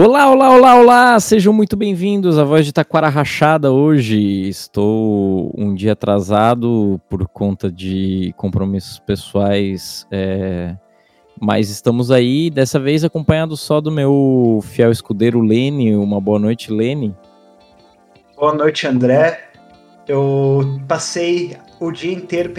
Olá, 0.00 0.30
olá, 0.30 0.50
olá, 0.54 0.74
olá! 0.76 1.18
Sejam 1.18 1.52
muito 1.52 1.76
bem-vindos 1.76 2.38
à 2.38 2.44
Voz 2.44 2.64
de 2.64 2.72
Taquara 2.72 3.08
Rachada 3.08 3.72
hoje. 3.72 4.48
Estou 4.48 5.52
um 5.58 5.74
dia 5.74 5.94
atrasado 5.94 7.00
por 7.08 7.26
conta 7.26 7.68
de 7.68 8.32
compromissos 8.36 9.00
pessoais, 9.00 10.06
é... 10.12 10.76
mas 11.40 11.68
estamos 11.68 12.12
aí, 12.12 12.48
dessa 12.48 12.78
vez 12.78 13.02
acompanhado 13.02 13.56
só 13.56 13.80
do 13.80 13.90
meu 13.90 14.60
fiel 14.62 14.92
escudeiro 14.92 15.40
Lene. 15.40 15.96
Uma 15.96 16.20
boa 16.20 16.38
noite, 16.38 16.72
Lene. 16.72 17.12
Boa 18.36 18.54
noite, 18.54 18.86
André. 18.86 19.50
Eu 20.06 20.80
passei 20.86 21.56
o 21.80 21.90
dia 21.90 22.12
inteiro 22.12 22.54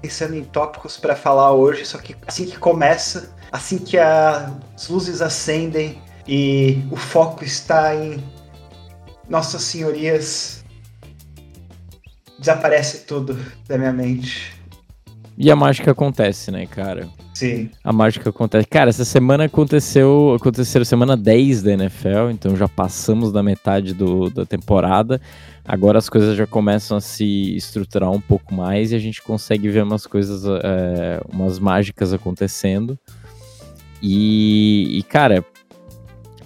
pensando 0.00 0.34
em 0.34 0.44
tópicos 0.44 0.96
para 0.96 1.14
falar 1.14 1.52
hoje, 1.52 1.84
só 1.84 1.98
que 1.98 2.16
assim 2.26 2.46
que 2.46 2.58
começa, 2.58 3.36
assim 3.52 3.76
que 3.76 3.98
as 3.98 4.88
luzes 4.88 5.20
acendem, 5.20 6.00
e 6.26 6.78
o 6.90 6.96
foco 6.96 7.44
está 7.44 7.94
em 7.94 8.22
Nossas 9.28 9.62
Senhorias. 9.62 10.64
Desaparece 12.38 13.06
tudo 13.06 13.38
da 13.68 13.76
minha 13.76 13.92
mente. 13.92 14.54
E 15.36 15.50
a 15.50 15.56
mágica 15.56 15.90
acontece, 15.90 16.50
né, 16.50 16.66
cara? 16.66 17.08
Sim. 17.34 17.70
A 17.82 17.92
mágica 17.92 18.28
acontece. 18.28 18.66
Cara, 18.66 18.90
essa 18.90 19.04
semana 19.04 19.44
aconteceu. 19.44 20.34
Aconteceu 20.38 20.84
semana 20.84 21.16
10 21.16 21.62
da 21.62 21.72
NFL, 21.72 22.30
então 22.30 22.54
já 22.54 22.68
passamos 22.68 23.32
da 23.32 23.42
metade 23.42 23.94
do, 23.94 24.28
da 24.28 24.44
temporada. 24.44 25.18
Agora 25.64 25.98
as 25.98 26.08
coisas 26.08 26.36
já 26.36 26.46
começam 26.46 26.98
a 26.98 27.00
se 27.00 27.56
estruturar 27.56 28.10
um 28.10 28.20
pouco 28.20 28.52
mais 28.54 28.92
e 28.92 28.96
a 28.96 28.98
gente 28.98 29.22
consegue 29.22 29.70
ver 29.70 29.82
umas 29.82 30.06
coisas, 30.06 30.44
é, 30.62 31.22
umas 31.32 31.58
mágicas 31.58 32.12
acontecendo. 32.12 32.98
E, 34.02 34.98
e, 34.98 35.02
cara, 35.02 35.44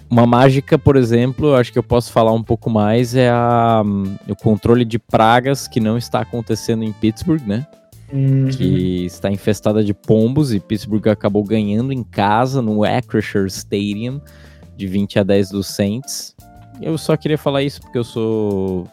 uma 0.09 0.25
mágica, 0.25 0.77
por 0.77 0.95
exemplo, 0.95 1.55
acho 1.55 1.71
que 1.71 1.79
eu 1.79 1.83
posso 1.83 2.11
falar 2.11 2.31
um 2.31 2.43
pouco 2.43 2.69
mais, 2.69 3.15
é 3.15 3.29
a, 3.29 3.83
o 4.27 4.35
controle 4.35 4.85
de 4.85 4.99
pragas 4.99 5.67
que 5.67 5.79
não 5.79 5.97
está 5.97 6.21
acontecendo 6.21 6.83
em 6.83 6.91
Pittsburgh, 6.93 7.41
né? 7.45 7.65
Uhum. 8.13 8.47
Que 8.49 9.05
está 9.05 9.31
infestada 9.31 9.83
de 9.83 9.93
pombos 9.93 10.53
e 10.53 10.59
Pittsburgh 10.59 11.07
acabou 11.07 11.43
ganhando 11.43 11.91
em 11.91 12.03
casa 12.03 12.61
no 12.61 12.83
Acrisure 12.83 13.47
Stadium 13.47 14.21
de 14.77 14.87
20 14.87 15.19
a 15.19 15.23
10 15.23 15.49
dos 15.49 15.67
Saints. 15.67 16.35
Eu 16.81 16.97
só 16.97 17.17
queria 17.17 17.37
falar 17.37 17.63
isso 17.63 17.81
porque 17.81 17.97
eu 17.97 18.03
sou, 18.03 18.87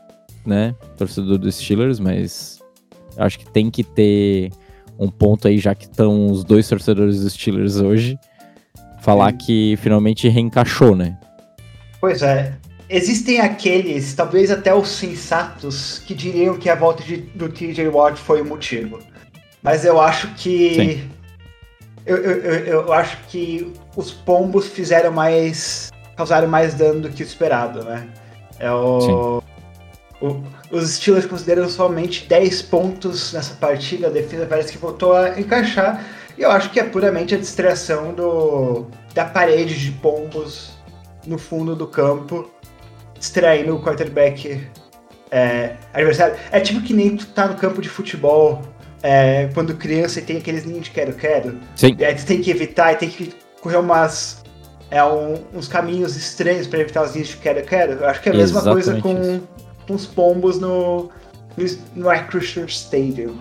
né, 0.47 0.75
torcedor 0.97 1.37
dos 1.39 1.57
Steelers, 1.57 2.01
mas 2.01 2.61
acho 3.19 3.39
que 3.39 3.51
tem 3.51 3.71
que 3.71 3.85
ter 3.85 4.51
um 4.99 5.11
ponto 5.11 5.47
aí, 5.47 5.59
já 5.59 5.75
que 5.75 5.85
estão 5.85 6.31
os 6.31 6.43
dois 6.43 6.69
torcedores 6.69 7.21
dos 7.21 7.33
Steelers 7.35 7.77
hoje 7.77 8.19
falar 9.03 9.33
que 9.33 9.77
finalmente 9.83 10.29
reencaixou, 10.29 10.95
né? 10.97 11.19
Pois 12.01 12.23
é. 12.23 12.55
Existem 12.89 13.41
aqueles, 13.41 14.15
talvez 14.15 14.51
até 14.51 14.75
os 14.75 14.89
sensatos, 14.89 15.99
que 16.07 16.15
diriam 16.15 16.57
que 16.57 16.69
a 16.69 16.75
volta 16.75 17.03
de, 17.03 17.17
do 17.17 17.49
TJ 17.49 17.89
Watt 17.89 18.19
foi 18.19 18.41
o 18.43 18.45
motivo. 18.45 19.01
Mas 19.63 19.85
eu 19.85 20.01
acho 20.01 20.29
que. 20.35 21.09
Eu, 22.05 22.17
eu, 22.17 22.65
eu, 22.65 22.93
acho 22.93 23.17
que 23.29 23.73
os 23.97 24.13
pombos 24.13 24.67
fizeram 24.67 25.13
mais. 25.13 25.91
causaram 26.17 26.49
mais 26.49 26.75
dano 26.75 27.01
do 27.01 27.09
que 27.09 27.23
o 27.23 27.27
esperado, 27.27 27.85
né? 27.85 28.09
É 28.59 28.71
o. 28.71 29.43
o 30.21 30.43
os 30.71 30.91
Steelers 30.91 31.27
consideram 31.27 31.69
somente 31.69 32.27
10 32.29 32.63
pontos 32.63 33.33
nessa 33.33 33.55
partida, 33.55 34.07
a 34.07 34.11
defesa 34.11 34.47
parece 34.47 34.73
que 34.73 34.79
voltou 34.79 35.15
a 35.15 35.39
encaixar. 35.39 36.03
E 36.37 36.43
eu 36.43 36.51
acho 36.51 36.71
que 36.71 36.81
é 36.81 36.85
puramente 36.85 37.35
a 37.35 37.39
distração 37.39 38.15
do, 38.15 38.87
da 39.15 39.25
parede 39.25 39.79
de 39.79 39.91
pombos 39.93 40.73
no 41.27 41.39
fundo 41.39 41.77
do 41.77 41.87
campo, 41.87 42.51
distraindo 43.19 43.77
o 43.77 43.83
quarterback 43.83 44.67
é, 45.31 45.77
adversário. 45.93 46.37
É 46.51 46.61
tipo 46.61 46.81
que 46.83 46.93
nem 46.93 47.17
tu 47.17 47.27
tá 47.27 47.47
no 47.47 47.57
campo 47.57 47.81
de 47.81 47.89
futebol 47.89 48.63
é, 49.03 49.49
quando 49.55 49.75
criança 49.75 50.19
e 50.19 50.23
tem 50.23 50.37
aqueles 50.37 50.65
ninhos 50.65 50.85
de 50.85 50.91
quero-quero. 50.91 51.59
Sim. 51.75 51.97
E 51.99 52.05
aí 52.05 52.15
tu 52.15 52.27
tem 52.27 52.41
que 52.41 52.51
evitar 52.51 52.93
e 52.93 52.97
tem 52.97 53.09
que 53.09 53.35
correr 53.61 53.79
umas. 53.79 54.43
É, 54.91 55.03
um, 55.03 55.43
uns 55.55 55.69
caminhos 55.69 56.17
estranhos 56.17 56.67
para 56.67 56.81
evitar 56.81 57.03
os 57.03 57.15
ninhos 57.15 57.29
de 57.29 57.39
quero-quero. 57.39 57.93
Eu 57.93 58.07
acho 58.07 58.21
que 58.21 58.29
é 58.29 58.33
a 58.33 58.35
mesma 58.35 58.61
Exatamente 58.61 58.85
coisa 58.85 59.01
com, 59.01 59.41
com 59.87 59.95
os 59.95 60.05
pombos 60.05 60.61
no, 60.61 61.11
no 61.97 62.11
Acrisure 62.11 62.71
Stadium. 62.71 63.35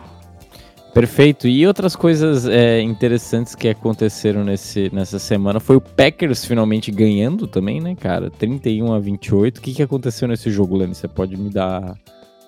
Perfeito. 0.94 1.48
E 1.48 1.66
outras 1.66 1.96
coisas 1.96 2.46
é, 2.46 2.82
interessantes 2.82 3.56
que 3.56 3.70
aconteceram 3.70 4.44
nesse, 4.44 4.94
nessa 4.94 5.20
semana 5.20 5.60
foi 5.60 5.78
o 5.78 5.82
Packers 5.82 6.44
finalmente 6.44 6.92
ganhando 6.92 7.48
também, 7.48 7.80
né, 7.80 7.96
cara? 7.96 8.30
31 8.30 8.94
a 8.94 9.00
28. 9.00 9.58
O 9.58 9.62
que, 9.62 9.74
que 9.74 9.84
aconteceu 9.84 10.28
nesse 10.28 10.52
jogo, 10.52 10.76
Lenny? 10.76 10.94
Você 10.94 11.08
pode 11.08 11.38
me 11.38 11.50
dar 11.50 11.98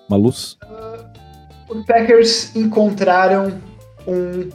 uma 0.10 0.18
luz? 0.18 0.58
Uh, 0.62 1.74
os 1.74 1.86
Packers 1.86 2.54
encontraram 2.56 3.62
um 4.06 4.50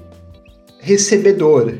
recebedor, 0.81 1.75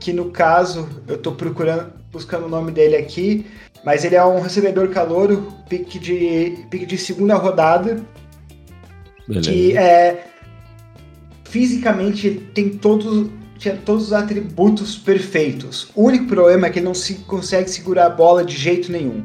que 0.00 0.12
no 0.12 0.30
caso, 0.30 0.88
eu 1.06 1.16
tô 1.16 1.32
procurando, 1.32 1.92
buscando 2.10 2.46
o 2.46 2.48
nome 2.48 2.72
dele 2.72 2.96
aqui, 2.96 3.46
mas 3.84 4.04
ele 4.04 4.16
é 4.16 4.24
um 4.24 4.40
recebedor 4.40 4.88
calouro, 4.88 5.46
pique 5.68 5.98
de, 5.98 6.64
pique 6.68 6.84
de 6.84 6.98
segunda 6.98 7.36
rodada, 7.36 8.04
Beleza. 9.28 9.50
que 9.50 9.76
é 9.76 10.29
fisicamente 11.50 12.30
tem 12.54 12.70
todos, 12.70 13.28
tinha 13.58 13.76
todos 13.76 14.06
os 14.06 14.12
atributos 14.12 14.96
perfeitos. 14.96 15.90
O 15.94 16.04
único 16.04 16.26
problema 16.26 16.66
é 16.66 16.70
que 16.70 16.78
ele 16.78 16.86
não 16.86 16.94
se 16.94 17.14
consegue 17.26 17.68
segurar 17.68 18.06
a 18.06 18.10
bola 18.10 18.44
de 18.44 18.56
jeito 18.56 18.90
nenhum. 18.90 19.24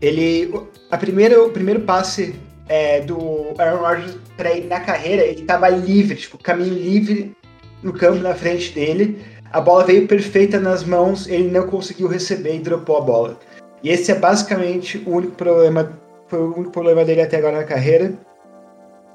Ele, 0.00 0.52
a 0.90 0.98
primeira, 0.98 1.42
o 1.42 1.50
primeiro 1.50 1.80
passe 1.80 2.34
é, 2.68 3.00
do 3.00 3.54
Aaron 3.58 3.78
Rodgers 3.78 4.18
para 4.36 4.52
ele 4.52 4.66
na 4.66 4.80
carreira, 4.80 5.22
ele 5.22 5.40
estava 5.40 5.68
livre, 5.68 6.16
tipo, 6.16 6.36
caminho 6.38 6.74
livre 6.74 7.34
no 7.82 7.92
campo 7.92 8.18
na 8.18 8.34
frente 8.34 8.72
dele. 8.72 9.18
A 9.50 9.60
bola 9.60 9.84
veio 9.84 10.06
perfeita 10.06 10.60
nas 10.60 10.84
mãos, 10.84 11.26
ele 11.26 11.50
não 11.50 11.66
conseguiu 11.66 12.08
receber 12.08 12.56
e 12.56 12.58
dropou 12.58 12.98
a 12.98 13.00
bola. 13.00 13.40
E 13.82 13.88
esse 13.88 14.12
é 14.12 14.14
basicamente 14.14 15.02
o 15.06 15.10
único 15.10 15.32
problema, 15.36 15.90
foi 16.28 16.40
o 16.40 16.54
único 16.54 16.70
problema 16.70 17.04
dele 17.04 17.22
até 17.22 17.38
agora 17.38 17.58
na 17.58 17.64
carreira. 17.64 18.12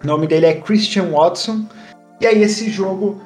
O 0.03 0.07
nome 0.07 0.25
dele 0.25 0.47
é 0.47 0.53
Christian 0.55 1.11
Watson. 1.11 1.67
E 2.21 2.27
aí 2.27 2.43
esse 2.43 2.69
jogo, 2.69 3.19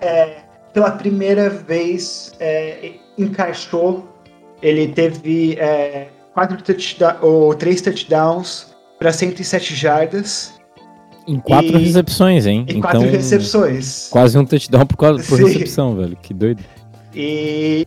é, 0.00 0.42
pela 0.74 0.90
primeira 0.90 1.48
vez, 1.48 2.34
é, 2.38 2.92
encaixou. 3.16 4.06
Ele 4.60 4.88
teve 4.88 5.54
é, 5.54 6.08
quatro 6.34 6.62
touchdowns, 6.62 7.16
ou 7.22 7.54
três 7.54 7.80
touchdowns 7.80 8.74
para 8.98 9.10
107 9.10 9.74
jardas. 9.74 10.52
Em 11.26 11.40
quatro 11.40 11.78
e... 11.78 11.84
recepções, 11.84 12.46
hein? 12.46 12.66
Em 12.68 12.78
então, 12.78 12.82
quatro 12.82 13.08
recepções. 13.08 14.08
Quase 14.10 14.36
um 14.36 14.44
touchdown 14.44 14.86
por, 14.86 14.96
por 14.96 15.38
recepção, 15.40 15.96
velho. 15.96 16.16
Que 16.20 16.34
doido. 16.34 16.62
E 17.14 17.86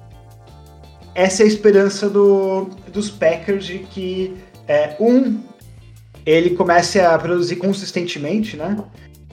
essa 1.14 1.44
é 1.44 1.46
a 1.46 1.48
esperança 1.48 2.10
do, 2.10 2.70
dos 2.92 3.10
Packers 3.10 3.66
de 3.66 3.80
que, 3.80 4.36
é, 4.68 4.96
um, 5.00 5.40
ele 6.26 6.52
comece 6.52 7.00
a 7.00 7.18
produzir 7.20 7.58
consistentemente, 7.58 8.58
né? 8.58 8.78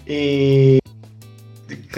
E 0.07 0.82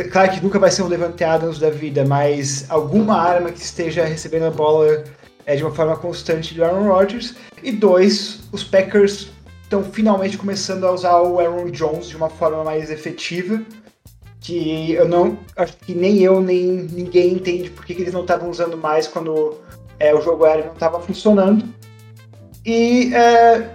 Claro 0.03 0.33
que 0.33 0.43
nunca 0.43 0.59
vai 0.59 0.71
ser 0.73 0.83
um 0.83 0.89
Levante 0.89 1.23
Adams 1.23 1.61
da 1.61 1.71
vida, 1.71 2.05
mas 2.05 2.67
alguma 2.69 3.17
arma 3.17 3.53
que 3.53 3.61
esteja 3.61 4.05
recebendo 4.05 4.47
a 4.47 4.51
bola 4.51 5.05
é, 5.47 5.55
de 5.55 5.63
uma 5.63 5.73
forma 5.73 5.97
constante 5.97 6.53
do 6.53 6.65
Aaron 6.65 6.89
Rodgers. 6.89 7.35
E 7.63 7.71
dois, 7.71 8.41
os 8.51 8.65
Packers 8.65 9.31
estão 9.63 9.85
finalmente 9.85 10.37
começando 10.37 10.85
a 10.85 10.93
usar 10.93 11.21
o 11.21 11.39
Aaron 11.39 11.71
Jones 11.71 12.09
de 12.09 12.17
uma 12.17 12.29
forma 12.29 12.65
mais 12.65 12.91
efetiva. 12.91 13.63
Que 14.41 14.93
eu 14.93 15.09
não. 15.09 15.39
Acho 15.57 15.77
que 15.77 15.95
nem 15.95 16.19
eu, 16.19 16.41
nem 16.41 16.89
ninguém 16.93 17.35
entende 17.35 17.71
por 17.71 17.85
que, 17.85 17.93
eles 17.95 18.13
não 18.13 18.23
estavam 18.23 18.51
usando 18.51 18.77
mais 18.77 19.07
quando 19.07 19.61
é, 19.99 20.15
o 20.15 20.21
jogo 20.21 20.45
aéreo 20.45 20.67
não 20.67 20.75
estava 20.75 21.01
funcionando. 21.01 21.65
E 22.67 23.15
é, 23.15 23.71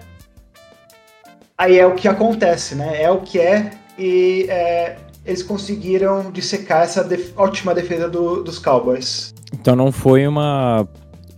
aí 1.58 1.80
é 1.80 1.88
o 1.88 1.96
que 1.96 2.08
acontece, 2.08 2.76
né? 2.76 3.02
É 3.02 3.10
o 3.10 3.22
que 3.22 3.40
é. 3.40 3.72
E 3.98 4.46
é, 4.48 4.98
eles 5.30 5.44
conseguiram 5.44 6.32
dissecar 6.32 6.82
essa 6.82 7.04
def 7.04 7.32
ótima 7.38 7.76
defesa 7.76 8.10
do, 8.10 8.44
dos 8.44 8.58
Cowboys. 8.58 9.32
Então 9.54 9.76
não 9.76 9.92
foi 9.92 10.28
uma, 10.28 10.88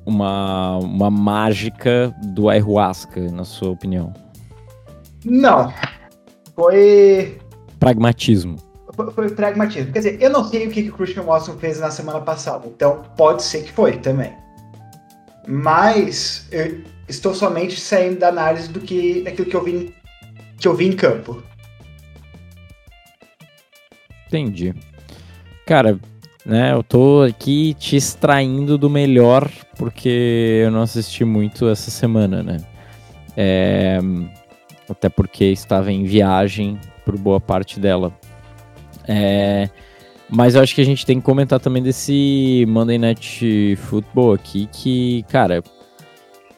uma, 0.06 0.78
uma 0.78 1.12
mágica 1.12 2.16
do 2.24 2.50
ayahuasca, 2.50 3.20
na 3.32 3.44
sua 3.44 3.70
opinião? 3.70 4.14
Não. 5.26 5.74
Foi. 6.56 7.38
Pragmatismo. 7.80 8.56
Foi, 8.96 9.12
foi 9.12 9.30
pragmatismo. 9.30 9.92
Quer 9.92 10.00
dizer, 10.00 10.22
eu 10.22 10.30
não 10.30 10.46
sei 10.46 10.68
o 10.68 10.72
que, 10.72 10.84
que 10.84 10.90
o 10.90 10.94
Christian 10.94 11.24
Watson 11.24 11.58
fez 11.58 11.80
na 11.80 11.92
semana 11.92 12.22
passada, 12.22 12.68
então 12.68 13.04
pode 13.18 13.44
ser 13.44 13.64
que 13.64 13.72
foi 13.72 13.98
também. 13.98 14.34
Mas 15.48 16.48
eu 16.52 16.82
estou 17.10 17.34
somente 17.34 17.80
saindo 17.80 18.20
da 18.20 18.30
análise 18.30 18.70
do 18.70 18.80
que 18.80 19.22
daquilo 19.24 19.50
que 19.50 19.56
eu 19.56 19.64
vi, 19.64 19.94
que 20.58 20.68
eu 20.68 20.74
vi 20.74 20.88
em 20.88 20.94
campo. 20.94 21.44
Entendi. 24.32 24.74
Cara, 25.66 26.00
né? 26.46 26.72
Eu 26.72 26.82
tô 26.82 27.22
aqui 27.22 27.74
te 27.74 27.98
extraindo 27.98 28.78
do 28.78 28.90
melhor 28.90 29.52
porque 29.78 30.62
eu 30.64 30.72
não 30.72 30.82
assisti 30.82 31.26
muito 31.26 31.68
essa 31.68 31.92
semana, 31.92 32.42
né? 32.42 32.58
É, 33.36 34.00
até 34.90 35.10
porque 35.10 35.46
estava 35.46 35.92
em 35.92 36.06
viagem 36.06 36.80
por 37.04 37.18
boa 37.18 37.42
parte 37.42 37.78
dela. 37.78 38.14
É, 39.06 39.70
mas 40.30 40.56
eu 40.56 40.62
acho 40.62 40.74
que 40.74 40.82
a 40.82 40.86
gente 40.86 41.06
tem 41.06 41.20
que 41.20 41.26
comentar 41.26 41.60
também 41.60 41.84
desse 41.84 42.66
Monday 42.70 42.98
Night 42.98 43.76
Football 43.76 44.34
aqui, 44.34 44.70
que, 44.72 45.24
cara, 45.24 45.62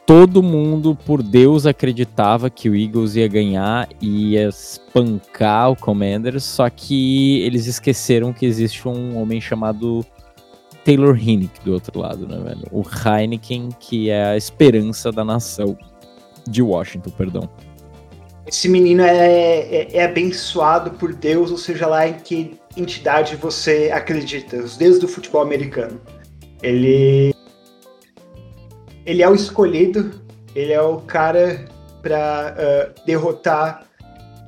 todo 0.06 0.42
mundo, 0.42 0.94
por 0.94 1.22
Deus, 1.22 1.66
acreditava 1.66 2.50
que 2.50 2.68
o 2.68 2.76
Eagles 2.76 3.16
ia 3.16 3.26
ganhar 3.28 3.88
e 4.00 4.32
ia 4.32 4.48
espancar 4.48 5.70
o 5.70 5.76
Commanders, 5.76 6.44
só 6.44 6.68
que 6.68 7.40
eles 7.42 7.66
esqueceram 7.66 8.32
que 8.32 8.44
existe 8.44 8.86
um 8.86 9.18
homem 9.20 9.40
chamado 9.40 10.04
Taylor 10.84 11.16
Hinnick 11.16 11.64
do 11.64 11.72
outro 11.72 11.98
lado, 11.98 12.28
né, 12.28 12.38
velho? 12.38 12.66
O 12.70 12.82
Heineken, 12.82 13.70
que 13.80 14.10
é 14.10 14.24
a 14.26 14.36
esperança 14.36 15.10
da 15.10 15.24
nação 15.24 15.76
de 16.46 16.62
Washington, 16.62 17.10
perdão. 17.10 17.48
Esse 18.46 18.68
menino 18.68 19.02
é, 19.02 19.16
é, 19.16 19.96
é 19.96 20.04
abençoado 20.04 20.90
por 20.92 21.14
Deus, 21.14 21.50
ou 21.50 21.56
seja 21.56 21.86
lá 21.86 22.06
em 22.06 22.14
que 22.14 22.58
entidade 22.76 23.36
você 23.36 23.90
acredita, 23.92 24.58
os 24.58 24.76
deuses 24.76 25.00
do 25.00 25.08
futebol 25.08 25.40
americano. 25.40 25.98
Ele 26.62 27.33
ele 29.06 29.22
é 29.22 29.28
o 29.28 29.34
escolhido, 29.34 30.12
ele 30.54 30.72
é 30.72 30.80
o 30.80 30.98
cara 30.98 31.64
para 32.02 32.54
uh, 32.56 33.06
derrotar 33.06 33.86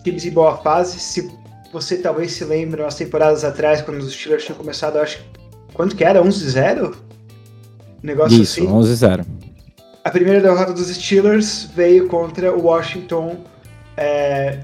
times 0.02 0.24
em 0.24 0.30
boa 0.30 0.56
fase. 0.58 0.98
Se 0.98 1.30
você 1.72 1.98
talvez 1.98 2.32
se 2.32 2.44
lembre, 2.44 2.82
umas 2.82 2.94
temporadas 2.94 3.44
atrás, 3.44 3.82
quando 3.82 3.98
os 3.98 4.12
Steelers 4.12 4.44
tinham 4.44 4.58
começado, 4.58 4.98
acho 4.98 5.24
quanto 5.74 5.96
que 5.96 6.04
era? 6.04 6.22
11-0? 6.22 6.94
Um 6.94 6.96
negócio 8.02 8.40
Isso, 8.40 8.60
assim. 8.60 8.70
11-0. 8.70 9.26
A 10.04 10.10
primeira 10.10 10.40
derrota 10.40 10.72
dos 10.72 10.86
Steelers 10.88 11.68
veio 11.74 12.06
contra 12.08 12.56
o 12.56 12.66
Washington. 12.66 13.38
É, 13.96 14.60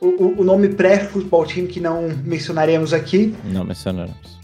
o, 0.00 0.40
o 0.40 0.44
nome 0.44 0.68
pré-futebol 0.68 1.46
team 1.46 1.66
que 1.66 1.80
não 1.80 2.08
mencionaremos 2.24 2.92
aqui. 2.92 3.34
Não 3.44 3.64
mencionaremos 3.64 4.35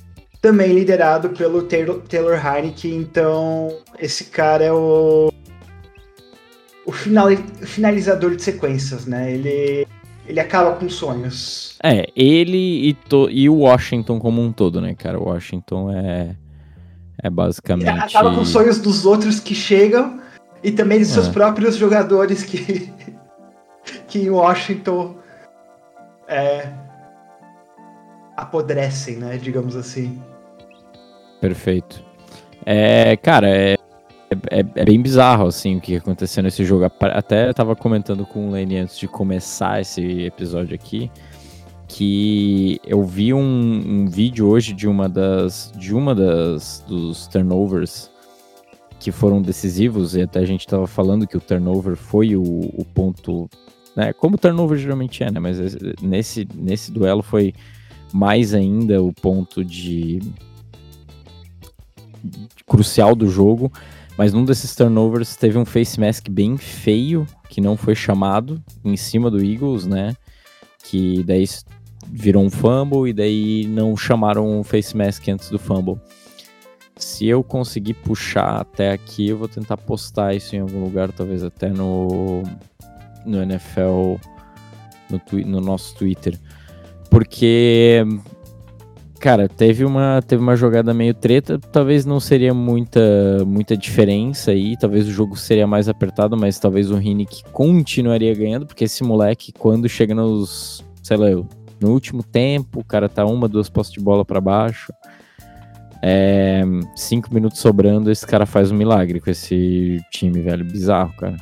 também 0.42 0.74
liderado 0.74 1.30
pelo 1.30 1.62
Taylor, 1.62 2.00
Taylor 2.00 2.34
Heineke. 2.34 2.92
Então, 2.92 3.78
esse 3.98 4.24
cara 4.24 4.64
é 4.64 4.72
o, 4.72 5.32
o 6.84 6.90
final, 6.90 7.28
finalizador 7.62 8.34
de 8.34 8.42
sequências, 8.42 9.06
né? 9.06 9.32
Ele, 9.32 9.86
ele 10.26 10.40
acaba 10.40 10.72
com 10.72 10.90
sonhos. 10.90 11.78
É, 11.82 12.08
ele 12.16 12.88
e, 12.88 12.94
to, 12.94 13.30
e 13.30 13.48
o 13.48 13.58
Washington 13.58 14.18
como 14.18 14.42
um 14.42 14.52
todo, 14.52 14.80
né, 14.80 14.96
cara? 14.96 15.18
O 15.18 15.28
Washington 15.28 15.92
é, 15.92 16.34
é 17.22 17.30
basicamente. 17.30 17.88
Ele 17.88 18.00
acaba 18.00 18.34
com 18.34 18.44
sonhos 18.44 18.80
dos 18.80 19.06
outros 19.06 19.38
que 19.38 19.54
chegam 19.54 20.20
e 20.60 20.72
também 20.72 20.98
de 20.98 21.04
seus 21.04 21.28
é. 21.28 21.30
próprios 21.32 21.76
jogadores 21.76 22.42
que, 22.42 22.92
que 24.08 24.18
em 24.18 24.30
Washington 24.30 25.16
é, 26.26 26.68
apodrecem, 28.36 29.18
né? 29.18 29.38
Digamos 29.38 29.76
assim. 29.76 30.20
Perfeito. 31.42 32.00
É, 32.64 33.16
cara, 33.16 33.48
é, 33.48 33.76
é, 34.48 34.60
é, 34.76 34.84
bem 34.84 35.02
bizarro, 35.02 35.48
assim, 35.48 35.76
o 35.76 35.80
que 35.80 35.96
aconteceu 35.96 36.40
nesse 36.40 36.64
jogo. 36.64 36.84
Até 37.00 37.48
eu 37.48 37.54
tava 37.54 37.74
comentando 37.74 38.24
com 38.24 38.46
o 38.46 38.52
Lenny 38.52 38.76
antes 38.76 38.96
de 38.96 39.08
começar 39.08 39.80
esse 39.80 40.22
episódio 40.22 40.72
aqui, 40.72 41.10
que 41.88 42.80
eu 42.86 43.02
vi 43.02 43.34
um, 43.34 43.40
um, 43.40 44.06
vídeo 44.06 44.46
hoje 44.46 44.72
de 44.72 44.86
uma 44.86 45.08
das, 45.08 45.72
de 45.76 45.92
uma 45.92 46.14
das, 46.14 46.84
dos 46.86 47.26
turnovers 47.26 48.08
que 49.00 49.10
foram 49.10 49.42
decisivos, 49.42 50.14
e 50.14 50.22
até 50.22 50.38
a 50.38 50.46
gente 50.46 50.64
tava 50.64 50.86
falando 50.86 51.26
que 51.26 51.36
o 51.36 51.40
turnover 51.40 51.96
foi 51.96 52.36
o, 52.36 52.44
o 52.44 52.86
ponto, 52.94 53.50
né, 53.96 54.12
como 54.12 54.36
o 54.36 54.38
turnover 54.38 54.78
geralmente 54.78 55.24
é, 55.24 55.32
né, 55.32 55.40
mas 55.40 55.58
nesse, 56.00 56.46
nesse 56.54 56.92
duelo 56.92 57.20
foi 57.20 57.52
mais 58.12 58.54
ainda 58.54 59.02
o 59.02 59.12
ponto 59.12 59.64
de 59.64 60.20
crucial 62.66 63.14
do 63.14 63.28
jogo, 63.28 63.72
mas 64.16 64.32
num 64.32 64.44
desses 64.44 64.74
turnovers 64.74 65.36
teve 65.36 65.58
um 65.58 65.64
face 65.64 65.98
mask 65.98 66.28
bem 66.28 66.56
feio, 66.56 67.26
que 67.48 67.60
não 67.60 67.76
foi 67.76 67.94
chamado, 67.94 68.62
em 68.84 68.96
cima 68.96 69.30
do 69.30 69.42
Eagles, 69.42 69.86
né? 69.86 70.14
Que 70.84 71.22
daí 71.22 71.44
virou 72.08 72.44
um 72.44 72.50
fumble 72.50 73.08
e 73.08 73.12
daí 73.12 73.66
não 73.68 73.96
chamaram 73.96 74.60
o 74.60 74.64
face 74.64 74.96
mask 74.96 75.28
antes 75.28 75.48
do 75.48 75.58
fumble. 75.58 75.98
Se 76.96 77.26
eu 77.26 77.42
conseguir 77.42 77.94
puxar 77.94 78.60
até 78.60 78.92
aqui, 78.92 79.28
eu 79.28 79.38
vou 79.38 79.48
tentar 79.48 79.76
postar 79.76 80.34
isso 80.34 80.54
em 80.54 80.60
algum 80.60 80.84
lugar, 80.84 81.10
talvez 81.10 81.42
até 81.42 81.68
no, 81.68 82.42
no 83.24 83.42
NFL, 83.42 84.16
no, 85.10 85.20
no 85.46 85.60
nosso 85.60 85.94
Twitter. 85.96 86.38
Porque 87.10 88.04
cara, 89.22 89.48
teve 89.48 89.84
uma, 89.84 90.20
teve 90.20 90.42
uma 90.42 90.56
jogada 90.56 90.92
meio 90.92 91.14
treta, 91.14 91.56
talvez 91.56 92.04
não 92.04 92.18
seria 92.18 92.52
muita, 92.52 93.44
muita 93.46 93.76
diferença 93.76 94.50
aí, 94.50 94.76
talvez 94.76 95.06
o 95.06 95.12
jogo 95.12 95.36
seria 95.36 95.64
mais 95.64 95.88
apertado, 95.88 96.36
mas 96.36 96.58
talvez 96.58 96.90
o 96.90 96.96
Rinnick 96.96 97.44
continuaria 97.52 98.34
ganhando, 98.34 98.66
porque 98.66 98.82
esse 98.82 99.04
moleque, 99.04 99.52
quando 99.52 99.88
chega 99.88 100.12
nos, 100.12 100.84
sei 101.04 101.16
lá, 101.16 101.28
no 101.80 101.92
último 101.92 102.24
tempo, 102.24 102.80
o 102.80 102.84
cara 102.84 103.08
tá 103.08 103.24
uma, 103.24 103.46
duas 103.46 103.70
postes 103.70 103.96
de 103.96 104.00
bola 104.04 104.24
para 104.24 104.40
baixo, 104.40 104.92
é, 106.02 106.62
cinco 106.96 107.32
minutos 107.32 107.60
sobrando, 107.60 108.10
esse 108.10 108.26
cara 108.26 108.44
faz 108.44 108.72
um 108.72 108.76
milagre 108.76 109.20
com 109.20 109.30
esse 109.30 110.00
time, 110.10 110.40
velho, 110.40 110.64
bizarro, 110.64 111.12
cara. 111.12 111.36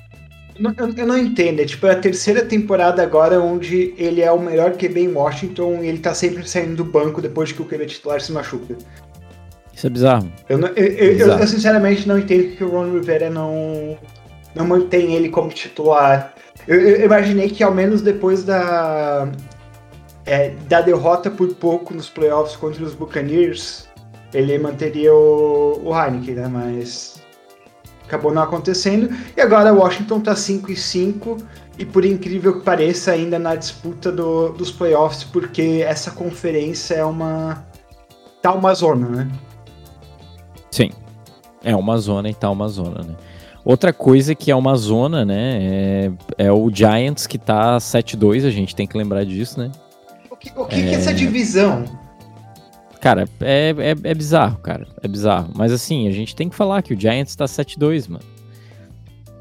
Eu, 0.76 0.94
eu 0.94 1.06
não 1.06 1.16
entendo, 1.16 1.60
é 1.60 1.64
tipo 1.64 1.86
é 1.86 1.92
a 1.92 1.98
terceira 1.98 2.44
temporada 2.44 3.02
agora 3.02 3.40
onde 3.40 3.94
ele 3.96 4.20
é 4.20 4.30
o 4.30 4.38
melhor 4.38 4.72
QB 4.72 5.00
em 5.00 5.12
Washington 5.12 5.82
e 5.82 5.88
ele 5.88 5.98
tá 5.98 6.12
sempre 6.12 6.46
saindo 6.46 6.76
do 6.76 6.84
banco 6.84 7.22
depois 7.22 7.50
que 7.50 7.62
o 7.62 7.64
QB 7.64 7.86
titular 7.86 8.20
se 8.20 8.30
machuca. 8.30 8.76
Isso 9.72 9.86
é 9.86 9.90
bizarro. 9.90 10.30
Eu, 10.48 10.58
não, 10.58 10.68
eu, 10.68 10.84
é 10.84 11.14
bizarro. 11.14 11.40
eu, 11.40 11.46
sinceramente 11.46 12.06
não 12.06 12.18
entendo 12.18 12.54
que 12.54 12.62
o 12.62 12.68
Ron 12.68 12.92
Rivera 12.92 13.30
não, 13.30 13.96
não 14.54 14.66
mantém 14.66 15.14
ele 15.14 15.30
como 15.30 15.48
titular. 15.48 16.34
Eu, 16.68 17.06
imaginei 17.06 17.48
que 17.48 17.62
ao 17.62 17.72
menos 17.72 18.02
depois 18.02 18.44
da, 18.44 19.32
é, 20.26 20.50
da 20.68 20.82
derrota 20.82 21.30
por 21.30 21.48
pouco 21.54 21.94
nos 21.94 22.10
playoffs 22.10 22.56
contra 22.56 22.84
os 22.84 22.92
Buccaneers, 22.92 23.88
ele 24.34 24.58
manteria 24.58 25.14
o, 25.14 25.80
o 25.82 25.98
Heineken, 25.98 26.34
né? 26.34 26.48
Mas 26.48 27.19
acabou 28.10 28.34
não 28.34 28.42
acontecendo. 28.42 29.08
E 29.36 29.40
agora 29.40 29.72
Washington 29.72 30.20
tá 30.20 30.34
5 30.34 30.72
e 30.72 30.76
5 30.76 31.36
e 31.78 31.84
por 31.84 32.04
incrível 32.04 32.58
que 32.58 32.64
pareça 32.64 33.12
ainda 33.12 33.38
na 33.38 33.54
disputa 33.54 34.10
do, 34.10 34.50
dos 34.50 34.72
playoffs, 34.72 35.22
porque 35.24 35.84
essa 35.86 36.10
conferência 36.10 36.94
é 36.94 37.04
uma 37.04 37.64
tá 38.42 38.52
uma 38.52 38.74
zona, 38.74 39.08
né? 39.08 39.30
Sim. 40.70 40.90
É 41.62 41.76
uma 41.76 41.98
zona 41.98 42.28
e 42.28 42.34
tá 42.34 42.50
uma 42.50 42.68
zona, 42.68 43.02
né? 43.02 43.14
Outra 43.64 43.92
coisa 43.92 44.34
que 44.34 44.50
é 44.50 44.56
uma 44.56 44.74
zona, 44.74 45.22
né, 45.22 45.58
é, 45.60 46.12
é 46.38 46.52
o 46.52 46.70
Giants 46.72 47.26
que 47.26 47.36
tá 47.36 47.76
7-2, 47.76 48.46
a 48.46 48.50
gente 48.50 48.74
tem 48.74 48.86
que 48.86 48.96
lembrar 48.96 49.24
disso, 49.24 49.60
né? 49.60 49.70
O 50.30 50.36
que, 50.36 50.50
o 50.56 50.64
que 50.64 50.76
é... 50.76 50.82
que 50.82 50.88
é 50.88 50.94
essa 50.94 51.12
divisão? 51.12 51.84
Cara, 53.00 53.26
é, 53.40 53.74
é, 53.78 54.10
é, 54.10 54.14
bizarro, 54.14 54.58
cara. 54.58 54.86
É 55.02 55.08
bizarro. 55.08 55.50
Mas 55.54 55.72
assim, 55.72 56.06
a 56.06 56.10
gente 56.10 56.36
tem 56.36 56.48
que 56.48 56.54
falar 56.54 56.82
que 56.82 56.92
o 56.92 57.00
Giants 57.00 57.34
tá 57.34 57.46
7-2, 57.46 58.08
mano. 58.10 58.24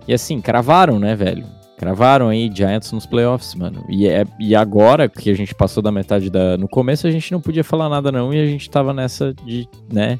E 0.07 0.13
assim, 0.13 0.39
cravaram, 0.39 0.97
né, 0.97 1.13
velho? 1.13 1.45
Cravaram 1.77 2.29
aí 2.29 2.49
Giants 2.53 2.91
nos 2.93 3.05
playoffs, 3.05 3.53
mano. 3.55 3.85
E, 3.89 4.07
é, 4.07 4.25
e 4.39 4.55
agora 4.55 5.09
que 5.09 5.29
a 5.29 5.35
gente 5.35 5.53
passou 5.53 5.83
da 5.83 5.91
metade 5.91 6.29
da. 6.29 6.57
No 6.57 6.67
começo 6.67 7.05
a 7.05 7.11
gente 7.11 7.31
não 7.31 7.41
podia 7.41 7.63
falar 7.63 7.89
nada, 7.89 8.11
não, 8.11 8.33
e 8.33 8.41
a 8.41 8.45
gente 8.45 8.69
tava 8.69 8.93
nessa 8.93 9.33
de, 9.33 9.67
né? 9.91 10.19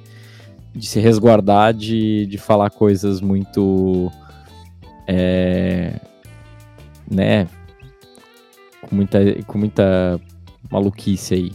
De 0.75 0.86
se 0.86 1.00
resguardar, 1.00 1.74
de, 1.74 2.25
de 2.27 2.38
falar 2.38 2.69
coisas 2.69 3.19
muito. 3.22 4.12
É, 5.08 6.00
né? 7.10 7.48
Com 8.81 8.96
muita, 8.96 9.19
com 9.48 9.58
muita 9.58 10.19
maluquice 10.69 11.34
aí. 11.34 11.51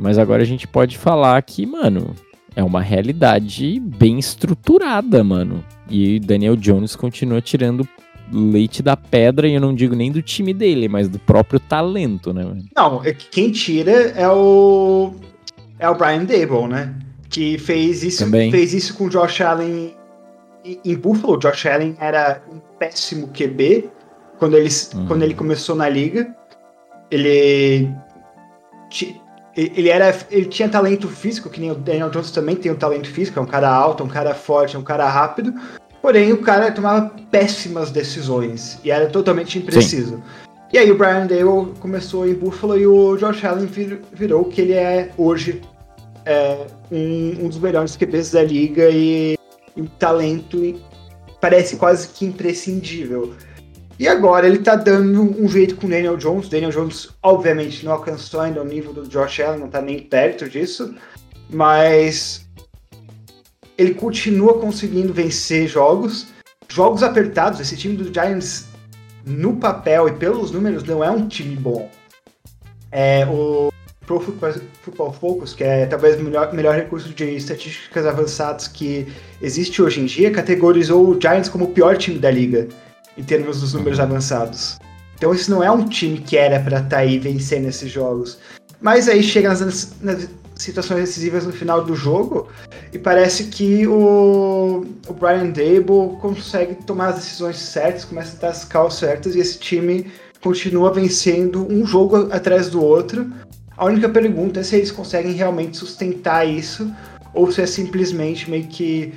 Mas 0.00 0.18
agora 0.18 0.42
a 0.42 0.46
gente 0.46 0.66
pode 0.66 0.96
falar 0.96 1.40
que, 1.42 1.66
mano, 1.66 2.14
é 2.56 2.64
uma 2.64 2.80
realidade 2.80 3.78
bem 3.78 4.18
estruturada, 4.18 5.22
mano. 5.22 5.62
E 5.88 6.18
Daniel 6.18 6.56
Jones 6.56 6.96
continua 6.96 7.42
tirando 7.42 7.86
leite 8.32 8.82
da 8.82 8.96
pedra, 8.96 9.46
e 9.46 9.54
eu 9.54 9.60
não 9.60 9.74
digo 9.74 9.94
nem 9.94 10.10
do 10.10 10.22
time 10.22 10.54
dele, 10.54 10.88
mas 10.88 11.08
do 11.08 11.18
próprio 11.18 11.60
talento, 11.60 12.32
né, 12.32 12.44
mano? 12.44 12.64
Não, 12.74 13.04
é 13.04 13.12
quem 13.12 13.50
tira 13.50 13.90
é 13.90 14.28
o. 14.28 15.12
É 15.78 15.88
o 15.88 15.94
Brian 15.94 16.24
Dable, 16.24 16.68
né? 16.68 16.94
Que 17.28 17.58
fez 17.58 18.02
isso, 18.02 18.24
Também. 18.24 18.50
fez 18.50 18.72
isso 18.72 18.94
com 18.94 19.04
o 19.04 19.10
Josh 19.10 19.40
Allen 19.40 19.94
em 20.64 20.96
Buffalo. 20.96 21.34
O 21.34 21.38
Josh 21.38 21.66
Allen 21.66 21.94
era 21.98 22.42
um 22.50 22.58
péssimo 22.78 23.28
QB 23.28 23.88
quando 24.38 24.56
ele, 24.56 24.68
uhum. 24.94 25.06
quando 25.06 25.22
ele 25.22 25.34
começou 25.34 25.76
na 25.76 25.88
liga. 25.88 26.34
Ele 27.10 27.88
ele 29.74 29.88
era 29.88 30.16
ele 30.30 30.46
tinha 30.46 30.68
talento 30.68 31.08
físico 31.08 31.50
que 31.50 31.60
nem 31.60 31.70
o 31.70 31.74
Daniel 31.74 32.10
Jones 32.10 32.30
também 32.30 32.56
tem 32.56 32.70
um 32.70 32.76
talento 32.76 33.08
físico 33.08 33.38
é 33.38 33.42
um 33.42 33.46
cara 33.46 33.68
alto 33.68 34.04
um 34.04 34.08
cara 34.08 34.34
forte 34.34 34.76
é 34.76 34.78
um 34.78 34.82
cara 34.82 35.08
rápido. 35.08 35.54
Porém 36.00 36.32
o 36.32 36.38
cara 36.38 36.72
tomava 36.72 37.12
péssimas 37.30 37.90
decisões 37.90 38.78
e 38.82 38.90
era 38.90 39.06
totalmente 39.08 39.58
impreciso. 39.58 40.16
Sim. 40.16 40.22
e 40.72 40.78
aí 40.78 40.90
o 40.90 40.96
Brian 40.96 41.26
Dale 41.26 41.74
começou 41.78 42.26
em 42.26 42.32
Buffalo 42.32 42.78
e 42.78 42.86
o 42.86 43.16
Josh 43.16 43.44
Allen 43.44 43.66
vir, 43.66 44.00
virou 44.12 44.42
o 44.42 44.44
que 44.46 44.62
ele 44.62 44.72
é 44.72 45.10
hoje 45.18 45.60
é, 46.24 46.66
um, 46.90 47.44
um, 47.44 47.48
dos 47.48 47.58
melhores 47.58 47.96
QBs 47.96 48.30
da 48.30 48.42
liga 48.42 48.88
e 48.88 49.36
um 49.76 49.84
talento 49.86 50.80
parece 51.40 51.76
quase 51.76 52.08
que 52.08 52.24
imprescindível 52.24 53.34
e 54.00 54.08
agora 54.08 54.46
ele 54.46 54.60
tá 54.60 54.76
dando 54.76 55.20
um 55.20 55.46
jeito 55.46 55.76
com 55.76 55.86
o 55.86 55.90
Daniel 55.90 56.16
Jones. 56.16 56.48
Daniel 56.48 56.70
Jones, 56.70 57.10
obviamente, 57.22 57.84
não 57.84 57.92
alcançou 57.92 58.40
ainda 58.40 58.62
o 58.62 58.64
nível 58.64 58.94
do 58.94 59.06
Josh 59.06 59.40
Allen, 59.40 59.60
não 59.60 59.68
tá 59.68 59.82
nem 59.82 59.98
perto 59.98 60.48
disso. 60.48 60.94
Mas 61.50 62.48
ele 63.76 63.92
continua 63.92 64.58
conseguindo 64.58 65.12
vencer 65.12 65.68
jogos. 65.68 66.28
Jogos 66.66 67.02
apertados. 67.02 67.60
Esse 67.60 67.76
time 67.76 67.94
do 67.94 68.04
Giants, 68.04 68.68
no 69.26 69.56
papel 69.56 70.08
e 70.08 70.12
pelos 70.12 70.50
números, 70.50 70.82
não 70.82 71.04
é 71.04 71.10
um 71.10 71.28
time 71.28 71.54
bom. 71.54 71.90
É, 72.90 73.26
o 73.26 73.70
Pro 74.06 74.18
Football 74.18 75.12
Focus, 75.12 75.52
que 75.52 75.62
é 75.62 75.84
talvez 75.84 76.18
o 76.18 76.24
melhor, 76.24 76.54
melhor 76.54 76.74
recurso 76.74 77.10
de 77.10 77.36
estatísticas 77.36 78.06
avançadas 78.06 78.66
que 78.66 79.08
existe 79.42 79.82
hoje 79.82 80.00
em 80.00 80.06
dia, 80.06 80.30
categorizou 80.30 81.06
o 81.06 81.20
Giants 81.20 81.50
como 81.50 81.66
o 81.66 81.72
pior 81.72 81.98
time 81.98 82.18
da 82.18 82.30
liga 82.30 82.66
em 83.20 83.22
termos 83.22 83.60
dos 83.60 83.74
números 83.74 84.00
avançados. 84.00 84.78
Então 85.14 85.34
esse 85.34 85.50
não 85.50 85.62
é 85.62 85.70
um 85.70 85.86
time 85.86 86.18
que 86.18 86.36
era 86.36 86.58
para 86.58 86.78
estar 86.78 86.88
tá 86.88 86.98
aí 86.98 87.18
vencendo 87.18 87.68
esses 87.68 87.92
jogos. 87.92 88.38
Mas 88.80 89.08
aí 89.08 89.22
chega 89.22 89.50
nas, 89.50 89.92
nas, 90.00 90.28
situações 90.54 91.00
decisivas 91.00 91.46
no 91.46 91.52
final 91.52 91.82
do 91.84 91.94
jogo 91.94 92.48
e 92.92 92.98
parece 92.98 93.44
que 93.44 93.86
o, 93.86 94.86
o 95.08 95.12
Brian 95.14 95.46
Dable 95.46 96.18
consegue 96.20 96.74
tomar 96.84 97.08
as 97.08 97.16
decisões 97.16 97.56
certas, 97.56 98.04
começa 98.04 98.36
a 98.36 98.40
dar 98.40 98.48
as 98.48 98.64
calças 98.64 99.00
certas 99.00 99.34
e 99.34 99.38
esse 99.38 99.58
time 99.58 100.10
continua 100.42 100.92
vencendo 100.92 101.66
um 101.70 101.86
jogo 101.86 102.28
atrás 102.30 102.68
do 102.68 102.82
outro. 102.82 103.30
A 103.76 103.86
única 103.86 104.08
pergunta 104.08 104.60
é 104.60 104.62
se 104.62 104.76
eles 104.76 104.90
conseguem 104.90 105.32
realmente 105.32 105.78
sustentar 105.78 106.46
isso 106.46 106.90
ou 107.32 107.50
se 107.50 107.62
é 107.62 107.66
simplesmente 107.66 108.50
meio 108.50 108.66
que 108.66 109.14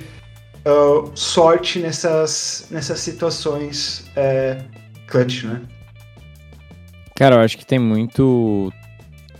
uh, 0.66 1.10
sorte 1.14 1.78
nessas, 1.78 2.66
nessas 2.70 3.00
situações 3.00 4.10
é, 4.16 4.62
clutch, 5.06 5.44
né? 5.44 5.62
Cara, 7.14 7.36
eu 7.36 7.40
acho 7.40 7.56
que 7.56 7.64
tem 7.64 7.78
muito. 7.78 8.72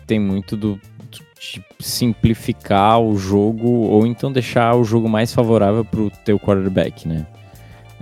Tem 0.07 0.21
muito 0.21 0.57
do, 0.57 0.81
de 1.11 1.65
simplificar 1.81 3.01
o 3.01 3.17
jogo 3.17 3.69
ou 3.69 4.07
então 4.07 4.31
deixar 4.31 4.77
o 4.77 4.85
jogo 4.85 5.09
mais 5.09 5.33
favorável 5.33 5.85
pro 5.85 6.11
teu 6.25 6.39
quarterback, 6.39 7.09
né? 7.09 7.27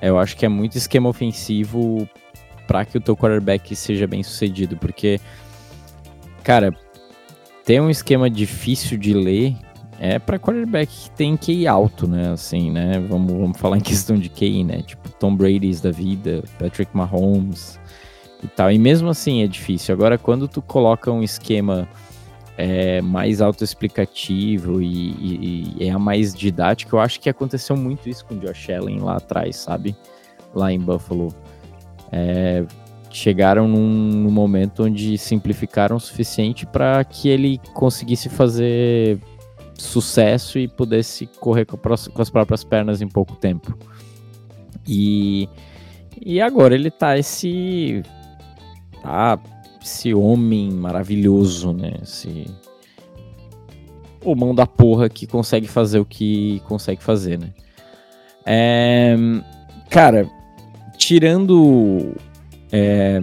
Eu 0.00 0.18
acho 0.18 0.36
que 0.36 0.44
é 0.44 0.48
muito 0.48 0.76
esquema 0.76 1.08
ofensivo 1.08 2.08
para 2.66 2.84
que 2.84 2.98
o 2.98 3.00
teu 3.00 3.16
quarterback 3.16 3.74
seja 3.76 4.06
bem 4.06 4.22
sucedido, 4.22 4.76
porque, 4.76 5.20
cara, 6.42 6.74
tem 7.64 7.80
um 7.80 7.88
esquema 7.88 8.28
difícil 8.28 8.98
de 8.98 9.14
ler 9.14 9.54
é 10.04 10.18
para 10.18 10.36
quarterback 10.36 10.92
que 10.92 11.10
tem 11.10 11.36
QI 11.36 11.64
alto, 11.68 12.08
né? 12.08 12.32
Assim, 12.32 12.72
né? 12.72 12.98
Vamos, 13.08 13.32
vamos 13.32 13.56
falar 13.56 13.76
em 13.76 13.80
questão 13.80 14.18
de 14.18 14.28
QI, 14.28 14.64
né? 14.64 14.82
Tipo 14.82 15.08
Tom 15.10 15.36
Brady's 15.36 15.80
da 15.80 15.92
vida, 15.92 16.42
Patrick 16.58 16.90
Mahomes 16.92 17.78
e 18.42 18.48
tal. 18.48 18.72
E 18.72 18.80
mesmo 18.80 19.08
assim 19.08 19.44
é 19.44 19.46
difícil. 19.46 19.94
Agora, 19.94 20.18
quando 20.18 20.48
tu 20.48 20.60
coloca 20.60 21.08
um 21.12 21.22
esquema 21.22 21.88
é, 22.58 23.00
mais 23.00 23.40
autoexplicativo 23.40 24.82
e, 24.82 25.10
e, 25.12 25.74
e 25.78 25.88
é 25.88 25.96
mais 25.96 26.34
didático, 26.34 26.96
eu 26.96 27.00
acho 27.00 27.20
que 27.20 27.30
aconteceu 27.30 27.76
muito 27.76 28.08
isso 28.08 28.24
com 28.24 28.34
o 28.34 28.38
Josh 28.40 28.70
Allen 28.70 28.98
lá 28.98 29.18
atrás, 29.18 29.54
sabe? 29.54 29.94
Lá 30.52 30.72
em 30.72 30.80
Buffalo. 30.80 31.32
É, 32.10 32.64
chegaram 33.08 33.68
num, 33.68 33.86
num, 33.86 34.30
momento 34.32 34.82
onde 34.82 35.16
simplificaram 35.16 35.94
o 35.96 36.00
suficiente 36.00 36.66
para 36.66 37.04
que 37.04 37.28
ele 37.28 37.60
conseguisse 37.72 38.28
fazer 38.28 39.20
sucesso 39.82 40.58
e 40.58 40.68
pudesse 40.68 41.26
correr 41.40 41.64
com, 41.64 41.76
com 41.76 42.22
as 42.22 42.30
próprias 42.30 42.64
pernas 42.64 43.00
em 43.02 43.08
pouco 43.08 43.36
tempo. 43.36 43.76
E, 44.86 45.48
e 46.24 46.40
agora 46.40 46.74
ele 46.74 46.90
tá 46.90 47.18
esse. 47.18 48.02
Tá 49.02 49.38
esse 49.82 50.14
homem 50.14 50.70
maravilhoso, 50.70 51.72
né? 51.72 51.94
Esse. 52.02 52.46
O 54.24 54.34
mão 54.34 54.54
da 54.54 54.66
porra 54.66 55.08
que 55.08 55.26
consegue 55.26 55.66
fazer 55.66 55.98
o 55.98 56.04
que 56.04 56.60
consegue 56.66 57.02
fazer, 57.02 57.38
né? 57.38 57.52
É, 58.46 59.16
cara, 59.90 60.28
tirando. 60.96 62.14
É, 62.70 63.20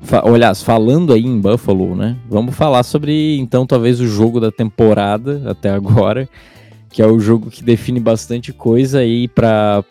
Fa 0.00 0.22
aliás, 0.26 0.62
falando 0.62 1.12
aí 1.12 1.24
em 1.24 1.40
Buffalo, 1.40 1.94
né? 1.94 2.16
Vamos 2.28 2.54
falar 2.54 2.82
sobre 2.82 3.38
então 3.38 3.66
talvez 3.66 4.00
o 4.00 4.06
jogo 4.06 4.40
da 4.40 4.50
temporada 4.50 5.42
até 5.50 5.70
agora, 5.70 6.28
que 6.88 7.02
é 7.02 7.06
o 7.06 7.20
jogo 7.20 7.50
que 7.50 7.62
define 7.62 8.00
bastante 8.00 8.52
coisa 8.52 9.00
aí 9.00 9.28
para 9.28 9.84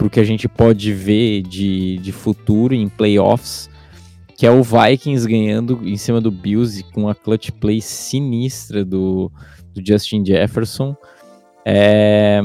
o 0.00 0.08
que 0.08 0.18
a 0.18 0.24
gente 0.24 0.48
pode 0.48 0.92
ver 0.92 1.42
de, 1.42 1.98
de 1.98 2.10
futuro 2.10 2.74
em 2.74 2.88
playoffs, 2.88 3.68
que 4.34 4.46
é 4.46 4.50
o 4.50 4.62
Vikings 4.62 5.28
ganhando 5.28 5.80
em 5.84 5.96
cima 5.96 6.20
do 6.20 6.30
Bills 6.30 6.82
com 6.94 7.08
a 7.08 7.14
clutch 7.14 7.50
play 7.50 7.82
sinistra 7.82 8.82
do, 8.82 9.30
do 9.74 9.86
Justin 9.86 10.24
Jefferson. 10.24 10.96
É, 11.66 12.40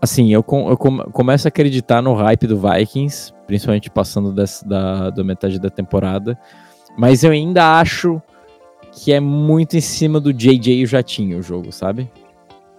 assim, 0.00 0.32
eu, 0.32 0.42
com, 0.42 0.70
eu 0.70 0.76
com, 0.76 0.98
começo 1.10 1.46
a 1.46 1.50
acreditar 1.50 2.00
no 2.00 2.14
hype 2.14 2.46
do 2.46 2.58
Vikings, 2.58 3.32
principalmente 3.50 3.90
passando 3.90 4.30
dessa, 4.30 4.64
da, 4.64 5.10
da 5.10 5.24
metade 5.24 5.58
da 5.58 5.68
temporada. 5.68 6.38
Mas 6.96 7.24
eu 7.24 7.32
ainda 7.32 7.80
acho 7.80 8.22
que 8.92 9.12
é 9.12 9.18
muito 9.18 9.76
em 9.76 9.80
cima 9.80 10.20
do 10.20 10.32
JJ 10.32 10.78
e 10.78 10.84
o 10.84 10.86
Jatinho 10.86 11.40
o 11.40 11.42
jogo, 11.42 11.72
sabe? 11.72 12.08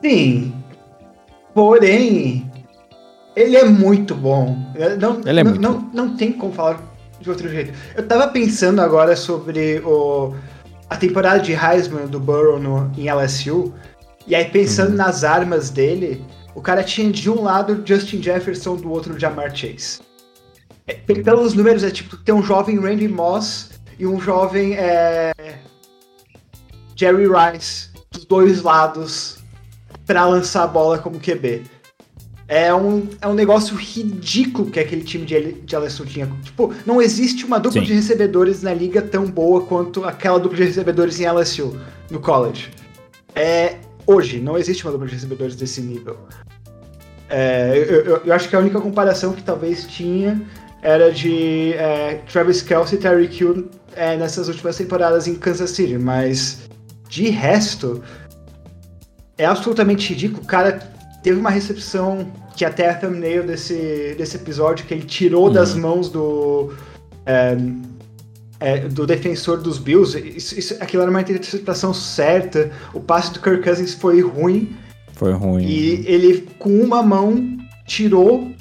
Sim. 0.01 0.53
Porém, 1.53 2.49
ele 3.35 3.57
é 3.57 3.65
muito 3.65 4.15
bom. 4.15 4.57
Não, 4.97 5.19
ele 5.25 5.41
é 5.41 5.43
não, 5.43 5.51
muito 5.51 5.61
não, 5.61 5.73
bom. 5.73 5.89
não 5.93 6.15
tem 6.15 6.31
como 6.31 6.53
falar 6.53 6.81
de 7.19 7.29
outro 7.29 7.49
jeito. 7.49 7.73
Eu 7.93 8.07
tava 8.07 8.29
pensando 8.29 8.79
agora 8.79 9.13
sobre 9.17 9.79
o, 9.79 10.33
a 10.89 10.95
temporada 10.95 11.41
de 11.41 11.51
Heisman 11.51 12.07
do 12.07 12.17
Burrow 12.17 12.57
no, 12.57 12.89
em 12.97 13.11
LSU. 13.11 13.73
E 14.25 14.35
aí, 14.35 14.45
pensando 14.45 14.91
uhum. 14.91 14.97
nas 14.97 15.25
armas 15.25 15.69
dele, 15.69 16.23
o 16.55 16.61
cara 16.61 16.81
tinha 16.81 17.11
de 17.11 17.29
um 17.29 17.41
lado 17.41 17.83
Justin 17.85 18.23
Jefferson, 18.23 18.77
do 18.77 18.89
outro 18.89 19.19
Jamar 19.19 19.53
Chase. 19.53 19.99
É, 20.87 20.93
pelos 20.93 21.53
números, 21.53 21.83
é 21.83 21.91
tipo 21.91 22.17
ter 22.17 22.31
um 22.31 22.43
jovem 22.43 22.79
Randy 22.79 23.07
Moss 23.07 23.71
e 23.99 24.07
um 24.07 24.19
jovem 24.19 24.75
é, 24.75 25.31
Jerry 26.95 27.27
Rice 27.27 27.89
dos 28.11 28.25
dois 28.25 28.61
lados 28.61 29.37
para 30.05 30.25
lançar 30.25 30.63
a 30.63 30.67
bola 30.67 30.97
como 30.97 31.19
QB. 31.19 31.63
É 32.47 32.73
um, 32.73 33.07
é 33.21 33.27
um 33.27 33.33
negócio 33.33 33.77
ridículo 33.77 34.69
que 34.69 34.79
aquele 34.79 35.03
time 35.03 35.25
de, 35.25 35.53
de 35.53 35.75
LSU 35.75 36.05
tinha. 36.05 36.29
Tipo, 36.43 36.73
não 36.85 37.01
existe 37.01 37.45
uma 37.45 37.57
dupla 37.57 37.79
Sim. 37.79 37.87
de 37.87 37.93
recebedores 37.93 38.61
na 38.61 38.73
liga 38.73 39.01
tão 39.01 39.25
boa 39.25 39.61
quanto 39.61 40.03
aquela 40.03 40.37
dupla 40.37 40.57
de 40.57 40.63
recebedores 40.65 41.17
em 41.21 41.31
LSU, 41.31 41.79
no 42.09 42.19
college. 42.19 42.69
É, 43.33 43.77
hoje, 44.05 44.41
não 44.41 44.57
existe 44.57 44.83
uma 44.83 44.91
dupla 44.91 45.07
de 45.07 45.13
recebedores 45.13 45.55
desse 45.55 45.79
nível. 45.79 46.17
É, 47.29 47.71
eu, 47.73 48.01
eu, 48.01 48.17
eu, 48.25 48.33
acho 48.33 48.49
que 48.49 48.55
a 48.57 48.59
única 48.59 48.81
comparação 48.81 49.31
que 49.31 49.41
talvez 49.41 49.87
tinha 49.87 50.41
era 50.81 51.11
de 51.11 51.73
é, 51.73 52.21
Travis 52.31 52.61
Kelsey 52.61 52.97
e 52.97 53.01
Terry 53.01 53.29
Hill 53.31 53.69
é, 53.95 54.17
nessas 54.17 54.47
últimas 54.47 54.77
temporadas 54.77 55.27
em 55.27 55.35
Kansas 55.35 55.71
City, 55.71 55.97
mas 55.97 56.69
de 57.07 57.29
resto 57.29 58.01
é 59.37 59.45
absolutamente 59.45 60.13
ridículo. 60.13 60.43
O 60.43 60.47
cara 60.47 60.79
teve 61.21 61.39
uma 61.39 61.49
recepção 61.49 62.31
que 62.55 62.65
até 62.65 62.89
a 62.89 62.95
thumbnail 62.95 63.43
desse, 63.43 64.15
desse 64.17 64.37
episódio 64.37 64.85
que 64.85 64.93
ele 64.93 65.05
tirou 65.05 65.47
uhum. 65.47 65.53
das 65.53 65.73
mãos 65.73 66.09
do 66.09 66.73
é, 67.25 67.57
é, 68.61 68.87
do 68.87 69.07
defensor 69.07 69.57
dos 69.57 69.79
Bills, 69.79 70.17
isso, 70.17 70.57
isso, 70.57 70.77
aquilo 70.79 71.01
era 71.01 71.09
uma 71.09 71.21
interpretação 71.21 71.93
certa. 71.93 72.71
O 72.93 72.99
passe 72.99 73.33
do 73.33 73.39
Kirk 73.39 73.63
Cousins 73.63 73.93
foi 73.93 74.21
ruim. 74.21 74.75
Foi 75.13 75.33
ruim. 75.33 75.65
E 75.65 76.05
ele, 76.05 76.47
com 76.59 76.69
uma 76.79 77.01
mão, 77.01 77.57
tirou, 77.87 78.51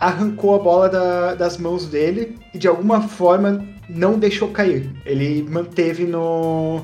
arrancou 0.00 0.54
a 0.54 0.58
bola 0.58 0.88
da, 0.88 1.34
das 1.34 1.58
mãos 1.58 1.86
dele 1.86 2.36
e 2.54 2.58
de 2.58 2.66
alguma 2.66 3.02
forma 3.02 3.64
não 3.88 4.18
deixou 4.18 4.48
cair. 4.48 4.90
Ele 5.04 5.46
manteve 5.48 6.04
no. 6.04 6.82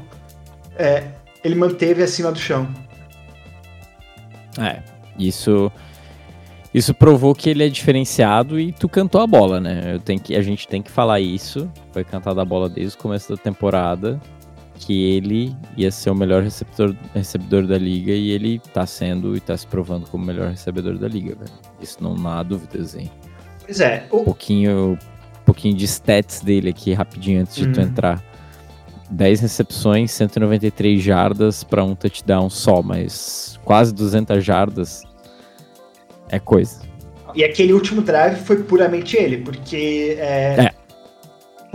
É, 0.76 1.04
ele 1.42 1.54
manteve 1.54 2.02
acima 2.02 2.30
do 2.30 2.38
chão. 2.38 2.68
É, 4.58 4.82
isso 5.18 5.72
isso 6.76 6.92
provou 6.92 7.34
que 7.34 7.48
ele 7.48 7.64
é 7.64 7.70
diferenciado 7.70 8.60
e 8.60 8.70
tu 8.70 8.86
cantou 8.86 9.22
a 9.22 9.26
bola, 9.26 9.58
né? 9.58 9.94
Eu 9.94 9.98
tenho 9.98 10.20
que, 10.20 10.36
a 10.36 10.42
gente 10.42 10.68
tem 10.68 10.82
que 10.82 10.90
falar 10.90 11.20
isso. 11.20 11.70
Foi 11.90 12.04
cantada 12.04 12.42
a 12.42 12.44
bola 12.44 12.68
desde 12.68 12.94
o 12.96 12.98
começo 12.98 13.34
da 13.34 13.42
temporada. 13.42 14.20
Que 14.76 15.16
ele 15.16 15.54
ia 15.76 15.90
ser 15.90 16.10
o 16.10 16.14
melhor 16.14 16.42
receptor, 16.42 16.94
recebedor 17.14 17.66
da 17.66 17.78
liga 17.78 18.12
e 18.12 18.30
ele 18.30 18.60
tá 18.72 18.86
sendo 18.86 19.36
e 19.36 19.40
tá 19.40 19.56
se 19.56 19.66
provando 19.66 20.06
como 20.08 20.22
o 20.22 20.26
melhor 20.26 20.50
recebedor 20.50 20.98
da 20.98 21.08
liga, 21.08 21.34
velho. 21.34 21.50
Isso 21.80 21.98
não, 22.00 22.14
não 22.14 22.30
há 22.30 22.42
dúvidas, 22.42 22.94
hein? 22.94 23.10
Pois 23.64 23.80
é. 23.80 24.06
O... 24.10 24.18
Um 24.18 24.24
pouquinho, 24.24 24.92
um 24.92 25.44
pouquinho 25.44 25.76
de 25.76 25.84
stats 25.86 26.40
dele 26.40 26.70
aqui 26.70 26.92
rapidinho 26.92 27.40
antes 27.40 27.56
de 27.56 27.66
tu 27.72 27.80
uhum. 27.80 27.86
entrar. 27.86 28.22
10 29.10 29.40
recepções, 29.40 30.10
193 30.12 31.00
jardas 31.00 31.62
para 31.62 31.84
um 31.84 31.94
touchdown 31.94 32.50
só, 32.50 32.82
mas 32.82 33.58
quase 33.64 33.94
200 33.94 34.44
jardas 34.44 35.02
é 36.28 36.38
coisa. 36.38 36.80
E 37.34 37.44
aquele 37.44 37.72
último 37.72 38.00
drive 38.00 38.36
foi 38.40 38.62
puramente 38.62 39.16
ele, 39.16 39.38
porque 39.38 40.16
é, 40.18 40.66
é. 40.66 40.74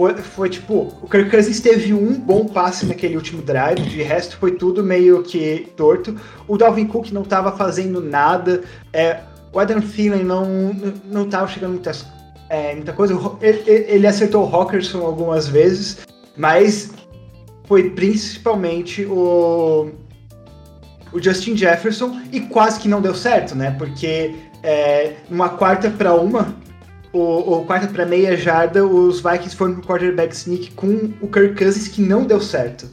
Foi, 0.02 0.16
foi, 0.16 0.50
tipo, 0.50 0.92
o 1.00 1.08
Kirk 1.08 1.30
Cousins 1.30 1.60
teve 1.60 1.94
um 1.94 2.20
bom 2.20 2.48
passe 2.48 2.88
naquele 2.88 3.16
último 3.16 3.44
drive, 3.44 3.84
de 3.84 4.02
resto 4.02 4.36
foi 4.36 4.54
tudo 4.54 4.84
meio 4.84 5.22
que 5.22 5.72
torto. 5.78 6.20
O 6.48 6.58
Dalvin 6.58 6.88
Cook 6.88 7.12
não 7.12 7.22
estava 7.22 7.52
fazendo 7.52 8.02
nada, 8.02 8.64
é, 8.92 9.20
o 9.54 9.60
Adam 9.60 9.80
Thielen 9.80 10.24
não, 10.24 10.74
não 11.06 11.30
tava 11.30 11.48
chegando 11.48 11.74
muitas, 11.74 12.04
é, 12.50 12.74
muita 12.74 12.94
coisa. 12.94 13.14
Ele, 13.44 13.62
ele 13.68 14.08
acertou 14.08 14.44
o 14.44 14.56
Hawkinson 14.56 15.06
algumas 15.06 15.48
vezes, 15.48 16.00
mas 16.36 16.90
foi 17.68 17.92
principalmente 17.92 19.06
o, 19.06 19.92
o 21.14 21.22
Justin 21.22 21.56
Jefferson 21.56 22.20
e 22.32 22.40
quase 22.40 22.80
que 22.80 22.88
não 22.88 23.02
deu 23.02 23.14
certo, 23.14 23.54
né? 23.54 23.70
Porque 23.78 24.34
é, 24.64 25.14
numa 25.30 25.50
quarta 25.50 25.92
para 25.92 26.16
uma, 26.16 26.56
o, 27.14 27.58
o 27.58 27.66
quarta 27.66 27.88
para 27.88 28.06
meia 28.06 28.36
jarda, 28.38 28.86
os 28.86 29.22
Vikings 29.22 29.56
foram 29.56 29.76
pro 29.76 29.84
quarterback 29.84 30.34
sneak 30.34 30.72
com 30.72 31.14
o 31.22 31.28
Kirk 31.28 31.56
Cousins 31.56 31.88
que 31.88 32.02
não 32.02 32.26
deu 32.26 32.40
certo. 32.40 32.88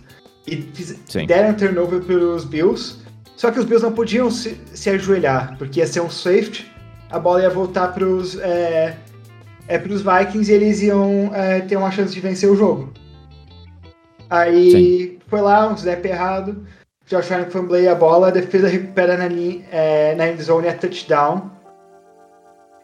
E 0.46 0.56
fiz, 0.74 0.98
deram 1.26 1.54
turnover 1.54 2.00
pelos 2.02 2.44
Bills. 2.44 2.96
Só 3.36 3.50
que 3.50 3.58
os 3.58 3.64
Bills 3.64 3.84
não 3.84 3.92
podiam 3.92 4.30
se, 4.30 4.60
se 4.74 4.90
ajoelhar, 4.90 5.56
porque 5.58 5.80
ia 5.80 5.86
ser 5.86 6.00
um 6.00 6.10
safety, 6.10 6.70
a 7.10 7.18
bola 7.18 7.42
ia 7.42 7.50
voltar 7.50 7.88
pros, 7.94 8.36
é, 8.40 8.96
é, 9.68 9.78
pros 9.78 10.02
Vikings 10.02 10.50
e 10.50 10.54
eles 10.54 10.82
iam 10.82 11.30
é, 11.32 11.60
ter 11.60 11.76
uma 11.76 11.90
chance 11.90 12.12
de 12.12 12.20
vencer 12.20 12.50
o 12.50 12.56
jogo. 12.56 12.92
Aí 14.28 14.72
Sim. 14.72 15.18
foi 15.28 15.40
lá, 15.40 15.68
um 15.70 15.74
snap 15.74 16.04
errado, 16.04 16.66
Josh 17.06 17.32
Allen 17.32 17.48
fumbleia 17.48 17.92
a 17.92 17.94
bola, 17.94 18.28
a 18.28 18.30
defesa 18.30 18.68
recupera 18.68 19.16
na, 19.16 19.28
é, 19.72 20.14
na 20.14 20.28
endzone 20.28 20.68
a 20.68 20.74
touchdown. 20.74 21.50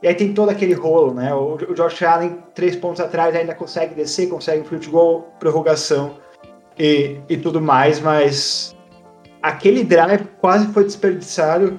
E 0.04 0.06
aí 0.06 0.14
tem 0.14 0.34
todo 0.34 0.50
aquele 0.50 0.74
rolo, 0.74 1.14
né? 1.14 1.32
O, 1.32 1.54
o 1.54 1.74
Josh 1.74 2.02
Allen, 2.02 2.36
três 2.54 2.76
pontos 2.76 3.00
atrás, 3.00 3.34
ainda 3.34 3.54
consegue 3.54 3.94
descer, 3.94 4.28
consegue 4.28 4.60
um 4.60 4.64
field 4.66 4.86
goal, 4.90 5.32
prorrogação 5.40 6.16
e, 6.78 7.16
e 7.26 7.38
tudo 7.38 7.58
mais, 7.58 8.00
mas 8.00 8.76
aquele 9.42 9.82
drive 9.82 10.26
quase 10.42 10.66
foi 10.74 10.84
desperdiçado. 10.84 11.78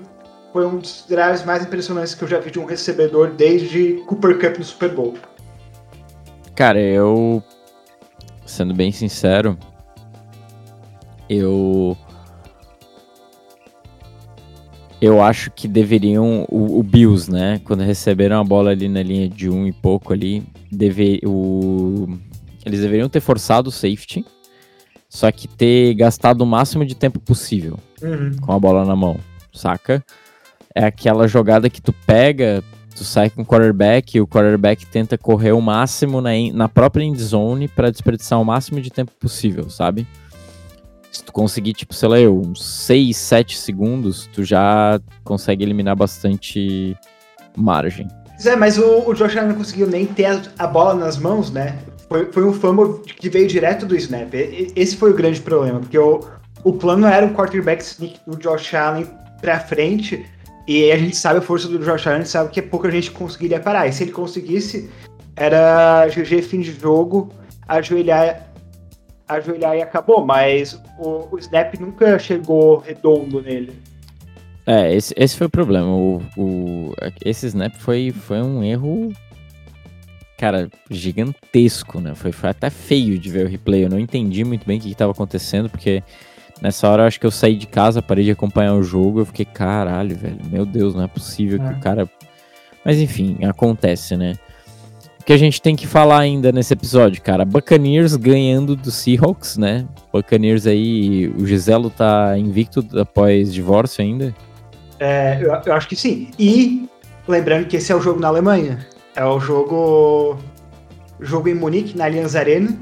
Foi 0.51 0.65
um 0.65 0.79
dos 0.79 1.05
drives 1.07 1.45
mais 1.45 1.63
impressionantes 1.63 2.15
que 2.15 2.23
eu 2.23 2.27
já 2.27 2.39
vi 2.39 2.49
de 2.49 2.57
um 2.57 2.65
recebedor 2.65 3.29
desde 3.29 4.03
Cooper 4.07 4.39
Cup 4.39 4.57
no 4.57 4.63
Super 4.63 4.89
Bowl. 4.89 5.13
Cara, 6.55 6.81
eu. 6.81 7.43
Sendo 8.43 8.73
bem 8.73 8.91
sincero, 8.91 9.55
eu 11.29 11.95
eu 15.01 15.21
acho 15.21 15.51
que 15.51 15.67
deveriam, 15.67 16.45
o, 16.49 16.79
o, 16.79 16.83
Bills, 16.83 17.31
né, 17.31 17.59
quando 17.63 17.81
receberam 17.83 18.39
a 18.39 18.43
bola 18.43 18.71
ali 18.71 18.87
na 18.87 19.03
linha 19.03 19.27
de 19.27 19.49
um 19.49 19.67
e 19.67 19.71
pouco 19.71 20.13
ali, 20.13 20.43
deve, 20.71 21.19
o, 21.25 22.07
eles 22.65 22.81
deveriam 22.81 23.09
ter 23.09 23.19
forçado 23.19 23.69
o 23.69 23.71
safety, 23.71 24.25
só 25.09 25.31
que 25.31 25.47
ter 25.47 25.93
gastado 25.93 26.41
o 26.41 26.45
máximo 26.45 26.85
de 26.85 26.95
tempo 26.95 27.19
possível 27.19 27.77
uhum. 28.01 28.35
com 28.41 28.51
a 28.51 28.59
bola 28.59 28.83
na 28.85 28.95
mão, 28.95 29.17
saca? 29.53 30.03
É 30.73 30.85
aquela 30.85 31.27
jogada 31.27 31.69
que 31.69 31.81
tu 31.81 31.93
pega, 32.05 32.63
tu 32.95 33.03
sai 33.03 33.29
com 33.29 33.41
o 33.41 33.45
quarterback 33.45 34.17
e 34.17 34.21
o 34.21 34.27
quarterback 34.27 34.85
tenta 34.85 35.17
correr 35.17 35.51
o 35.51 35.61
máximo 35.61 36.21
na, 36.21 36.31
na 36.53 36.67
própria 36.67 37.03
end 37.03 37.21
zone 37.21 37.67
para 37.67 37.91
desperdiçar 37.91 38.41
o 38.41 38.45
máximo 38.45 38.81
de 38.81 38.89
tempo 38.89 39.11
possível, 39.19 39.69
sabe? 39.69 40.07
Se 41.15 41.23
tu 41.23 41.31
conseguir, 41.31 41.73
tipo, 41.73 41.93
sei 41.93 42.09
lá, 42.09 42.17
uns 42.29 42.63
6, 42.63 43.15
7 43.15 43.57
segundos, 43.57 44.29
tu 44.33 44.43
já 44.43 44.99
consegue 45.23 45.63
eliminar 45.63 45.95
bastante 45.95 46.97
margem. 47.55 48.07
É, 48.43 48.55
mas 48.55 48.77
o, 48.77 49.09
o 49.09 49.13
Josh 49.13 49.35
não 49.35 49.55
conseguiu 49.55 49.87
nem 49.87 50.05
ter 50.05 50.25
a, 50.25 50.41
a, 50.59 50.67
bola 50.67 50.93
nas 50.93 51.17
mãos, 51.17 51.49
né? 51.51 51.77
Foi, 52.09 52.31
foi 52.31 52.45
um 52.45 52.53
fumble 52.53 53.01
que 53.05 53.29
veio 53.29 53.47
direto 53.47 53.85
do 53.85 53.95
snap. 53.95 54.33
Esse 54.33 54.97
foi 54.97 55.11
o 55.11 55.13
grande 55.13 55.39
problema, 55.39 55.79
porque 55.79 55.97
o, 55.97 56.19
o 56.63 56.73
plano 56.73 57.07
era 57.07 57.25
um 57.25 57.33
quarterback 57.33 57.81
sneak 57.81 58.19
do 58.27 58.37
Josh 58.37 58.73
Allen 58.73 59.07
pra 59.39 59.59
frente, 59.59 60.25
e 60.67 60.91
a 60.91 60.97
gente 60.97 61.15
sabe 61.15 61.39
a 61.39 61.41
força 61.41 61.67
do 61.67 61.79
Josh 61.79 62.07
Allen, 62.07 62.25
sabe 62.25 62.49
que 62.49 62.61
pouca 62.61 62.91
gente 62.91 63.11
conseguiria 63.11 63.59
parar. 63.59 63.87
E 63.87 63.93
se 63.93 64.03
ele 64.03 64.11
conseguisse, 64.11 64.89
era 65.35 66.07
GG 66.07 66.41
fim 66.41 66.59
de 66.59 66.73
jogo, 66.73 67.31
ajoelhar 67.67 68.44
ajoelhar 69.27 69.75
e 69.75 69.81
acabou, 69.81 70.25
mas 70.25 70.81
o, 70.97 71.27
o 71.31 71.39
Snap 71.39 71.73
nunca 71.79 72.17
chegou 72.19 72.77
redondo 72.77 73.41
nele. 73.41 73.73
É, 74.65 74.93
esse, 74.93 75.13
esse 75.17 75.37
foi 75.37 75.47
o 75.47 75.49
problema. 75.49 75.87
O, 75.87 76.21
o, 76.37 76.93
esse 77.23 77.45
Snap 77.47 77.73
foi, 77.75 78.11
foi 78.11 78.41
um 78.41 78.63
erro, 78.63 79.13
cara, 80.37 80.69
gigantesco, 80.89 81.99
né? 81.99 82.15
Foi, 82.15 82.31
foi 82.31 82.49
até 82.49 82.69
feio 82.69 83.19
de 83.19 83.29
ver 83.29 83.45
o 83.45 83.49
replay. 83.49 83.85
Eu 83.85 83.89
não 83.89 83.99
entendi 83.99 84.43
muito 84.43 84.65
bem 84.65 84.79
o 84.79 84.81
que 84.81 84.91
estava 84.91 85.11
acontecendo, 85.11 85.69
porque 85.69 86.03
nessa 86.61 86.89
hora 86.89 87.03
eu 87.03 87.07
acho 87.07 87.19
que 87.19 87.25
eu 87.25 87.31
saí 87.31 87.55
de 87.55 87.67
casa, 87.67 88.01
parei 88.01 88.25
de 88.25 88.31
acompanhar 88.31 88.73
o 88.73 88.83
jogo. 88.83 89.19
Eu 89.19 89.25
fiquei, 89.25 89.45
caralho, 89.45 90.15
velho, 90.15 90.39
meu 90.49 90.65
Deus, 90.65 90.95
não 90.95 91.03
é 91.03 91.07
possível 91.07 91.61
é. 91.61 91.67
que 91.67 91.73
o 91.75 91.79
cara. 91.79 92.09
Mas 92.83 92.97
enfim, 92.97 93.37
acontece, 93.43 94.17
né? 94.17 94.35
Que 95.25 95.33
a 95.33 95.37
gente 95.37 95.59
tem 95.59 95.75
que 95.75 95.87
falar 95.87 96.19
ainda 96.19 96.51
nesse 96.51 96.71
episódio, 96.71 97.19
cara? 97.21 97.43
Buccaneers 97.43 98.15
ganhando 98.15 98.75
do 98.75 98.91
Seahawks, 98.91 99.57
né? 99.57 99.87
Buccaneers 100.13 100.67
aí, 100.67 101.27
o 101.29 101.47
Giselo 101.47 101.89
tá 101.89 102.37
invicto 102.37 102.85
após 102.99 103.51
divórcio 103.51 104.03
ainda? 104.03 104.35
É, 104.99 105.39
eu, 105.41 105.51
eu, 105.65 105.73
acho 105.73 105.87
que 105.87 105.95
sim. 105.95 106.29
E 106.37 106.87
lembrando 107.27 107.65
que 107.65 107.75
esse 107.75 107.91
é 107.91 107.95
o 107.95 107.99
jogo 107.99 108.19
na 108.19 108.27
Alemanha. 108.27 108.87
É 109.15 109.25
o 109.25 109.39
jogo 109.39 110.37
jogo 111.19 111.49
em 111.49 111.55
Munique, 111.55 111.97
na 111.97 112.05
Allianz 112.05 112.35
Arena. 112.35 112.77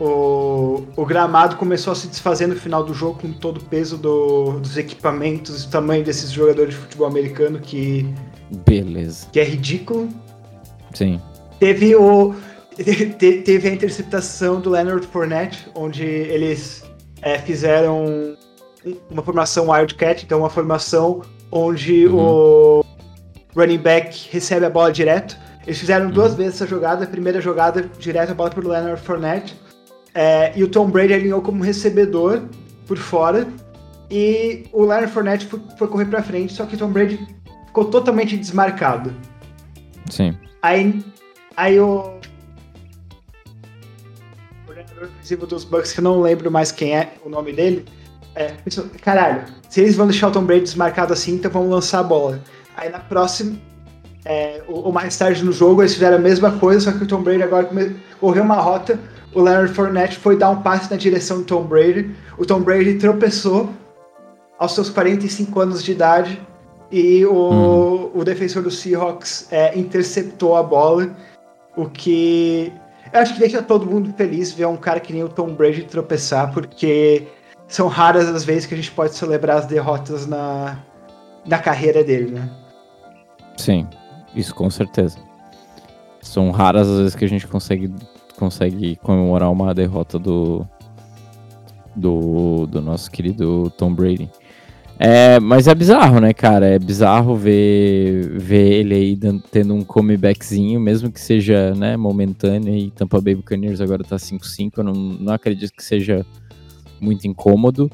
O, 0.00 0.84
o 0.96 1.04
gramado 1.04 1.56
começou 1.56 1.92
a 1.92 1.96
se 1.96 2.08
desfazer 2.08 2.46
no 2.46 2.56
final 2.56 2.82
do 2.82 2.94
jogo 2.94 3.20
com 3.20 3.32
todo 3.32 3.58
o 3.58 3.64
peso 3.64 3.98
do, 3.98 4.58
dos 4.58 4.78
equipamentos 4.78 5.64
e 5.64 5.66
o 5.66 5.70
tamanho 5.70 6.02
desses 6.02 6.30
jogadores 6.30 6.74
de 6.74 6.80
futebol 6.80 7.06
americano 7.06 7.60
que... 7.60 8.08
Beleza. 8.66 9.28
Que 9.30 9.40
é 9.40 9.44
ridículo. 9.44 10.08
Sim. 10.94 11.20
Teve 11.62 11.94
o. 11.94 12.34
Teve 13.16 13.68
a 13.68 13.72
interceptação 13.72 14.60
do 14.60 14.70
Leonard 14.70 15.06
Fournette, 15.06 15.68
onde 15.76 16.02
eles 16.02 16.82
é, 17.20 17.38
fizeram 17.38 18.36
uma 19.08 19.22
formação 19.22 19.70
Wildcat, 19.70 20.24
então 20.24 20.40
uma 20.40 20.50
formação 20.50 21.22
onde 21.52 22.08
uhum. 22.08 22.18
o 22.18 22.84
running 23.54 23.78
back 23.78 24.28
recebe 24.32 24.66
a 24.66 24.70
bola 24.70 24.90
direto. 24.90 25.38
Eles 25.64 25.78
fizeram 25.78 26.06
uhum. 26.06 26.10
duas 26.10 26.34
vezes 26.34 26.54
essa 26.54 26.66
jogada. 26.66 27.04
A 27.04 27.06
primeira 27.06 27.40
jogada, 27.40 27.88
direto 27.96 28.32
a 28.32 28.34
bola 28.34 28.50
para 28.50 28.66
o 28.66 28.68
Leonard 28.68 29.00
Fournette. 29.00 29.54
É, 30.12 30.52
e 30.56 30.64
o 30.64 30.68
Tom 30.68 30.90
Brady 30.90 31.14
alinhou 31.14 31.42
como 31.42 31.62
recebedor 31.62 32.42
por 32.88 32.98
fora. 32.98 33.46
E 34.10 34.64
o 34.72 34.80
Leonard 34.80 35.12
Fournette 35.12 35.46
foi, 35.46 35.60
foi 35.78 35.86
correr 35.86 36.06
para 36.06 36.24
frente, 36.24 36.54
só 36.54 36.66
que 36.66 36.74
o 36.74 36.78
Tom 36.78 36.88
Brady 36.88 37.24
ficou 37.66 37.84
totalmente 37.84 38.36
desmarcado. 38.36 39.14
Sim. 40.10 40.36
Aí 40.60 41.00
Aí 41.56 41.78
o. 41.78 42.18
O 44.62 44.66
coordenador 44.66 45.04
ofensivo 45.04 45.46
dos 45.46 45.64
Bucks, 45.64 45.92
que 45.92 46.00
eu 46.00 46.04
não 46.04 46.20
lembro 46.20 46.50
mais 46.50 46.72
quem 46.72 46.96
é 46.96 47.14
o 47.24 47.28
nome 47.28 47.52
dele, 47.52 47.84
é, 48.34 48.52
pensou, 48.64 48.86
caralho, 49.02 49.44
se 49.68 49.80
eles 49.80 49.96
vão 49.96 50.06
deixar 50.06 50.28
o 50.28 50.30
Tom 50.30 50.44
Brady 50.44 50.62
desmarcado 50.62 51.12
assim, 51.12 51.34
então 51.34 51.50
vamos 51.50 51.70
lançar 51.70 52.00
a 52.00 52.02
bola. 52.02 52.40
Aí 52.76 52.88
na 52.88 52.98
próxima, 52.98 53.56
é, 54.24 54.62
ou, 54.66 54.86
ou, 54.86 54.92
mais 54.92 55.16
tarde 55.16 55.44
no 55.44 55.52
jogo, 55.52 55.82
eles 55.82 55.94
fizeram 55.94 56.16
a 56.16 56.20
mesma 56.20 56.52
coisa, 56.52 56.90
só 56.90 56.96
que 56.96 57.04
o 57.04 57.06
Tom 57.06 57.22
Brady 57.22 57.42
agora 57.42 57.68
correu 58.18 58.42
uma 58.42 58.56
rota, 58.56 58.98
o 59.34 59.40
Leonard 59.40 59.72
Fournette 59.72 60.18
foi 60.18 60.36
dar 60.36 60.50
um 60.50 60.62
passe 60.62 60.90
na 60.90 60.96
direção 60.96 61.38
do 61.38 61.44
Tom 61.44 61.64
Brady, 61.64 62.14
o 62.38 62.46
Tom 62.46 62.60
Brady 62.60 62.94
tropeçou 62.94 63.70
aos 64.58 64.74
seus 64.74 64.88
45 64.88 65.60
anos 65.60 65.82
de 65.82 65.92
idade 65.92 66.40
e 66.90 67.24
o, 67.26 67.32
hum. 67.32 68.10
o 68.14 68.24
defensor 68.24 68.62
do 68.62 68.70
Seahawks 68.70 69.48
é, 69.50 69.76
interceptou 69.78 70.56
a 70.56 70.62
bola 70.62 71.16
o 71.76 71.88
que 71.88 72.72
eu 73.12 73.20
acho 73.20 73.34
que 73.34 73.40
deixa 73.40 73.62
todo 73.62 73.86
mundo 73.86 74.12
feliz 74.14 74.52
ver 74.52 74.66
um 74.66 74.76
cara 74.76 74.98
que 74.98 75.12
nem 75.12 75.22
o 75.22 75.28
Tom 75.28 75.54
Brady 75.54 75.84
tropeçar, 75.84 76.52
porque 76.52 77.26
são 77.68 77.86
raras 77.86 78.26
as 78.28 78.44
vezes 78.44 78.64
que 78.64 78.74
a 78.74 78.76
gente 78.76 78.90
pode 78.90 79.14
celebrar 79.14 79.58
as 79.58 79.66
derrotas 79.66 80.26
na, 80.26 80.78
na 81.44 81.58
carreira 81.58 82.02
dele, 82.02 82.30
né? 82.30 82.50
Sim, 83.56 83.86
isso 84.34 84.54
com 84.54 84.70
certeza. 84.70 85.18
São 86.22 86.50
raras 86.50 86.88
as 86.88 86.98
vezes 86.98 87.14
que 87.14 87.24
a 87.24 87.28
gente 87.28 87.46
consegue, 87.46 87.92
consegue 88.38 88.96
comemorar 88.96 89.50
uma 89.50 89.74
derrota 89.74 90.18
do, 90.18 90.66
do, 91.94 92.66
do 92.66 92.80
nosso 92.80 93.10
querido 93.10 93.70
Tom 93.76 93.92
Brady. 93.92 94.30
É, 95.04 95.40
mas 95.40 95.66
é 95.66 95.74
bizarro, 95.74 96.20
né, 96.20 96.32
cara? 96.32 96.64
É 96.64 96.78
bizarro 96.78 97.34
ver, 97.34 98.38
ver 98.38 98.72
ele 98.72 98.94
aí 98.94 99.18
tendo 99.50 99.74
um 99.74 99.82
comebackzinho, 99.82 100.78
mesmo 100.78 101.10
que 101.10 101.20
seja 101.20 101.74
né, 101.74 101.96
momentâneo. 101.96 102.72
E 102.72 102.88
Tampa 102.92 103.20
Bay 103.20 103.34
Buccaneers 103.34 103.80
agora 103.80 104.04
tá 104.04 104.14
5-5. 104.14 104.74
Eu 104.76 104.84
não, 104.84 104.92
não 104.92 105.32
acredito 105.32 105.72
que 105.72 105.82
seja 105.82 106.24
muito 107.00 107.26
incômodo. 107.26 107.90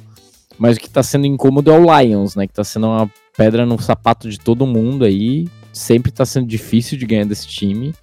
Mas 0.58 0.76
o 0.76 0.80
que 0.80 0.90
tá 0.90 1.02
sendo 1.02 1.24
incômodo 1.24 1.70
é 1.70 1.78
o 1.78 1.98
Lions, 1.98 2.36
né? 2.36 2.46
Que 2.46 2.52
tá 2.52 2.62
sendo 2.62 2.88
uma 2.88 3.10
pedra 3.34 3.64
no 3.64 3.80
sapato 3.80 4.28
de 4.28 4.38
todo 4.38 4.66
mundo 4.66 5.02
aí. 5.02 5.48
Sempre 5.72 6.12
tá 6.12 6.26
sendo 6.26 6.46
difícil 6.46 6.98
de 6.98 7.06
ganhar 7.06 7.24
desse 7.24 7.48
time. 7.48 7.94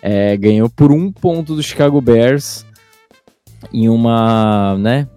É, 0.00 0.36
ganhou 0.36 0.70
por 0.70 0.92
um 0.92 1.10
ponto 1.10 1.56
do 1.56 1.62
Chicago 1.62 2.00
Bears 2.00 2.64
em 3.72 3.88
uma, 3.88 4.78
né? 4.78 5.08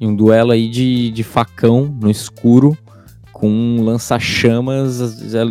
Em 0.00 0.08
um 0.08 0.14
duelo 0.14 0.52
aí 0.52 0.68
de, 0.68 1.10
de 1.10 1.22
facão 1.22 1.84
no 2.00 2.10
escuro, 2.10 2.76
com 3.32 3.48
um 3.48 3.82
lança-chamas 3.82 5.00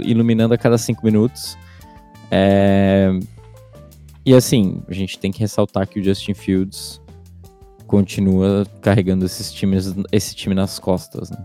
iluminando 0.04 0.54
a 0.54 0.58
cada 0.58 0.78
cinco 0.78 1.06
minutos. 1.06 1.58
É... 2.32 3.12
E 4.26 4.34
assim, 4.34 4.82
a 4.88 4.94
gente 4.94 5.20
tem 5.20 5.32
que 5.32 5.40
ressaltar 5.40 5.88
que 5.88 6.00
o 6.00 6.04
Justin 6.04 6.34
Fields 6.34 7.02
continua 7.86 8.66
carregando 8.82 9.26
esses 9.26 9.52
times, 9.52 9.94
esse 10.12 10.34
time 10.34 10.56
nas 10.56 10.80
costas. 10.80 11.30
Né? 11.30 11.38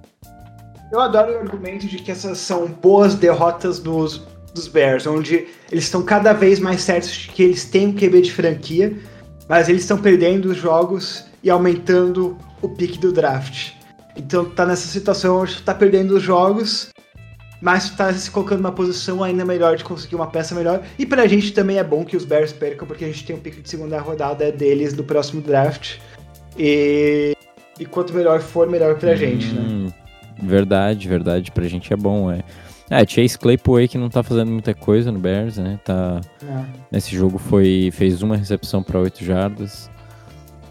Eu 0.91 1.01
adoro 1.01 1.33
o 1.35 1.39
argumento 1.39 1.87
de 1.87 1.99
que 1.99 2.11
essas 2.11 2.39
são 2.39 2.69
boas 2.69 3.15
derrotas 3.15 3.79
dos, 3.79 4.23
dos 4.55 4.69
Bears, 4.69 5.07
onde 5.07 5.47
eles 5.71 5.85
estão 5.85 6.03
cada 6.03 6.33
vez 6.33 6.59
mais 6.59 6.81
certos 6.81 7.11
de 7.11 7.29
que 7.29 7.43
eles 7.43 7.65
têm 7.67 7.89
um 7.89 7.93
QB 7.93 8.23
de 8.23 8.33
franquia, 8.33 8.97
mas 9.47 9.69
eles 9.69 9.83
estão 9.83 9.99
perdendo 9.99 10.47
os 10.47 10.57
jogos 10.57 11.25
e 11.42 11.51
aumentando 11.51 12.37
o 12.61 12.68
pique 12.68 12.98
do 12.98 13.12
draft. 13.12 13.72
Então 14.16 14.44
tá 14.44 14.66
nessa 14.66 14.88
situação 14.88 15.40
onde 15.40 15.62
tá 15.62 15.74
perdendo 15.74 16.16
os 16.16 16.22
jogos, 16.22 16.90
mas 17.61 17.90
tá 17.90 18.12
se 18.12 18.31
colocando 18.31 18.61
numa 18.61 18.72
posição 18.72 19.22
ainda 19.22 19.44
melhor 19.44 19.77
de 19.77 19.85
conseguir 19.85 20.16
uma 20.16 20.27
peça 20.27 20.55
melhor. 20.55 20.83
E 20.98 21.07
pra 21.07 21.27
gente 21.27 21.53
também 21.53 21.79
é 21.79 21.85
bom 21.85 22.05
que 22.05 22.16
os 22.16 22.24
Bears 22.24 22.53
percam, 22.53 22.87
porque 22.87 23.05
a 23.05 23.09
gente 23.09 23.24
tem 23.24 23.37
um 23.37 23.40
pique 23.40 23.61
de 23.61 23.68
segunda 23.68 23.98
rodada 24.01 24.51
deles 24.51 24.94
no 24.94 25.05
próximo 25.05 25.40
draft. 25.40 25.96
E, 26.59 27.37
e 27.79 27.87
quanto 27.87 28.12
melhor 28.12 28.40
for, 28.40 28.68
melhor 28.68 28.96
pra 28.96 29.12
hum, 29.12 29.16
gente, 29.16 29.53
né? 29.53 29.92
Verdade, 30.42 31.09
verdade. 31.09 31.51
Pra 31.53 31.64
gente 31.64 31.92
é 31.92 31.96
bom, 31.96 32.31
é. 32.31 32.42
É, 32.90 33.07
Chase 33.07 33.38
Claypool 33.38 33.77
aí 33.77 33.88
que 33.88 33.98
não 33.98 34.09
tá 34.09 34.22
fazendo 34.22 34.51
muita 34.51 34.72
coisa 34.72 35.12
no 35.12 35.18
Bears, 35.18 35.59
né? 35.59 35.79
Tá... 35.85 36.20
É. 36.42 36.64
Nesse 36.90 37.14
jogo 37.14 37.38
foi 37.38 37.90
fez 37.92 38.22
uma 38.22 38.37
recepção 38.37 38.83
para 38.83 38.98
8 38.98 39.22
jardas. 39.24 39.90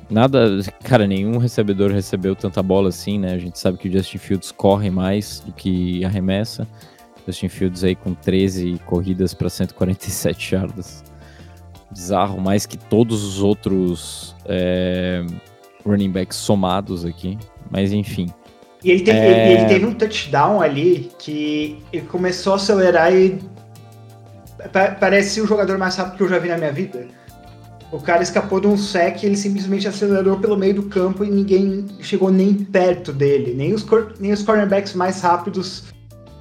Nada, 0.09 0.61
cara, 0.83 1.05
nenhum 1.05 1.37
recebedor 1.37 1.91
recebeu 1.91 2.35
tanta 2.35 2.63
bola 2.63 2.89
assim, 2.89 3.19
né? 3.19 3.33
A 3.33 3.37
gente 3.37 3.59
sabe 3.59 3.77
que 3.77 3.89
o 3.89 3.91
Justin 3.91 4.17
Fields 4.17 4.51
corre 4.51 4.89
mais 4.89 5.41
do 5.45 5.51
que 5.51 6.03
arremessa. 6.05 6.65
Justin 7.25 7.49
Fields 7.49 7.83
aí 7.83 7.93
com 7.93 8.13
13 8.13 8.79
corridas 8.85 9.33
para 9.33 9.49
147 9.49 10.51
jardas. 10.51 11.03
Bizarro, 11.91 12.39
mais 12.39 12.65
que 12.65 12.77
todos 12.77 13.23
os 13.23 13.41
outros 13.41 14.33
é, 14.45 15.25
running 15.85 16.11
backs 16.11 16.37
somados 16.37 17.03
aqui. 17.03 17.37
Mas 17.69 17.91
enfim. 17.91 18.27
E 18.83 18.91
ele 18.91 19.01
teve, 19.01 19.17
é... 19.17 19.51
ele, 19.51 19.59
ele 19.59 19.67
teve 19.67 19.85
um 19.85 19.93
touchdown 19.93 20.61
ali 20.61 21.11
que 21.19 21.83
ele 21.91 22.05
começou 22.07 22.53
a 22.53 22.55
acelerar 22.55 23.13
e. 23.13 23.39
Parece 24.99 25.39
o 25.39 25.45
jogador 25.45 25.77
mais 25.77 25.95
rápido 25.95 26.17
que 26.17 26.23
eu 26.23 26.29
já 26.29 26.39
vi 26.39 26.49
na 26.49 26.57
minha 26.57 26.71
vida. 26.71 27.07
O 27.91 27.99
cara 27.99 28.21
escapou 28.21 28.59
de 28.59 28.67
um 28.67 28.77
sec, 28.77 29.23
ele 29.23 29.37
simplesmente 29.37 29.87
acelerou 29.87 30.37
pelo 30.37 30.57
meio 30.57 30.75
do 30.75 30.83
campo 30.83 31.23
e 31.23 31.29
ninguém 31.29 31.85
chegou 32.01 32.29
nem 32.29 32.53
perto 32.53 33.13
dele. 33.13 33.53
Nem 33.53 33.73
os, 33.73 33.85
nem 34.19 34.33
os 34.33 34.43
cornerbacks 34.43 34.93
mais 34.93 35.21
rápidos 35.21 35.85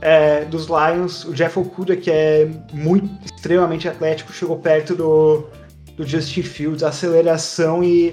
é, 0.01 0.45
dos 0.45 0.67
Lions. 0.67 1.25
O 1.25 1.33
Jeff 1.33 1.57
Okuda, 1.59 1.97
que 1.97 2.11
é 2.11 2.51
muito 2.73 3.09
extremamente 3.25 3.89
atlético, 3.89 4.33
chegou 4.33 4.59
perto 4.59 4.97
do, 4.97 5.45
do 5.97 6.05
Justin 6.05 6.43
Fields. 6.43 6.83
A 6.83 6.89
aceleração 6.89 7.85
e 7.85 8.13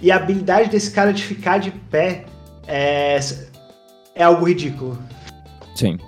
e 0.00 0.10
a 0.10 0.16
habilidade 0.16 0.70
desse 0.70 0.90
cara 0.90 1.12
de 1.12 1.22
ficar 1.22 1.58
de 1.58 1.70
pé 1.70 2.24
é, 2.66 3.18
é 4.14 4.22
algo 4.22 4.46
ridículo. 4.46 4.98
Sim. 5.74 5.98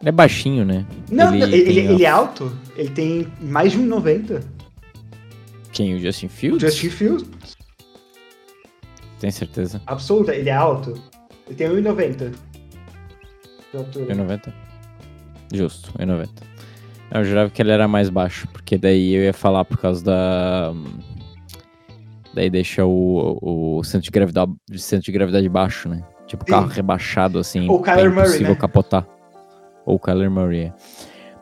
Ele 0.00 0.08
é 0.08 0.12
baixinho, 0.12 0.64
né? 0.64 0.86
Não, 1.10 1.34
ele, 1.34 1.56
ele, 1.56 1.80
ele 1.80 2.04
é 2.04 2.08
alto. 2.08 2.56
Ele 2.76 2.90
tem 2.90 3.26
mais 3.40 3.72
de 3.72 3.78
1,90. 3.78 4.42
Quem? 5.74 5.94
O 5.94 6.00
Justin 6.00 6.28
Fields? 6.28 6.62
O 6.62 6.66
Justin 6.66 6.88
Fields. 6.88 7.56
Tem 9.20 9.30
certeza? 9.30 9.82
Absoluta, 9.86 10.34
ele 10.34 10.48
é 10.48 10.54
alto. 10.54 10.94
Ele 11.46 11.56
tem 11.56 11.68
1,90 11.68 12.32
de 13.72 13.76
altura. 13.76 14.14
1,90? 14.14 14.52
Justo, 15.52 15.92
1,90. 15.98 16.28
Eu 17.10 17.24
jurava 17.24 17.50
que 17.50 17.60
ele 17.60 17.70
era 17.70 17.86
mais 17.86 18.08
baixo, 18.08 18.48
porque 18.48 18.78
daí 18.78 19.12
eu 19.14 19.22
ia 19.22 19.32
falar 19.32 19.64
por 19.64 19.78
causa 19.78 20.04
da 20.04 20.72
Daí 22.34 22.50
deixa 22.50 22.84
o, 22.84 23.38
o 23.40 23.84
centro, 23.84 24.02
de 24.02 24.10
gravidade, 24.10 24.52
centro 24.76 25.04
de 25.04 25.12
gravidade 25.12 25.48
baixo, 25.48 25.88
né? 25.88 26.02
Tipo, 26.26 26.44
carro 26.44 26.68
Sim. 26.68 26.74
rebaixado, 26.74 27.38
assim. 27.38 27.68
Ou 27.68 27.80
Kyler 27.80 28.06
é 28.06 28.08
Murray, 28.08 28.40
né? 28.40 28.54
capotar. 28.56 29.06
Ou 29.86 29.98
Kyler 30.00 30.30
Murray. 30.30 30.64
É. 30.64 30.72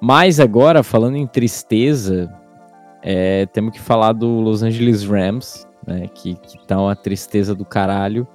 Mas 0.01 0.39
agora, 0.39 0.83
falando 0.83 1.17
em 1.17 1.27
tristeza, 1.27 2.31
é, 3.03 3.47
temos 3.47 3.73
que 3.73 3.81
falar 3.81 4.13
do 4.13 4.41
Los 4.41 4.63
Angeles 4.63 5.05
Rams, 5.05 5.67
né? 5.87 6.09
Que, 6.15 6.35
que 6.35 6.67
tá 6.67 6.81
uma 6.81 6.95
tristeza 6.95 7.55
do 7.55 7.65
caralho. 7.65 8.27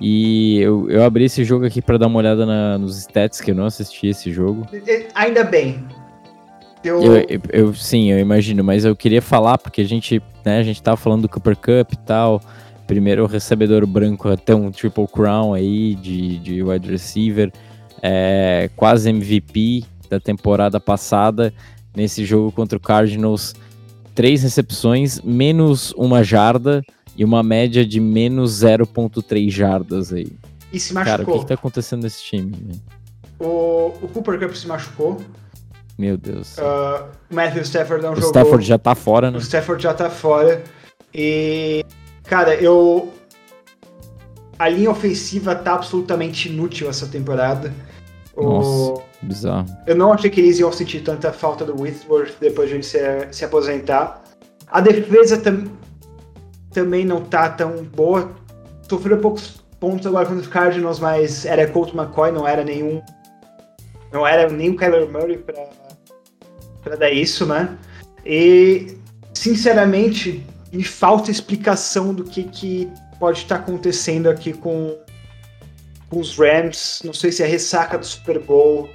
E 0.00 0.58
eu, 0.60 0.90
eu 0.90 1.04
abri 1.04 1.24
esse 1.24 1.44
jogo 1.44 1.64
aqui 1.64 1.80
para 1.80 1.96
dar 1.96 2.08
uma 2.08 2.18
olhada 2.18 2.44
na, 2.44 2.76
nos 2.76 2.98
stats, 2.98 3.40
que 3.40 3.50
eu 3.50 3.54
não 3.54 3.66
assisti 3.66 4.08
esse 4.08 4.32
jogo. 4.32 4.66
Ainda 5.14 5.44
bem. 5.44 5.84
Eu... 6.82 7.02
Eu, 7.02 7.14
eu, 7.16 7.40
eu... 7.50 7.74
sim, 7.74 8.10
eu 8.10 8.18
imagino, 8.18 8.62
mas 8.62 8.84
eu 8.84 8.94
queria 8.94 9.22
falar, 9.22 9.56
porque 9.56 9.80
a 9.80 9.86
gente, 9.86 10.20
né, 10.44 10.58
a 10.58 10.62
gente 10.62 10.82
tava 10.82 10.96
falando 10.96 11.22
do 11.22 11.28
Cooper 11.28 11.56
Cup 11.56 11.92
e 11.92 11.98
tal. 11.98 12.40
Primeiro 12.86 13.24
recebedor 13.24 13.86
branco 13.86 14.28
até 14.28 14.54
um 14.54 14.70
Triple 14.70 15.06
Crown 15.08 15.54
aí 15.54 15.94
de, 15.94 16.38
de 16.38 16.62
wide 16.62 16.90
receiver. 16.90 17.50
É, 18.02 18.68
quase 18.76 19.08
MVP 19.08 19.84
da 20.10 20.20
temporada 20.20 20.78
passada. 20.78 21.54
Nesse 21.96 22.24
jogo 22.24 22.50
contra 22.50 22.76
o 22.76 22.80
Cardinals, 22.80 23.54
três 24.14 24.42
recepções, 24.42 25.20
menos 25.20 25.92
uma 25.92 26.22
jarda 26.22 26.82
e 27.16 27.24
uma 27.24 27.42
média 27.42 27.84
de 27.84 28.00
menos 28.00 28.62
0.3 28.62 29.50
jardas 29.50 30.12
aí. 30.12 30.32
E 30.72 30.80
se 30.80 30.92
machucou. 30.92 31.16
Cara, 31.16 31.22
o 31.22 31.32
que, 31.32 31.38
que 31.40 31.46
tá 31.46 31.54
acontecendo 31.54 32.02
nesse 32.02 32.22
time? 32.22 32.80
O, 33.38 33.92
o 34.02 34.08
Cooper 34.12 34.38
Cup 34.38 34.54
se 34.54 34.66
machucou. 34.66 35.20
Meu 35.96 36.16
Deus. 36.16 36.56
Uh, 36.58 37.06
Matthew 37.30 37.62
Stafford 37.62 38.02
não 38.02 38.12
o 38.12 38.16
jogou. 38.16 38.30
O 38.30 38.32
Stafford 38.32 38.66
já 38.66 38.78
tá 38.78 38.94
fora, 38.94 39.30
né? 39.30 39.38
O 39.38 39.40
Stafford 39.40 39.82
já 39.82 39.94
tá 39.94 40.10
fora. 40.10 40.62
E, 41.14 41.84
cara, 42.24 42.54
eu. 42.54 43.12
A 44.58 44.68
linha 44.68 44.90
ofensiva 44.90 45.54
tá 45.54 45.74
absolutamente 45.74 46.48
inútil 46.48 46.88
essa 46.88 47.06
temporada. 47.06 47.72
Nossa, 48.36 48.68
o... 48.68 49.02
bizarro. 49.24 49.66
Eu 49.86 49.96
não 49.96 50.12
achei 50.12 50.30
que 50.30 50.40
eles 50.40 50.58
iam 50.58 50.72
sentir 50.72 51.00
tanta 51.00 51.32
falta 51.32 51.64
do 51.64 51.80
Whitworth 51.80 52.34
depois 52.40 52.68
de 52.68 52.76
ele 52.76 52.82
se, 52.82 52.98
se 53.32 53.44
aposentar. 53.44 54.22
A 54.68 54.80
defesa 54.80 55.38
tam... 55.38 55.64
também 56.72 57.04
não 57.04 57.22
tá 57.22 57.48
tão 57.48 57.84
boa. 57.84 58.30
Sofreu 58.88 59.18
poucos 59.18 59.64
pontos 59.80 60.06
agora 60.06 60.26
contra 60.26 60.42
os 60.42 60.48
Cardinals, 60.48 60.98
mas 60.98 61.44
era 61.44 61.66
Colt 61.66 61.94
McCoy, 61.94 62.30
não 62.30 62.46
era 62.46 62.64
nenhum. 62.64 63.02
Não 64.12 64.26
era 64.26 64.48
nem 64.48 64.70
o 64.70 64.76
Kyler 64.76 65.10
Murray 65.10 65.38
pra 65.38 65.54
para 66.84 66.96
dar 66.96 67.10
isso, 67.10 67.46
né? 67.46 67.76
E, 68.24 68.98
sinceramente, 69.32 70.44
me 70.70 70.84
falta 70.84 71.30
explicação 71.30 72.14
do 72.14 72.22
que, 72.22 72.44
que 72.44 72.92
pode 73.18 73.38
estar 73.38 73.56
acontecendo 73.56 74.28
aqui 74.28 74.52
com, 74.52 74.96
com 76.10 76.20
os 76.20 76.36
Rams. 76.38 77.00
Não 77.02 77.14
sei 77.14 77.32
se 77.32 77.42
é 77.42 77.46
ressaca 77.46 77.98
do 77.98 78.04
Super 78.04 78.38
Bowl, 78.38 78.88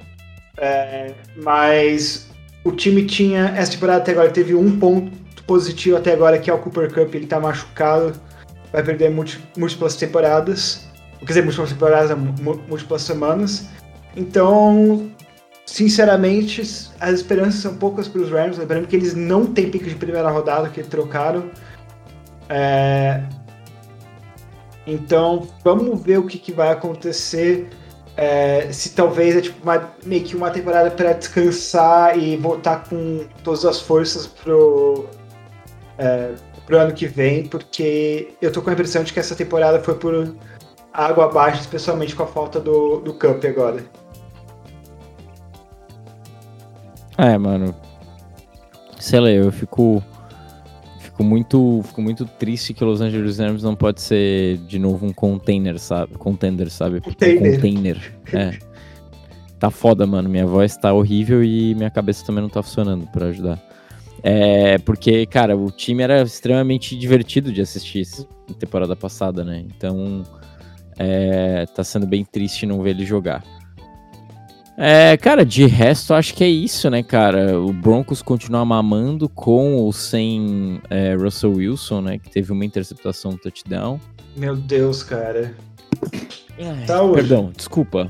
é, 0.60 1.14
mas 1.36 2.28
o 2.64 2.72
time 2.72 3.06
tinha, 3.06 3.54
essa 3.56 3.72
temporada 3.72 4.02
até 4.02 4.12
agora, 4.12 4.30
teve 4.30 4.54
um 4.54 4.78
ponto 4.78 5.42
positivo 5.44 5.96
até 5.96 6.12
agora, 6.12 6.38
que 6.38 6.50
é 6.50 6.54
o 6.54 6.58
Cooper 6.58 6.92
Cup, 6.92 7.14
ele 7.14 7.26
tá 7.26 7.40
machucado, 7.40 8.12
vai 8.72 8.82
perder 8.82 9.10
múltiplas 9.10 9.96
temporadas, 9.96 10.86
quer 11.20 11.26
dizer, 11.26 11.42
múltiplas 11.42 11.70
temporadas, 11.70 12.18
múltiplas 12.68 13.02
semanas. 13.02 13.68
Então, 14.16 15.10
Sinceramente, 15.70 16.60
as 16.98 17.14
esperanças 17.14 17.60
são 17.60 17.76
poucas 17.76 18.08
para 18.08 18.20
os 18.20 18.28
Rams, 18.28 18.58
lembrando 18.58 18.88
que 18.88 18.96
eles 18.96 19.14
não 19.14 19.46
têm 19.46 19.70
pique 19.70 19.88
de 19.88 19.94
primeira 19.94 20.28
rodada 20.28 20.68
que 20.68 20.82
trocaram. 20.82 21.48
É... 22.48 23.22
Então, 24.84 25.46
vamos 25.62 26.02
ver 26.02 26.18
o 26.18 26.26
que, 26.26 26.40
que 26.40 26.50
vai 26.52 26.72
acontecer. 26.72 27.68
É, 28.16 28.70
se 28.72 28.90
talvez 28.90 29.36
é 29.36 29.40
tipo 29.40 29.62
uma, 29.62 29.90
meio 30.04 30.22
que 30.22 30.36
uma 30.36 30.50
temporada 30.50 30.90
para 30.90 31.12
descansar 31.12 32.18
e 32.18 32.36
voltar 32.36 32.84
com 32.88 33.24
todas 33.42 33.64
as 33.64 33.80
forças 33.80 34.26
pro, 34.26 35.06
é, 35.96 36.32
pro 36.66 36.78
ano 36.78 36.92
que 36.92 37.06
vem, 37.06 37.46
porque 37.46 38.34
eu 38.42 38.52
tô 38.52 38.60
com 38.60 38.70
a 38.70 38.72
impressão 38.72 39.02
de 39.02 39.12
que 39.12 39.20
essa 39.20 39.34
temporada 39.34 39.80
foi 39.80 39.94
por 39.94 40.34
água 40.92 41.26
abaixo, 41.26 41.60
especialmente 41.60 42.14
com 42.14 42.24
a 42.24 42.26
falta 42.26 42.60
do, 42.60 43.00
do 43.00 43.14
Cup 43.14 43.44
agora. 43.44 43.84
É, 47.16 47.36
mano. 47.36 47.74
Sei 48.98 49.20
lá, 49.20 49.30
eu 49.30 49.50
fico. 49.52 50.02
Fico 51.20 51.28
muito, 51.28 51.82
fico 51.84 52.00
muito 52.00 52.24
triste 52.24 52.72
que 52.72 52.82
Los 52.82 53.02
Angeles 53.02 53.38
Rams 53.38 53.62
não 53.62 53.76
pode 53.76 54.00
ser 54.00 54.56
de 54.66 54.78
novo 54.78 55.04
um 55.04 55.12
container, 55.12 55.78
sabe? 55.78 56.14
Contender, 56.14 56.70
sabe? 56.70 57.02
Container. 57.02 57.42
Um 57.42 57.54
container. 57.56 58.14
É. 58.32 58.58
Tá 59.58 59.70
foda, 59.70 60.06
mano. 60.06 60.30
Minha 60.30 60.46
voz 60.46 60.78
tá 60.78 60.94
horrível 60.94 61.44
e 61.44 61.74
minha 61.74 61.90
cabeça 61.90 62.24
também 62.24 62.40
não 62.40 62.48
tá 62.48 62.62
funcionando 62.62 63.06
pra 63.08 63.26
ajudar. 63.26 63.60
É, 64.22 64.78
porque, 64.78 65.26
cara, 65.26 65.54
o 65.54 65.70
time 65.70 66.02
era 66.02 66.22
extremamente 66.22 66.96
divertido 66.96 67.52
de 67.52 67.60
assistir 67.60 68.06
na 68.48 68.54
temporada 68.54 68.96
passada, 68.96 69.44
né? 69.44 69.62
Então, 69.76 70.24
é, 70.98 71.66
tá 71.66 71.84
sendo 71.84 72.06
bem 72.06 72.24
triste 72.24 72.64
não 72.64 72.80
ver 72.80 72.92
ele 72.92 73.04
jogar. 73.04 73.44
É, 74.82 75.14
cara, 75.18 75.44
de 75.44 75.66
resto, 75.66 76.14
acho 76.14 76.32
que 76.32 76.42
é 76.42 76.48
isso, 76.48 76.88
né, 76.88 77.02
cara? 77.02 77.60
O 77.60 77.70
Broncos 77.70 78.22
continua 78.22 78.64
mamando 78.64 79.28
com 79.28 79.76
ou 79.76 79.92
sem 79.92 80.80
é, 80.88 81.12
Russell 81.12 81.52
Wilson, 81.52 82.00
né? 82.00 82.18
Que 82.18 82.30
teve 82.30 82.50
uma 82.50 82.64
interceptação 82.64 83.36
touchdown. 83.36 84.00
Meu 84.34 84.56
Deus, 84.56 85.02
cara. 85.02 85.54
Ai, 86.58 86.86
tá 86.86 87.06
perdão, 87.12 87.52
desculpa. 87.54 88.08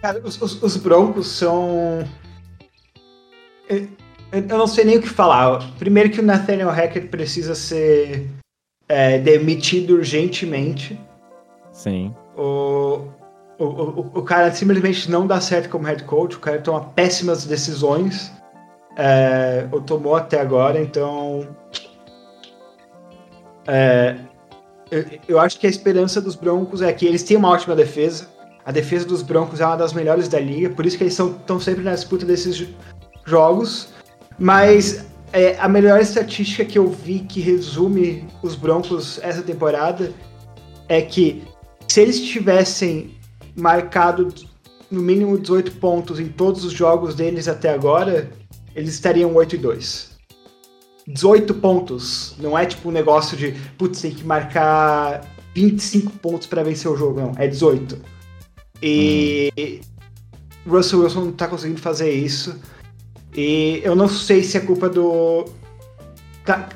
Cara, 0.00 0.18
os, 0.24 0.40
os, 0.40 0.62
os 0.62 0.76
Broncos 0.78 1.26
são. 1.26 2.08
Eu 3.68 4.58
não 4.58 4.66
sei 4.66 4.84
nem 4.84 4.96
o 4.96 5.02
que 5.02 5.10
falar. 5.10 5.72
Primeiro 5.78 6.08
que 6.08 6.20
o 6.20 6.24
Nathaniel 6.24 6.70
Hackett 6.70 7.08
precisa 7.08 7.54
ser 7.54 8.30
é, 8.88 9.18
demitido 9.18 9.90
urgentemente. 9.90 10.98
Sim. 11.70 12.14
O, 12.34 13.08
o, 13.58 13.64
o, 13.64 14.10
o, 14.14 14.22
cara 14.22 14.52
simplesmente 14.52 15.10
não 15.10 15.26
dá 15.26 15.40
certo 15.40 15.68
como 15.68 15.86
head 15.86 16.04
coach, 16.04 16.36
o 16.36 16.40
cara 16.40 16.58
toma 16.58 16.80
péssimas 16.80 17.44
decisões, 17.44 18.32
é, 18.96 19.66
ou 19.70 19.80
tomou 19.80 20.16
até 20.16 20.40
agora, 20.40 20.80
então. 20.80 21.48
É, 23.66 24.16
eu, 24.90 25.04
eu, 25.28 25.40
acho 25.40 25.58
que 25.58 25.66
a 25.66 25.70
esperança 25.70 26.20
dos 26.20 26.34
Broncos 26.34 26.82
é 26.82 26.92
que 26.92 27.06
eles 27.06 27.22
têm 27.22 27.36
uma 27.36 27.48
ótima 27.48 27.74
defesa. 27.74 28.28
A 28.64 28.72
defesa 28.72 29.04
dos 29.04 29.22
Broncos 29.22 29.60
é 29.60 29.66
uma 29.66 29.76
das 29.76 29.92
melhores 29.92 30.28
da 30.28 30.40
liga, 30.40 30.70
por 30.70 30.86
isso 30.86 30.96
que 30.96 31.04
eles 31.04 31.18
estão 31.18 31.60
sempre 31.60 31.82
na 31.82 31.94
disputa 31.94 32.24
desses 32.24 32.66
jogos. 33.24 33.92
Mas 34.38 35.06
é, 35.32 35.56
a 35.58 35.68
melhor 35.68 36.00
estatística 36.00 36.64
que 36.64 36.78
eu 36.78 36.88
vi 36.88 37.20
que 37.20 37.40
resume 37.40 38.26
os 38.42 38.54
Broncos 38.54 39.18
essa 39.22 39.42
temporada 39.42 40.12
é 40.88 41.00
que 41.02 41.42
se 41.88 42.00
eles 42.00 42.20
tivessem 42.20 43.14
marcado 43.56 44.32
no 44.90 45.00
mínimo 45.00 45.38
18 45.38 45.72
pontos 45.72 46.20
em 46.20 46.28
todos 46.28 46.64
os 46.64 46.72
jogos 46.72 47.14
deles 47.14 47.48
até 47.48 47.72
agora, 47.72 48.30
eles 48.74 48.94
estariam 48.94 49.34
8 49.34 49.54
e 49.54 49.58
2. 49.58 50.14
18 51.06 51.54
pontos. 51.54 52.34
Não 52.38 52.58
é 52.58 52.64
tipo 52.66 52.88
um 52.88 52.92
negócio 52.92 53.36
de, 53.36 53.52
putz, 53.76 54.00
tem 54.00 54.12
que 54.12 54.24
marcar 54.24 55.24
25 55.54 56.10
pontos 56.12 56.46
para 56.46 56.62
vencer 56.62 56.90
o 56.90 56.96
jogo, 56.96 57.20
não. 57.20 57.32
É 57.36 57.46
18. 57.46 57.98
E 58.82 59.52
hum. 59.56 60.70
Russell 60.70 61.00
Wilson 61.00 61.20
não 61.26 61.32
tá 61.32 61.46
conseguindo 61.48 61.80
fazer 61.80 62.10
isso. 62.10 62.58
E 63.36 63.80
eu 63.84 63.94
não 63.94 64.08
sei 64.08 64.42
se 64.42 64.56
é 64.56 64.60
culpa 64.60 64.88
do. 64.88 65.44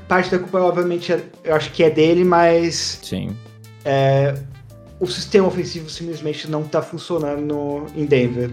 Parte 0.08 0.30
da 0.30 0.38
culpa, 0.38 0.60
obviamente, 0.60 1.12
é, 1.12 1.22
eu 1.44 1.54
acho 1.54 1.72
que 1.72 1.82
é 1.82 1.90
dele, 1.90 2.24
mas. 2.24 3.00
Sim. 3.02 3.36
É, 3.84 4.34
o 5.00 5.06
sistema 5.06 5.46
ofensivo 5.46 5.88
simplesmente 5.88 6.50
não 6.50 6.62
tá 6.62 6.82
funcionando 6.82 7.40
no, 7.40 7.86
em 7.94 8.04
Denver. 8.04 8.52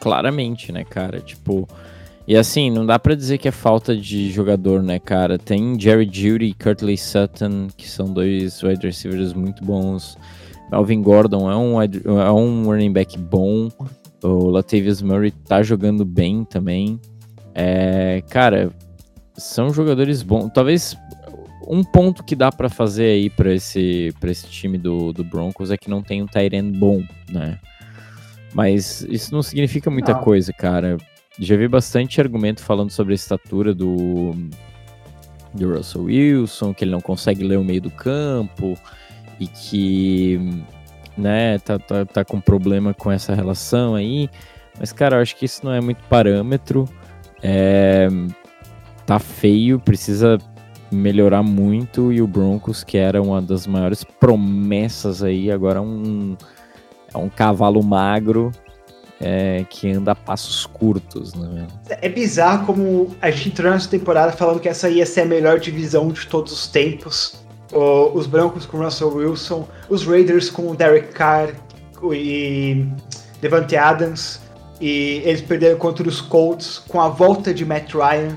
Claramente, 0.00 0.72
né, 0.72 0.84
cara? 0.84 1.20
Tipo. 1.20 1.68
E 2.26 2.36
assim, 2.36 2.70
não 2.70 2.86
dá 2.86 3.00
para 3.00 3.16
dizer 3.16 3.38
que 3.38 3.48
é 3.48 3.50
falta 3.50 3.96
de 3.96 4.30
jogador, 4.30 4.80
né, 4.80 4.98
cara? 5.00 5.38
Tem 5.38 5.78
Jerry 5.78 6.08
Judy 6.10 6.46
e 6.46 6.54
Curtley 6.54 6.96
Sutton, 6.96 7.66
que 7.76 7.88
são 7.88 8.12
dois 8.12 8.62
wide 8.62 8.86
receivers 8.86 9.32
muito 9.32 9.64
bons. 9.64 10.16
Melvin 10.70 11.02
Gordon 11.02 11.50
é 11.50 11.56
um, 11.56 11.82
é 11.82 12.32
um 12.32 12.64
running 12.64 12.92
back 12.92 13.18
bom. 13.18 13.68
O 14.22 14.50
Latavius 14.50 15.02
Murray 15.02 15.32
tá 15.32 15.62
jogando 15.62 16.04
bem 16.04 16.44
também. 16.44 17.00
É, 17.54 18.22
cara, 18.30 18.70
são 19.36 19.72
jogadores 19.72 20.22
bons. 20.22 20.50
Talvez 20.54 20.96
um 21.66 21.82
ponto 21.82 22.24
que 22.24 22.34
dá 22.34 22.50
para 22.50 22.68
fazer 22.68 23.04
aí 23.04 23.30
para 23.30 23.52
esse, 23.52 24.12
pra 24.20 24.30
esse 24.30 24.46
time 24.46 24.78
do, 24.78 25.12
do 25.12 25.24
Broncos 25.24 25.70
é 25.70 25.76
que 25.76 25.90
não 25.90 26.02
tem 26.02 26.22
um 26.22 26.26
Tyrant 26.26 26.76
bom, 26.76 27.02
né? 27.30 27.58
Mas 28.54 29.02
isso 29.08 29.32
não 29.32 29.42
significa 29.42 29.90
muita 29.90 30.12
não. 30.12 30.20
coisa, 30.20 30.52
cara. 30.52 30.96
Já 31.38 31.56
vi 31.56 31.66
bastante 31.66 32.20
argumento 32.20 32.62
falando 32.62 32.90
sobre 32.90 33.12
a 33.12 33.14
estatura 33.14 33.74
do, 33.74 34.32
do 35.54 35.74
Russell 35.74 36.04
Wilson, 36.04 36.74
que 36.74 36.84
ele 36.84 36.90
não 36.90 37.00
consegue 37.00 37.42
ler 37.42 37.58
o 37.58 37.64
meio 37.64 37.80
do 37.80 37.90
campo 37.90 38.76
e 39.40 39.46
que 39.46 40.38
né, 41.16 41.58
tá, 41.58 41.78
tá, 41.78 42.04
tá 42.04 42.24
com 42.24 42.40
problema 42.40 42.92
com 42.92 43.10
essa 43.10 43.34
relação 43.34 43.94
aí. 43.94 44.28
Mas, 44.78 44.92
cara, 44.92 45.16
eu 45.16 45.22
acho 45.22 45.36
que 45.36 45.44
isso 45.44 45.64
não 45.64 45.72
é 45.72 45.80
muito 45.80 46.02
parâmetro. 46.08 46.88
É, 47.42 48.08
tá 49.06 49.18
feio, 49.18 49.80
precisa 49.80 50.38
melhorar 50.92 51.42
muito. 51.42 52.12
E 52.12 52.20
o 52.20 52.26
Broncos, 52.26 52.84
que 52.84 52.96
era 52.96 53.22
uma 53.22 53.40
das 53.40 53.66
maiores 53.66 54.04
promessas 54.04 55.22
aí, 55.22 55.50
agora 55.50 55.78
é 55.78 55.82
um, 55.82 56.36
é 57.12 57.18
um 57.18 57.28
cavalo 57.28 57.82
magro 57.82 58.52
é, 59.22 59.64
que 59.70 59.90
anda 59.90 60.12
a 60.12 60.14
passos 60.16 60.66
curtos, 60.66 61.32
né? 61.32 61.66
É 61.88 62.08
bizarro 62.08 62.66
como 62.66 63.16
a 63.22 63.30
gente 63.30 63.50
entrou 63.50 63.70
nessa 63.70 63.88
temporada 63.88 64.32
falando 64.32 64.58
que 64.58 64.68
essa 64.68 64.90
ia 64.90 65.06
ser 65.06 65.20
a 65.20 65.26
melhor 65.26 65.60
divisão 65.60 66.08
de 66.08 66.26
todos 66.26 66.52
os 66.52 66.66
tempos. 66.66 67.40
Os 68.14 68.26
Broncos 68.26 68.66
com 68.66 68.78
Russell 68.78 69.14
Wilson, 69.14 69.66
os 69.88 70.04
Raiders 70.04 70.50
com 70.50 70.74
Derek 70.74 71.12
Carr 71.14 71.54
e 72.12 72.86
Devante 73.40 73.76
Adams. 73.76 74.40
E 74.80 75.22
eles 75.24 75.40
perderam 75.40 75.78
contra 75.78 76.06
os 76.06 76.20
Colts 76.20 76.78
com 76.88 77.00
a 77.00 77.08
volta 77.08 77.54
de 77.54 77.64
Matt 77.64 77.94
Ryan 77.94 78.36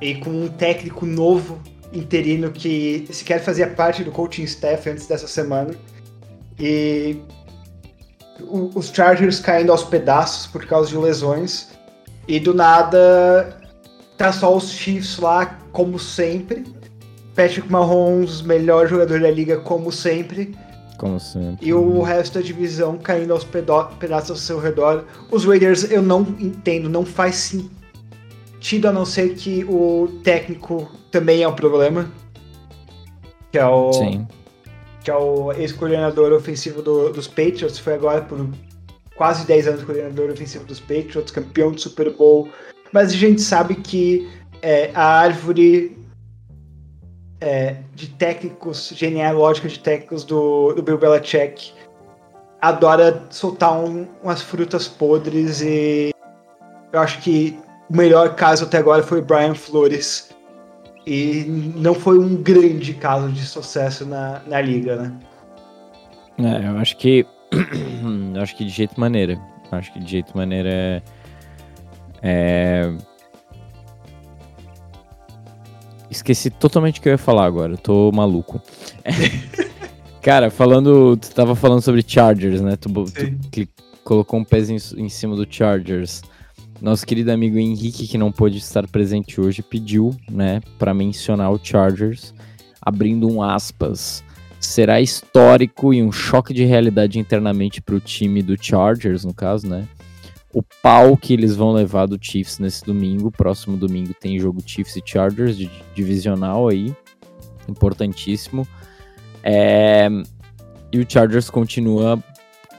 e 0.00 0.14
com 0.14 0.30
um 0.30 0.48
técnico 0.48 1.04
novo, 1.04 1.58
interino, 1.92 2.50
que 2.50 3.06
sequer 3.10 3.40
fazia 3.42 3.68
parte 3.68 4.04
do 4.04 4.10
coaching 4.10 4.44
staff 4.44 4.88
antes 4.88 5.06
dessa 5.06 5.26
semana. 5.26 5.74
E 6.58 7.16
os 8.74 8.88
Chargers 8.88 9.40
caindo 9.40 9.72
aos 9.72 9.84
pedaços 9.84 10.46
por 10.46 10.64
causa 10.66 10.90
de 10.90 10.96
lesões. 10.96 11.68
E 12.28 12.38
do 12.38 12.54
nada 12.54 13.56
tá 14.16 14.32
só 14.32 14.54
os 14.54 14.70
Chiefs 14.70 15.18
lá, 15.18 15.58
como 15.72 15.98
sempre. 15.98 16.64
Patrick 17.34 17.70
Mahomes, 17.70 18.42
melhor 18.42 18.86
jogador 18.86 19.20
da 19.20 19.30
liga, 19.30 19.58
como 19.58 19.90
sempre. 19.90 20.54
Como 20.98 21.18
sempre. 21.18 21.66
E 21.66 21.72
o 21.72 22.02
resto 22.02 22.38
da 22.38 22.44
divisão 22.44 22.98
caindo 22.98 23.32
aos 23.32 23.44
pedaços 23.44 24.30
ao 24.30 24.36
seu 24.36 24.60
redor. 24.60 25.04
Os 25.30 25.44
Raiders 25.46 25.90
eu 25.90 26.02
não 26.02 26.22
entendo, 26.38 26.88
não 26.88 27.04
faz 27.04 27.36
sentido 27.36 27.79
a 28.88 28.92
não 28.92 29.04
ser 29.04 29.34
que 29.34 29.64
o 29.64 30.20
técnico 30.22 30.90
também 31.10 31.42
é 31.42 31.48
um 31.48 31.54
problema. 31.54 32.10
Que 33.50 33.58
é 33.58 33.66
o. 33.66 33.92
Sim. 33.92 34.26
Que 35.02 35.10
é 35.10 35.16
o 35.16 35.52
ex-coordenador 35.52 36.32
ofensivo 36.32 36.82
do, 36.82 37.10
dos 37.12 37.26
Patriots. 37.26 37.78
Foi 37.78 37.94
agora 37.94 38.22
por 38.22 38.46
quase 39.16 39.46
10 39.46 39.68
anos 39.68 39.84
coordenador 39.84 40.30
ofensivo 40.30 40.64
dos 40.64 40.80
Patriots, 40.80 41.30
campeão 41.30 41.72
de 41.72 41.80
Super 41.80 42.10
Bowl. 42.10 42.48
Mas 42.92 43.12
a 43.12 43.16
gente 43.16 43.40
sabe 43.40 43.74
que 43.74 44.28
é, 44.62 44.90
a 44.94 45.04
árvore 45.04 45.96
é, 47.40 47.76
de 47.94 48.08
técnicos, 48.08 48.92
genealógica 48.94 49.68
de 49.68 49.78
técnicos 49.78 50.24
do, 50.24 50.72
do 50.74 50.82
Bill 50.82 50.98
Belichick, 50.98 51.72
adora 52.60 53.24
soltar 53.30 53.78
um, 53.78 54.06
umas 54.22 54.42
frutas 54.42 54.86
podres 54.86 55.62
e 55.62 56.10
eu 56.92 57.00
acho 57.00 57.20
que 57.22 57.58
o 57.90 57.96
melhor 57.96 58.34
caso 58.36 58.64
até 58.64 58.78
agora 58.78 59.02
foi 59.02 59.18
o 59.18 59.24
Brian 59.24 59.54
Flores. 59.54 60.30
E 61.06 61.44
não 61.76 61.94
foi 61.94 62.18
um 62.18 62.36
grande 62.36 62.94
caso 62.94 63.30
de 63.30 63.44
sucesso 63.44 64.06
na, 64.06 64.40
na 64.46 64.60
liga, 64.60 64.96
né? 64.96 65.12
É, 66.38 66.68
eu 66.68 66.78
acho 66.78 66.96
que. 66.96 67.26
eu 68.34 68.42
acho 68.42 68.56
que 68.56 68.64
de 68.64 68.70
jeito 68.70 68.98
maneira. 68.98 69.32
Eu 69.72 69.78
acho 69.78 69.92
que 69.92 69.98
de 69.98 70.10
jeito 70.10 70.36
maneira 70.36 70.70
é. 70.70 71.02
É 72.22 72.92
Esqueci 76.10 76.50
totalmente 76.50 76.98
o 76.98 77.02
que 77.02 77.08
eu 77.08 77.12
ia 77.12 77.18
falar 77.18 77.44
agora, 77.44 77.74
eu 77.74 77.78
tô 77.78 78.10
maluco. 78.12 78.60
Cara, 80.20 80.50
falando. 80.50 81.16
Tu 81.16 81.30
tava 81.30 81.54
falando 81.54 81.80
sobre 81.80 82.04
Chargers, 82.06 82.60
né? 82.60 82.76
Tu, 82.76 82.88
tu 82.90 83.68
colocou 84.02 84.40
um 84.40 84.44
em, 84.44 85.04
em, 85.04 85.08
cima 85.08 85.36
do 85.36 85.46
Chargers. 85.48 86.22
Nosso 86.80 87.06
querido 87.06 87.30
amigo 87.30 87.58
Henrique, 87.58 88.06
que 88.06 88.16
não 88.16 88.32
pôde 88.32 88.58
estar 88.58 88.86
presente 88.88 89.40
hoje, 89.40 89.62
pediu, 89.62 90.16
né, 90.30 90.60
para 90.78 90.94
mencionar 90.94 91.52
o 91.52 91.60
Chargers, 91.62 92.34
abrindo 92.80 93.30
um 93.30 93.42
aspas. 93.42 94.24
Será 94.58 95.00
histórico 95.00 95.92
e 95.92 96.02
um 96.02 96.12
choque 96.12 96.52
de 96.52 96.64
realidade 96.64 97.18
internamente 97.18 97.80
para 97.80 97.94
o 97.94 98.00
time 98.00 98.42
do 98.42 98.62
Chargers, 98.62 99.24
no 99.24 99.32
caso, 99.32 99.66
né? 99.66 99.86
O 100.52 100.62
pau 100.82 101.16
que 101.16 101.32
eles 101.32 101.54
vão 101.54 101.72
levar 101.72 102.06
do 102.06 102.18
Chiefs 102.20 102.58
nesse 102.58 102.84
domingo. 102.84 103.30
Próximo 103.30 103.76
domingo 103.76 104.12
tem 104.12 104.38
jogo 104.38 104.60
Chiefs 104.64 104.96
e 104.96 105.02
Chargers, 105.04 105.56
divisional 105.94 106.68
aí, 106.68 106.94
importantíssimo. 107.68 108.66
É, 109.42 110.08
e 110.92 110.98
o 110.98 111.06
Chargers 111.08 111.48
continua 111.48 112.22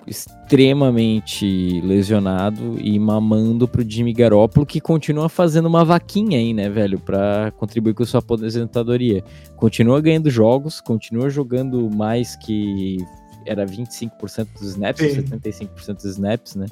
extremamente 0.07 1.79
lesionado 1.81 2.77
e 2.79 2.97
mamando 2.97 3.67
pro 3.67 3.87
Jimmy 3.87 4.13
Garoppolo, 4.13 4.65
que 4.65 4.81
continua 4.81 5.29
fazendo 5.29 5.67
uma 5.67 5.85
vaquinha 5.85 6.37
aí, 6.37 6.53
né, 6.53 6.69
velho, 6.69 6.99
para 6.99 7.51
contribuir 7.57 7.93
com 7.93 8.05
sua 8.05 8.19
aposentadoria. 8.19 9.23
Continua 9.55 10.01
ganhando 10.01 10.29
jogos, 10.29 10.81
continua 10.81 11.29
jogando 11.29 11.89
mais 11.89 12.35
que 12.35 12.97
era 13.45 13.65
25% 13.65 14.47
dos 14.53 14.69
snaps, 14.69 15.13
Sim. 15.13 15.23
75% 15.23 15.95
dos 15.95 16.05
snaps, 16.05 16.55
né? 16.55 16.65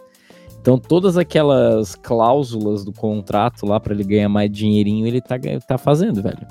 Então 0.62 0.78
todas 0.78 1.18
aquelas 1.18 1.96
cláusulas 1.96 2.84
do 2.84 2.92
contrato 2.92 3.66
lá 3.66 3.80
para 3.80 3.94
ele 3.94 4.04
ganhar 4.04 4.30
mais 4.30 4.52
dinheirinho, 4.52 5.08
ele 5.08 5.22
tá, 5.22 5.36
tá 5.66 5.78
fazendo, 5.78 6.22
velho. 6.22 6.46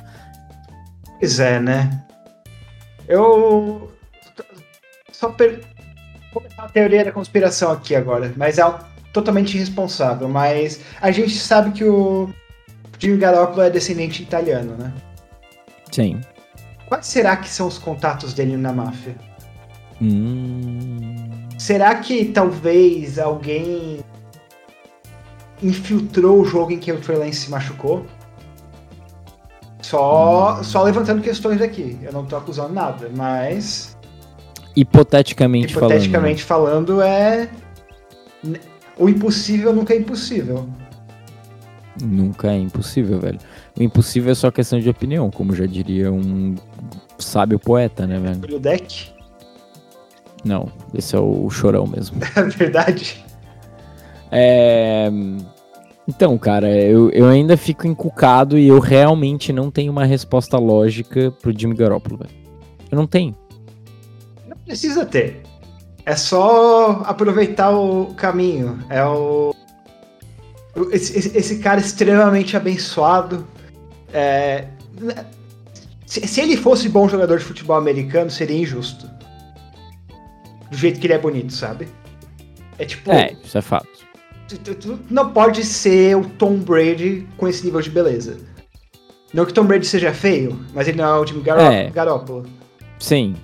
Pois 1.19 1.39
é, 1.41 1.61
né? 1.61 2.05
Eu 3.07 3.91
só 5.13 5.31
per 5.31 5.61
começar 6.33 6.65
a 6.65 6.69
teoria 6.69 7.05
da 7.05 7.13
conspiração 7.13 7.73
aqui 7.73 7.95
agora, 7.95 8.33
mas 8.37 8.59
é 8.59 8.75
totalmente 9.13 9.57
irresponsável. 9.57 10.29
Mas 10.29 10.81
a 11.01 11.11
gente 11.11 11.37
sabe 11.39 11.73
que 11.73 11.85
o 11.85 12.31
Jimmy 12.99 13.19
Garoppolo 13.19 13.63
é 13.63 13.71
descendente 13.71 14.23
italiano, 14.23 14.77
né? 14.77 14.93
Sim. 15.91 16.21
Quais 16.87 17.07
será 17.07 17.37
que 17.37 17.49
são 17.49 17.67
os 17.67 17.79
contatos 17.79 18.33
dele 18.33 18.57
na 18.57 18.73
máfia? 18.73 19.15
Hum... 20.01 21.47
Será 21.59 21.95
que 21.97 22.27
talvez 22.27 23.19
alguém 23.19 23.99
infiltrou 25.63 26.41
o 26.41 26.45
jogo 26.45 26.71
em 26.71 26.79
que 26.79 26.93
o 26.93 27.01
Trey 27.01 27.19
Lance 27.19 27.41
se 27.41 27.51
machucou? 27.51 28.07
Só, 29.83 30.59
hum. 30.61 30.65
só 30.65 30.83
levantando 30.83 31.21
questões 31.21 31.61
aqui. 31.61 31.99
Eu 32.03 32.13
não 32.13 32.25
tô 32.25 32.37
acusando 32.37 32.73
nada, 32.73 33.11
mas 33.15 33.88
Hipoteticamente, 34.77 35.75
Hipoteticamente 35.75 36.43
falando. 36.43 36.99
falando, 36.99 37.03
é. 37.03 37.49
O 38.97 39.09
impossível 39.09 39.73
nunca 39.73 39.95
é 39.95 39.99
impossível. 39.99 40.69
Nunca 42.03 42.53
é 42.53 42.59
impossível, 42.59 43.19
velho. 43.19 43.39
O 43.79 43.83
impossível 43.83 44.33
é 44.33 44.35
só 44.35 44.51
questão 44.51 44.79
de 44.79 44.89
opinião, 44.89 45.31
como 45.31 45.55
já 45.55 45.67
diria 45.67 46.13
um 46.13 46.55
sábio 47.19 47.59
poeta, 47.59 48.07
né, 48.07 48.19
velho? 48.19 48.57
O 48.57 48.61
deck? 48.61 49.11
Não, 50.45 50.69
esse 50.95 51.17
é 51.17 51.19
o 51.19 51.49
chorão 51.51 51.87
mesmo. 51.87 52.21
É 52.37 52.43
verdade. 52.43 53.25
É. 54.31 55.11
Então, 56.07 56.39
cara, 56.39 56.71
eu, 56.71 57.11
eu 57.11 57.27
ainda 57.27 57.57
fico 57.57 57.87
encucado 57.87 58.57
e 58.57 58.69
eu 58.69 58.79
realmente 58.79 59.53
não 59.53 59.71
tenho 59.71 59.93
uma 59.93 60.05
resposta 60.05 60.57
lógica 60.57 61.31
pro 61.31 61.53
Jimmy 61.57 61.75
Garoppolo, 61.75 62.19
velho. 62.19 62.31
Eu 62.91 62.97
não 62.97 63.07
tenho 63.07 63.35
precisa 64.69 65.07
ter. 65.07 65.41
É 66.05 66.15
só 66.15 67.03
aproveitar 67.07 67.71
o 67.71 68.15
caminho. 68.15 68.79
É 68.89 69.05
o. 69.05 69.55
Esse, 70.93 71.37
esse 71.37 71.59
cara 71.59 71.81
extremamente 71.81 72.57
abençoado. 72.57 73.47
É... 74.13 74.67
Se, 76.07 76.27
se 76.27 76.41
ele 76.41 76.57
fosse 76.57 76.89
bom 76.89 77.09
jogador 77.09 77.39
de 77.39 77.45
futebol 77.45 77.77
americano, 77.77 78.31
seria 78.31 78.57
injusto. 78.57 79.11
Do 80.71 80.77
jeito 80.77 81.01
que 81.01 81.07
ele 81.07 81.15
é 81.15 81.19
bonito, 81.19 81.53
sabe? 81.53 81.89
É 82.79 82.85
tipo. 82.85 83.11
É, 83.11 83.35
isso 83.43 83.59
é 83.59 83.63
fato. 83.63 83.89
Tu, 84.49 84.75
tu 84.77 84.99
não 85.11 85.33
pode 85.33 85.65
ser 85.65 86.17
o 86.17 86.25
Tom 86.25 86.57
Brady 86.59 87.27
com 87.37 87.49
esse 87.49 87.65
nível 87.65 87.81
de 87.81 87.91
beleza. 87.91 88.39
Não 89.35 89.45
que 89.45 89.53
Tom 89.53 89.65
Brady 89.65 89.87
seja 89.87 90.13
feio, 90.15 90.59
mas 90.73 90.89
ele 90.89 90.97
não 90.97 91.17
é 91.17 91.19
o 91.19 91.25
time 91.25 91.43
Garó 91.43 91.71
é. 91.71 91.91
Garópolo. 91.91 92.47
Sim, 92.99 93.37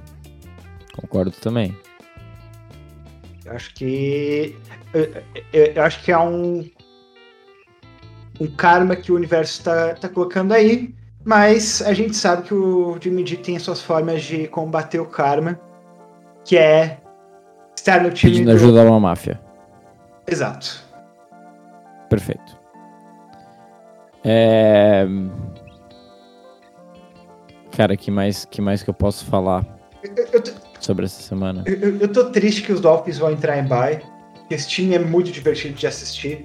Concordo 0.96 1.32
também. 1.32 1.76
Eu 3.44 3.52
acho 3.52 3.74
que. 3.74 4.56
Eu, 4.92 5.22
eu, 5.52 5.64
eu, 5.74 5.82
acho 5.82 6.02
que 6.02 6.12
é 6.12 6.18
um. 6.18 6.68
Um 8.40 8.46
karma 8.56 8.96
que 8.96 9.12
o 9.12 9.16
universo 9.16 9.58
está 9.58 9.94
tá 9.94 10.08
colocando 10.08 10.52
aí. 10.52 10.94
Mas 11.24 11.80
a 11.82 11.92
gente 11.92 12.14
sabe 12.14 12.42
que 12.42 12.54
o 12.54 12.98
Jimmy 13.00 13.26
G 13.26 13.36
tem 13.36 13.58
suas 13.58 13.80
formas 13.80 14.22
de 14.22 14.46
combater 14.48 15.00
o 15.00 15.06
karma. 15.06 15.58
Que 16.44 16.58
é 16.58 16.98
estar 17.76 18.02
no 18.02 18.10
time. 18.10 18.32
Pedindo 18.32 18.50
do... 18.50 18.56
ajuda 18.56 18.82
a 18.82 18.84
uma 18.84 19.00
máfia. 19.00 19.40
Exato. 20.26 20.84
Perfeito. 22.08 22.58
É... 24.24 25.06
Cara, 27.76 27.96
que 27.96 28.10
mais, 28.10 28.44
que 28.44 28.62
mais 28.62 28.82
que 28.82 28.90
eu 28.90 28.94
posso 28.94 29.24
falar? 29.26 29.64
Eu, 30.02 30.26
eu, 30.32 30.42
sobre 30.84 31.06
essa 31.06 31.22
semana. 31.22 31.64
Eu, 31.66 31.98
eu 31.98 32.08
tô 32.08 32.26
triste 32.26 32.62
que 32.62 32.72
os 32.72 32.80
Dolphins 32.80 33.18
vão 33.18 33.30
entrar 33.30 33.58
em 33.58 33.64
bye. 33.64 34.00
Esse 34.50 34.68
time 34.68 34.94
é 34.94 34.98
muito 34.98 35.32
divertido 35.32 35.74
de 35.74 35.86
assistir. 35.86 36.44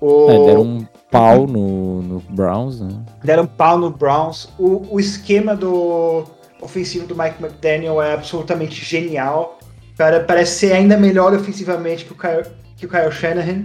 O... 0.00 0.30
É, 0.30 0.46
deram 0.46 0.62
um 0.62 0.86
pau 1.10 1.46
no, 1.46 2.02
no 2.02 2.20
Browns, 2.30 2.80
né? 2.80 3.04
Deram 3.22 3.44
um 3.44 3.46
pau 3.46 3.78
no 3.78 3.90
Browns. 3.90 4.48
O, 4.58 4.94
o 4.94 5.00
esquema 5.00 5.56
do 5.56 6.24
ofensivo 6.60 7.06
do 7.06 7.16
Mike 7.16 7.42
McDaniel 7.42 8.00
é 8.00 8.14
absolutamente 8.14 8.84
genial. 8.84 9.58
Cara, 9.96 10.20
parece 10.20 10.58
ser 10.58 10.72
ainda 10.72 10.96
melhor 10.96 11.32
ofensivamente 11.34 12.04
que 12.04 12.12
o 12.12 12.16
Kyle, 12.16 12.46
que 12.76 12.86
o 12.86 12.88
Kyle 12.88 13.12
Shanahan. 13.12 13.64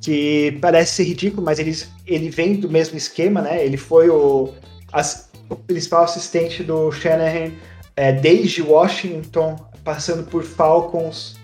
Que 0.00 0.58
parece 0.60 0.96
ser 0.96 1.04
ridículo, 1.04 1.42
mas 1.42 1.58
ele, 1.58 1.74
ele 2.06 2.28
vem 2.28 2.56
do 2.56 2.68
mesmo 2.68 2.96
esquema, 2.96 3.40
né? 3.40 3.64
Ele 3.64 3.78
foi 3.78 4.10
o, 4.10 4.52
as, 4.92 5.30
o 5.48 5.56
principal 5.56 6.04
assistente 6.04 6.62
do 6.62 6.92
Shanahan 6.92 7.52
é, 7.96 8.12
desde 8.12 8.62
Washington, 8.62 9.56
passando 9.84 10.24
por 10.24 10.42
Falcons, 10.42 11.36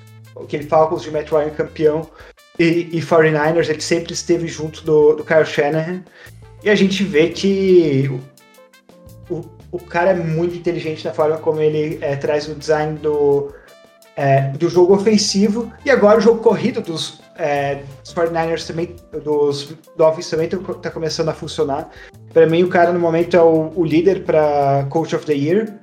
aquele 0.43 0.65
Falcons 0.65 1.03
de 1.03 1.11
Matt 1.11 1.31
Ryan 1.31 1.51
campeão, 1.51 2.11
e, 2.59 2.89
e 2.93 3.01
49ers, 3.01 3.69
ele 3.69 3.81
sempre 3.81 4.13
esteve 4.13 4.47
junto 4.47 4.85
do, 4.85 5.15
do 5.15 5.25
Kyle 5.25 5.47
Shanahan. 5.47 6.03
E 6.63 6.69
a 6.69 6.75
gente 6.75 7.03
vê 7.03 7.29
que 7.29 8.11
o, 9.31 9.35
o, 9.35 9.45
o 9.73 9.79
cara 9.79 10.11
é 10.11 10.15
muito 10.15 10.57
inteligente 10.57 11.05
na 11.05 11.13
forma 11.13 11.39
como 11.39 11.61
ele 11.61 11.99
é, 12.03 12.17
traz 12.17 12.49
o 12.49 12.55
design 12.55 12.99
do, 12.99 13.55
é, 14.15 14.43
do 14.49 14.69
jogo 14.69 14.95
ofensivo. 14.95 15.73
E 15.87 15.91
agora 15.91 16.19
o 16.19 16.21
jogo 16.21 16.43
corrido 16.43 16.83
dos, 16.83 17.23
é, 17.39 17.77
dos 18.03 18.13
49ers 18.13 18.67
também, 18.67 18.95
dos 19.25 19.75
Dolphins 19.97 20.29
também 20.29 20.47
está 20.47 20.91
começando 20.91 21.31
a 21.31 21.35
funcionar. 21.35 21.91
Para 22.31 22.47
mim, 22.47 22.63
o 22.63 22.69
cara 22.69 22.93
no 22.93 23.01
momento 23.01 23.39
é 23.39 23.43
o, 23.43 23.73
o 23.75 23.85
líder 23.85 24.25
para 24.25 24.87
Coach 24.91 25.17
of 25.17 25.25
the 25.25 25.33
Year 25.33 25.81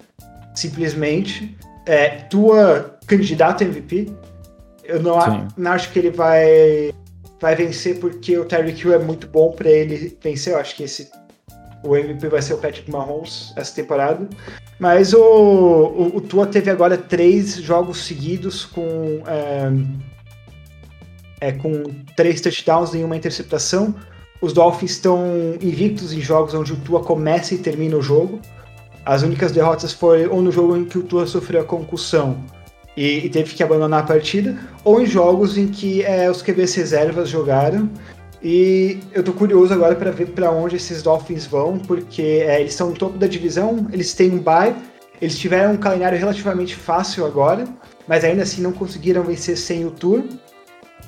simplesmente. 0.57 1.57
É, 1.85 2.09
tua 2.09 2.97
candidato 3.05 3.63
MVP. 3.63 4.11
Eu 4.83 5.01
não, 5.01 5.19
a, 5.19 5.47
não 5.55 5.71
acho 5.71 5.91
que 5.91 5.99
ele 5.99 6.11
vai, 6.11 6.93
vai 7.39 7.55
vencer 7.55 7.99
porque 7.99 8.37
o 8.37 8.45
Tyreek 8.45 8.81
Hill 8.81 8.93
é 8.93 8.99
muito 8.99 9.27
bom 9.27 9.51
para 9.51 9.69
ele 9.69 10.17
vencer. 10.21 10.53
Eu 10.53 10.59
acho 10.59 10.75
que 10.75 10.83
esse 10.83 11.09
o 11.83 11.95
MVP 11.95 12.27
vai 12.27 12.41
ser 12.41 12.55
o 12.55 12.57
Patrick 12.57 12.89
Mahomes 12.91 13.53
essa 13.55 13.73
temporada. 13.73 14.27
Mas 14.79 15.13
o, 15.13 15.21
o, 15.21 16.17
o 16.17 16.21
Tua 16.21 16.47
teve 16.47 16.69
agora 16.69 16.97
três 16.97 17.55
jogos 17.55 18.05
seguidos 18.05 18.65
com, 18.65 19.23
é, 19.25 19.71
é, 21.39 21.51
com 21.51 21.83
três 22.15 22.41
touchdowns 22.41 22.93
e 22.93 23.03
uma 23.03 23.15
interceptação. 23.15 23.95
Os 24.41 24.53
Dolphins 24.53 24.91
estão 24.91 25.23
invictos 25.61 26.13
em 26.13 26.21
jogos 26.21 26.53
onde 26.53 26.73
o 26.73 26.77
Tua 26.77 27.03
começa 27.03 27.53
e 27.53 27.57
termina 27.57 27.95
o 27.95 28.01
jogo. 28.01 28.39
As 29.07 29.23
únicas 29.23 29.53
derrotas 29.53 29.93
foram 29.93 30.29
ou 30.33 30.41
no 30.41 30.51
jogo 30.51 30.75
em 30.75 30.83
que 30.83 30.97
o 30.97 31.01
Tua 31.01 31.25
sofreu 31.25 31.61
a 31.61 31.63
concussão 31.63 32.43
e, 32.97 33.25
e 33.25 33.29
teve 33.29 33.55
que 33.55 33.63
abandonar 33.63 34.01
a 34.01 34.05
partida, 34.05 34.57
ou 34.83 35.01
em 35.01 35.05
jogos 35.05 35.57
em 35.57 35.65
que 35.65 36.03
é, 36.03 36.29
os 36.29 36.41
QBs 36.41 36.75
reservas 36.75 37.29
jogaram. 37.29 37.89
E 38.43 38.99
eu 39.13 39.23
tô 39.23 39.31
curioso 39.31 39.73
agora 39.73 39.95
para 39.95 40.11
ver 40.11 40.31
para 40.31 40.51
onde 40.51 40.75
esses 40.75 41.01
Dolphins 41.01 41.45
vão, 41.45 41.79
porque 41.79 42.21
é, 42.21 42.59
eles 42.59 42.73
estão 42.73 42.89
no 42.89 42.97
topo 42.97 43.17
da 43.17 43.27
divisão, 43.27 43.87
eles 43.93 44.13
têm 44.13 44.29
um 44.29 44.39
bye, 44.39 44.75
eles 45.21 45.39
tiveram 45.39 45.75
um 45.75 45.77
calendário 45.77 46.19
relativamente 46.19 46.75
fácil 46.75 47.25
agora, 47.25 47.65
mas 48.09 48.25
ainda 48.25 48.43
assim 48.43 48.61
não 48.61 48.73
conseguiram 48.73 49.23
vencer 49.23 49.57
sem 49.57 49.85
o 49.85 49.91
Tour. 49.91 50.21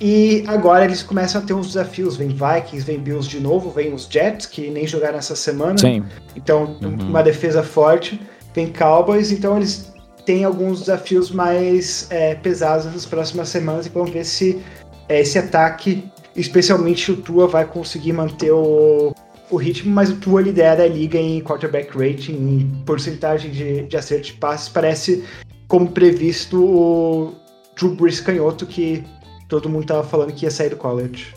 E 0.01 0.43
agora 0.47 0.85
eles 0.85 1.03
começam 1.03 1.41
a 1.41 1.43
ter 1.45 1.53
uns 1.53 1.67
desafios. 1.67 2.15
Vem 2.15 2.29
Vikings, 2.29 2.85
vem 2.85 2.99
Bills 2.99 3.27
de 3.27 3.39
novo, 3.39 3.69
vem 3.69 3.93
os 3.93 4.07
Jets, 4.09 4.45
que 4.45 4.69
nem 4.69 4.87
jogaram 4.87 5.17
essa 5.17 5.35
semana. 5.35 5.77
Sim. 5.77 6.03
Então, 6.35 6.77
uhum. 6.81 7.09
uma 7.09 7.21
defesa 7.21 7.61
forte. 7.61 8.19
Vem 8.53 8.71
Cowboys, 8.71 9.31
então 9.31 9.57
eles 9.57 9.93
têm 10.25 10.43
alguns 10.43 10.81
desafios 10.81 11.31
mais 11.31 12.07
é, 12.09 12.35
pesados 12.35 12.85
nas 12.85 13.05
próximas 13.05 13.49
semanas 13.49 13.85
e 13.85 13.89
vamos 13.89 14.09
ver 14.09 14.25
se 14.25 14.61
é, 15.07 15.21
esse 15.21 15.37
ataque 15.37 16.03
especialmente 16.35 17.11
o 17.11 17.17
Tua 17.17 17.47
vai 17.47 17.65
conseguir 17.65 18.13
manter 18.13 18.51
o, 18.51 19.13
o 19.49 19.55
ritmo, 19.57 19.91
mas 19.91 20.09
o 20.09 20.15
Tua 20.17 20.41
lidera 20.41 20.83
a 20.83 20.87
liga 20.87 21.17
em 21.17 21.41
quarterback 21.41 21.95
rating, 21.97 22.33
em 22.33 22.83
porcentagem 22.85 23.51
de, 23.51 23.83
de 23.83 23.97
acerto 23.97 24.27
de 24.27 24.33
passes. 24.33 24.69
Parece, 24.69 25.23
como 25.67 25.89
previsto, 25.89 26.63
o 26.63 27.33
Drew 27.75 27.95
Brees 27.95 28.19
canhoto, 28.19 28.65
que 28.65 29.03
todo 29.49 29.67
mundo 29.67 29.87
tava 29.87 30.03
falando 30.03 30.31
que 30.31 30.45
ia 30.45 30.51
sair 30.51 30.69
do 30.69 30.77
college. 30.77 31.33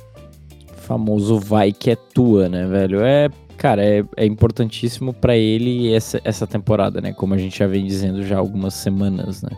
Famoso 0.76 1.40
vai 1.40 1.72
que 1.72 1.90
é 1.90 1.96
tua, 1.96 2.48
né, 2.48 2.66
velho? 2.66 3.00
É, 3.00 3.28
cara, 3.56 3.82
é, 3.84 4.04
é 4.16 4.26
importantíssimo 4.26 5.12
para 5.12 5.36
ele 5.36 5.92
essa, 5.92 6.20
essa 6.22 6.46
temporada, 6.46 7.00
né? 7.00 7.12
Como 7.12 7.34
a 7.34 7.38
gente 7.38 7.58
já 7.58 7.66
vem 7.66 7.86
dizendo 7.86 8.22
já 8.22 8.36
há 8.36 8.38
algumas 8.38 8.74
semanas, 8.74 9.42
né? 9.42 9.50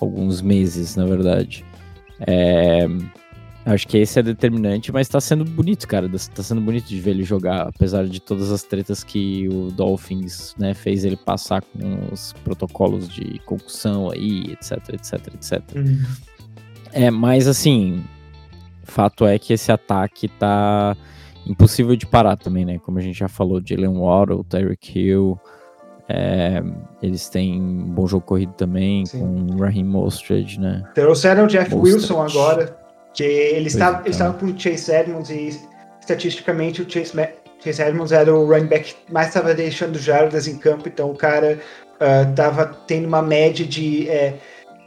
Alguns 0.00 0.42
meses, 0.42 0.94
na 0.94 1.06
verdade. 1.06 1.64
É, 2.26 2.86
Acho 3.64 3.86
que 3.86 3.96
esse 3.96 4.18
é 4.18 4.22
determinante, 4.22 4.90
mas 4.90 5.08
tá 5.08 5.20
sendo 5.20 5.44
bonito, 5.44 5.86
cara. 5.86 6.08
Tá 6.08 6.42
sendo 6.42 6.60
bonito 6.60 6.86
de 6.86 7.00
ver 7.00 7.12
ele 7.12 7.22
jogar, 7.22 7.68
apesar 7.68 8.06
de 8.08 8.20
todas 8.20 8.50
as 8.50 8.64
tretas 8.64 9.04
que 9.04 9.48
o 9.48 9.70
Dolphins, 9.70 10.54
né, 10.58 10.74
fez 10.74 11.04
ele 11.04 11.16
passar 11.16 11.62
com 11.62 12.12
os 12.12 12.32
protocolos 12.44 13.08
de 13.08 13.38
concussão 13.44 14.10
aí, 14.10 14.52
etc, 14.52 14.94
etc, 14.94 15.34
etc. 15.34 15.62
É, 16.92 17.10
mas 17.10 17.48
assim, 17.48 18.04
fato 18.84 19.26
é 19.26 19.38
que 19.38 19.52
esse 19.52 19.72
ataque 19.72 20.28
tá 20.28 20.96
impossível 21.46 21.96
de 21.96 22.06
parar 22.06 22.36
também, 22.36 22.64
né? 22.64 22.78
Como 22.78 22.98
a 22.98 23.02
gente 23.02 23.18
já 23.18 23.28
falou, 23.28 23.60
Jalen 23.64 23.98
Waddle, 23.98 24.44
Tyreek 24.44 24.98
Hill, 24.98 25.40
é, 26.08 26.62
eles 27.02 27.28
têm 27.28 27.60
um 27.60 27.84
bom 27.84 28.06
jogo 28.06 28.24
corrido 28.24 28.52
também, 28.52 29.06
Sim. 29.06 29.20
com 29.20 29.54
o 29.54 29.60
Raheem 29.60 29.84
Mostred, 29.84 30.60
né? 30.60 30.84
Trouxeram 30.94 31.44
o 31.44 31.46
Jeff 31.46 31.74
Mostred. 31.74 31.94
Wilson 31.94 32.22
agora, 32.22 32.76
que 33.14 33.24
ele 33.24 33.68
estava, 33.68 34.00
ele 34.00 34.10
estava 34.10 34.34
com 34.38 34.46
o 34.46 34.58
Chase 34.58 34.92
Edmonds 34.92 35.30
e 35.30 35.60
estatisticamente 36.00 36.82
o 36.82 36.90
Chase, 36.90 37.12
Chase 37.60 37.82
Edmonds 37.82 38.12
era 38.12 38.34
o 38.34 38.46
running 38.46 38.66
back 38.66 38.94
que 38.94 39.12
mais 39.12 39.28
estava 39.28 39.54
deixando 39.54 39.98
jardas 39.98 40.46
em 40.46 40.58
campo, 40.58 40.88
então 40.88 41.10
o 41.10 41.14
cara 41.14 41.58
estava 42.28 42.72
uh, 42.72 42.76
tendo 42.86 43.06
uma 43.06 43.22
média 43.22 43.64
de 43.64 44.08
é, 44.08 44.34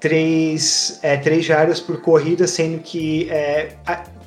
três, 0.06 1.00
é, 1.02 1.18
três 1.18 1.44
jardas 1.44 1.80
por 1.80 2.00
corrida, 2.00 2.46
sendo 2.46 2.78
que 2.78 3.28
é, 3.32 3.70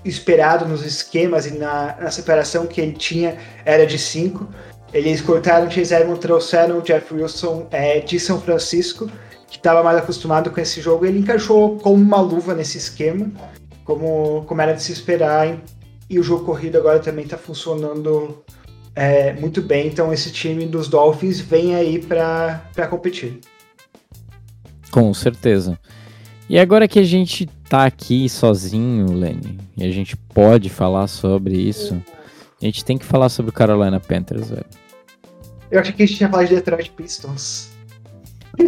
esperado 0.04 0.66
nos 0.66 0.84
esquemas 0.84 1.46
e 1.46 1.52
na, 1.52 1.94
na, 2.00 2.10
separação 2.10 2.66
que 2.66 2.80
ele 2.80 2.94
tinha 2.94 3.36
era 3.64 3.86
de 3.86 3.96
cinco. 3.96 4.48
Eles 4.92 5.20
cortaram 5.20 5.68
o 5.68 5.70
Chase 5.70 5.94
Edmonds, 5.94 6.18
trouxeram 6.18 6.78
o 6.78 6.82
Jeff 6.82 7.14
Wilson 7.14 7.68
é, 7.70 8.00
de 8.00 8.18
São 8.18 8.40
Francisco, 8.40 9.08
que 9.46 9.58
estava 9.58 9.80
mais 9.84 9.98
acostumado 9.98 10.50
com 10.50 10.60
esse 10.60 10.80
jogo. 10.80 11.06
Ele 11.06 11.20
encaixou 11.20 11.78
como 11.78 11.94
uma 11.94 12.20
luva 12.20 12.56
nesse 12.56 12.76
esquema 12.76 13.30
como, 13.84 14.44
como 14.46 14.60
era 14.60 14.74
de 14.74 14.82
se 14.82 14.92
esperar. 14.92 15.56
E 16.10 16.18
o 16.18 16.22
jogo 16.24 16.44
corrido 16.44 16.76
agora 16.76 16.98
também 16.98 17.24
está 17.24 17.38
funcionando 17.38 18.44
é, 18.96 19.32
muito 19.34 19.62
bem. 19.62 19.86
Então 19.86 20.12
esse 20.12 20.32
time 20.32 20.66
dos 20.66 20.88
Dolphins 20.88 21.38
vem 21.38 21.76
aí 21.76 22.04
para 22.04 22.88
competir. 22.90 23.40
Com 24.90 25.12
certeza. 25.12 25.78
E 26.48 26.58
agora 26.58 26.88
que 26.88 26.98
a 26.98 27.04
gente 27.04 27.46
tá 27.68 27.84
aqui 27.84 28.28
sozinho, 28.28 29.12
Lenny, 29.12 29.58
e 29.76 29.84
a 29.84 29.90
gente 29.90 30.16
pode 30.16 30.70
falar 30.70 31.06
sobre 31.06 31.56
isso, 31.56 32.02
a 32.60 32.64
gente 32.64 32.84
tem 32.84 32.96
que 32.96 33.04
falar 33.04 33.28
sobre 33.28 33.50
o 33.50 33.52
Carolina 33.52 34.00
Panthers, 34.00 34.48
velho. 34.48 34.64
Eu 35.70 35.80
achei 35.80 35.92
que 35.92 36.02
a 36.02 36.06
gente 36.06 36.16
tinha 36.16 36.30
falado 36.30 36.48
de 36.48 36.54
Detroit 36.54 36.90
Pistons. 36.92 37.70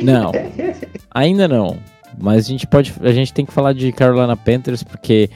Não, 0.02 0.30
ainda 1.10 1.48
não. 1.48 1.78
Mas 2.18 2.44
a 2.44 2.48
gente 2.48 2.66
pode. 2.66 2.94
A 3.00 3.12
gente 3.12 3.32
tem 3.32 3.46
que 3.46 3.52
falar 3.52 3.72
de 3.72 3.90
Carolina 3.92 4.36
Panthers, 4.36 4.82
porque 4.82 5.30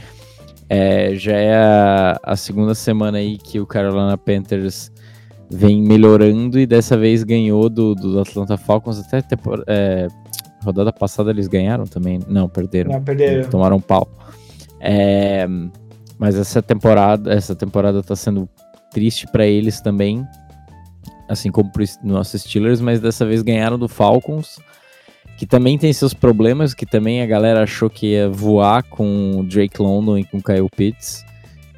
é, 0.68 1.14
já 1.14 1.37
é 1.37 1.55
a, 1.57 2.20
a, 2.22 2.37
segunda 2.37 2.74
semana 2.74 3.18
aí 3.18 3.39
que 3.39 3.59
o 3.61 3.66
Carolina 3.66 4.18
Panthers 4.18 4.91
vem 5.51 5.82
melhorando 5.82 6.59
e 6.59 6.66
dessa 6.66 6.97
vez 6.97 7.22
ganhou 7.22 7.68
do, 7.68 7.95
do 7.95 8.20
Atlanta 8.20 8.57
Falcons 8.57 8.99
até 8.99 9.22
é, 9.66 10.09
rodada 10.65 10.93
passada 10.93 11.31
eles 11.31 11.47
ganharam 11.47 11.85
também. 11.85 12.21
Não, 12.27 12.49
perderam. 12.49 12.93
Não, 12.93 13.03
perderam. 13.03 13.49
Tomaram 13.51 13.77
um 13.77 13.81
pau. 13.81 14.09
É, 14.81 15.47
mas 16.19 16.37
essa 16.37 16.62
temporada, 16.62 17.33
essa 17.33 17.55
temporada 17.55 18.03
tá 18.03 18.17
sendo 18.17 18.49
triste 18.91 19.27
para 19.27 19.47
eles 19.47 19.81
também, 19.81 20.27
assim 21.29 21.51
como 21.51 21.71
pro 21.73 21.85
nossos 22.03 22.43
Steelers, 22.43 22.81
mas 22.81 23.01
dessa 23.01 23.27
vez 23.27 23.43
ganharam 23.43 23.79
do 23.79 23.89
Falcons 23.89 24.59
que 25.37 25.47
também 25.47 25.77
tem 25.77 25.93
seus 25.93 26.15
problemas, 26.15 26.75
que 26.75 26.87
também 26.87 27.23
a 27.23 27.27
galera 27.27 27.62
achou 27.62 27.91
que 27.91 28.12
ia 28.12 28.29
voar 28.29 28.83
com 28.85 29.41
o 29.41 29.45
Drake 29.45 29.81
London 29.83 30.19
e 30.19 30.25
com 30.25 30.39
o 30.39 30.43
Kyle 30.43 30.69
Pitts 30.75 31.25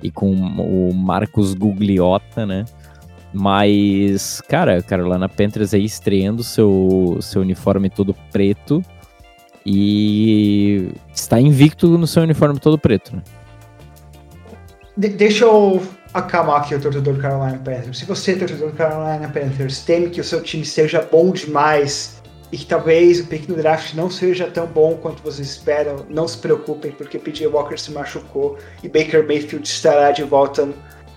e 0.02 0.10
com 0.10 0.30
o 0.30 0.92
Marcos 0.94 1.54
Gugliotta, 1.54 2.44
né? 2.44 2.64
Mas, 3.38 4.40
cara, 4.48 4.82
Carolina 4.82 5.28
Panthers 5.28 5.74
aí 5.74 5.84
estreando 5.84 6.42
seu, 6.42 7.18
seu 7.20 7.42
uniforme 7.42 7.90
todo 7.90 8.14
preto 8.32 8.82
e 9.64 10.88
está 11.14 11.38
invicto 11.38 11.98
no 11.98 12.06
seu 12.06 12.22
uniforme 12.22 12.58
todo 12.58 12.78
preto, 12.78 13.14
né? 13.14 13.22
De 14.96 15.10
deixa 15.10 15.44
eu 15.44 15.82
acalmar 16.14 16.62
aqui 16.62 16.76
o 16.76 16.80
torcedor 16.80 17.12
do 17.12 17.20
Carolina 17.20 17.58
Panthers. 17.58 17.98
Se 17.98 18.06
você, 18.06 18.36
torcedor 18.36 18.70
do 18.70 18.74
Carolina 18.74 19.28
Panthers, 19.28 19.80
teme 19.80 20.08
que 20.08 20.22
o 20.22 20.24
seu 20.24 20.42
time 20.42 20.64
seja 20.64 21.02
bom 21.02 21.30
demais 21.30 22.22
e 22.50 22.56
que 22.56 22.64
talvez 22.64 23.20
o 23.20 23.26
pick 23.26 23.46
no 23.50 23.56
draft 23.56 23.92
não 23.92 24.08
seja 24.08 24.46
tão 24.46 24.66
bom 24.66 24.94
quanto 24.94 25.22
vocês 25.22 25.46
esperam, 25.46 26.06
não 26.08 26.26
se 26.26 26.38
preocupem, 26.38 26.90
porque 26.92 27.18
PJ 27.18 27.46
Walker 27.48 27.76
se 27.76 27.90
machucou 27.90 28.56
e 28.82 28.88
Baker 28.88 29.26
Mayfield 29.26 29.68
estará 29.68 30.10
de 30.10 30.22
volta 30.22 30.66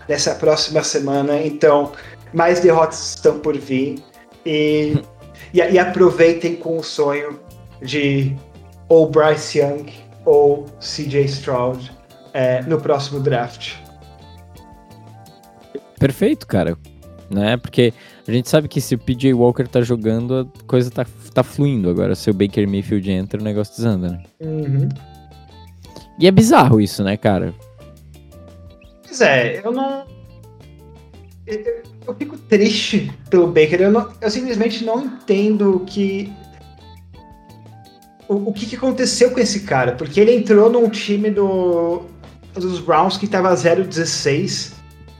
nessa 0.09 0.35
próxima 0.35 0.83
semana. 0.83 1.41
Então, 1.41 1.93
mais 2.33 2.59
derrotas 2.59 3.15
estão 3.15 3.39
por 3.39 3.55
vir. 3.57 4.03
E, 4.45 4.97
e, 5.53 5.59
e 5.59 5.79
aproveitem 5.79 6.55
com 6.55 6.77
o 6.77 6.83
sonho 6.83 7.39
de 7.81 8.35
ou 8.89 9.07
Bryce 9.07 9.59
Young 9.59 9.85
ou 10.25 10.65
CJ 10.79 11.25
Stroud 11.25 11.91
é, 12.33 12.61
no 12.63 12.81
próximo 12.81 13.19
draft. 13.19 13.75
Perfeito, 15.99 16.47
cara. 16.47 16.75
Né? 17.29 17.57
Porque 17.57 17.93
a 18.27 18.31
gente 18.31 18.49
sabe 18.49 18.67
que 18.67 18.81
se 18.81 18.95
o 18.95 18.97
PJ 18.97 19.33
Walker 19.33 19.67
tá 19.67 19.81
jogando, 19.81 20.51
a 20.59 20.63
coisa 20.65 20.89
tá 20.89 21.05
tá 21.33 21.43
fluindo. 21.43 21.89
Agora, 21.89 22.15
se 22.15 22.29
o 22.29 22.33
Baker 22.33 22.67
Mayfield 22.67 23.11
entra, 23.11 23.39
o 23.39 23.43
negócio 23.43 23.75
desanda, 23.75 24.09
né? 24.09 24.23
Uhum. 24.39 24.89
E 26.19 26.27
é 26.27 26.31
bizarro 26.31 26.81
isso, 26.81 27.03
né, 27.03 27.15
cara? 27.15 27.53
Pois 29.09 29.21
é, 29.21 29.59
eu 29.65 29.71
não. 29.71 30.05
Eu, 31.47 31.83
eu 32.07 32.13
fico 32.13 32.37
triste 32.37 33.11
pelo 33.27 33.47
Baker. 33.47 33.81
Eu, 33.81 33.91
não, 33.91 34.07
eu 34.21 34.29
simplesmente 34.29 34.85
não 34.85 35.03
entendo 35.03 35.83
que. 35.87 36.31
O, 38.27 38.49
o 38.49 38.53
que, 38.53 38.67
que 38.67 38.75
aconteceu 38.75 39.31
com 39.31 39.39
esse 39.39 39.61
cara? 39.61 39.93
Porque 39.93 40.19
ele 40.19 40.35
entrou 40.35 40.69
num 40.69 40.87
time 40.89 41.31
do, 41.31 42.03
dos 42.53 42.79
Browns 42.79 43.17
que 43.17 43.25
tava 43.25 43.51
0-16, 43.51 44.73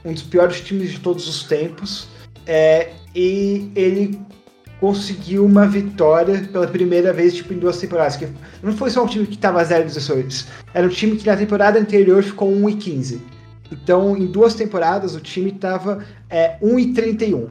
um 0.04 0.12
dos 0.12 0.22
piores 0.22 0.60
times 0.60 0.92
de 0.92 1.00
todos 1.00 1.26
os 1.26 1.42
tempos. 1.42 2.06
É, 2.46 2.92
e 3.12 3.72
ele 3.74 4.20
conseguiu 4.78 5.44
uma 5.44 5.66
vitória 5.66 6.48
pela 6.52 6.68
primeira 6.68 7.12
vez 7.12 7.34
tipo, 7.34 7.52
em 7.52 7.58
duas 7.58 7.76
temporadas. 7.78 8.14
Que 8.14 8.28
não 8.62 8.72
foi 8.72 8.88
só 8.88 9.02
um 9.02 9.08
time 9.08 9.26
que 9.26 9.34
estava 9.34 9.60
0-18, 9.64 10.46
era 10.72 10.86
um 10.86 10.90
time 10.90 11.16
que 11.16 11.26
na 11.26 11.36
temporada 11.36 11.76
anterior 11.76 12.22
ficou 12.22 12.48
1 12.52 12.78
15. 12.78 13.39
Então, 13.70 14.16
em 14.16 14.26
duas 14.26 14.54
temporadas, 14.54 15.14
o 15.14 15.20
time 15.20 15.50
estava 15.50 16.04
é, 16.28 16.56
1 16.60 16.92
31. 16.92 17.48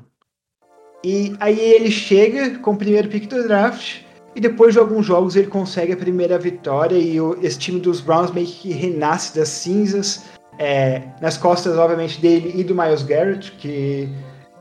E 1.03 1.33
aí 1.39 1.59
ele 1.59 1.89
chega 1.89 2.59
com 2.59 2.71
o 2.71 2.77
primeiro 2.77 3.07
pick 3.07 3.27
do 3.27 3.43
draft, 3.43 4.01
e 4.35 4.41
depois 4.41 4.73
de 4.73 4.79
alguns 4.79 5.05
jogos 5.05 5.35
ele 5.35 5.47
consegue 5.47 5.93
a 5.93 5.97
primeira 5.97 6.37
vitória, 6.37 6.97
e 6.97 7.19
o, 7.21 7.37
esse 7.41 7.57
time 7.57 7.79
dos 7.79 8.01
Browns 8.01 8.31
meio 8.31 8.47
que 8.47 8.71
renasce 8.71 9.35
das 9.35 9.47
cinzas, 9.49 10.25
é, 10.57 11.03
nas 11.21 11.37
costas, 11.37 11.77
obviamente, 11.77 12.19
dele 12.19 12.51
e 12.53 12.63
do 12.63 12.75
Miles 12.75 13.01
Garrett, 13.01 13.51
que 13.53 14.09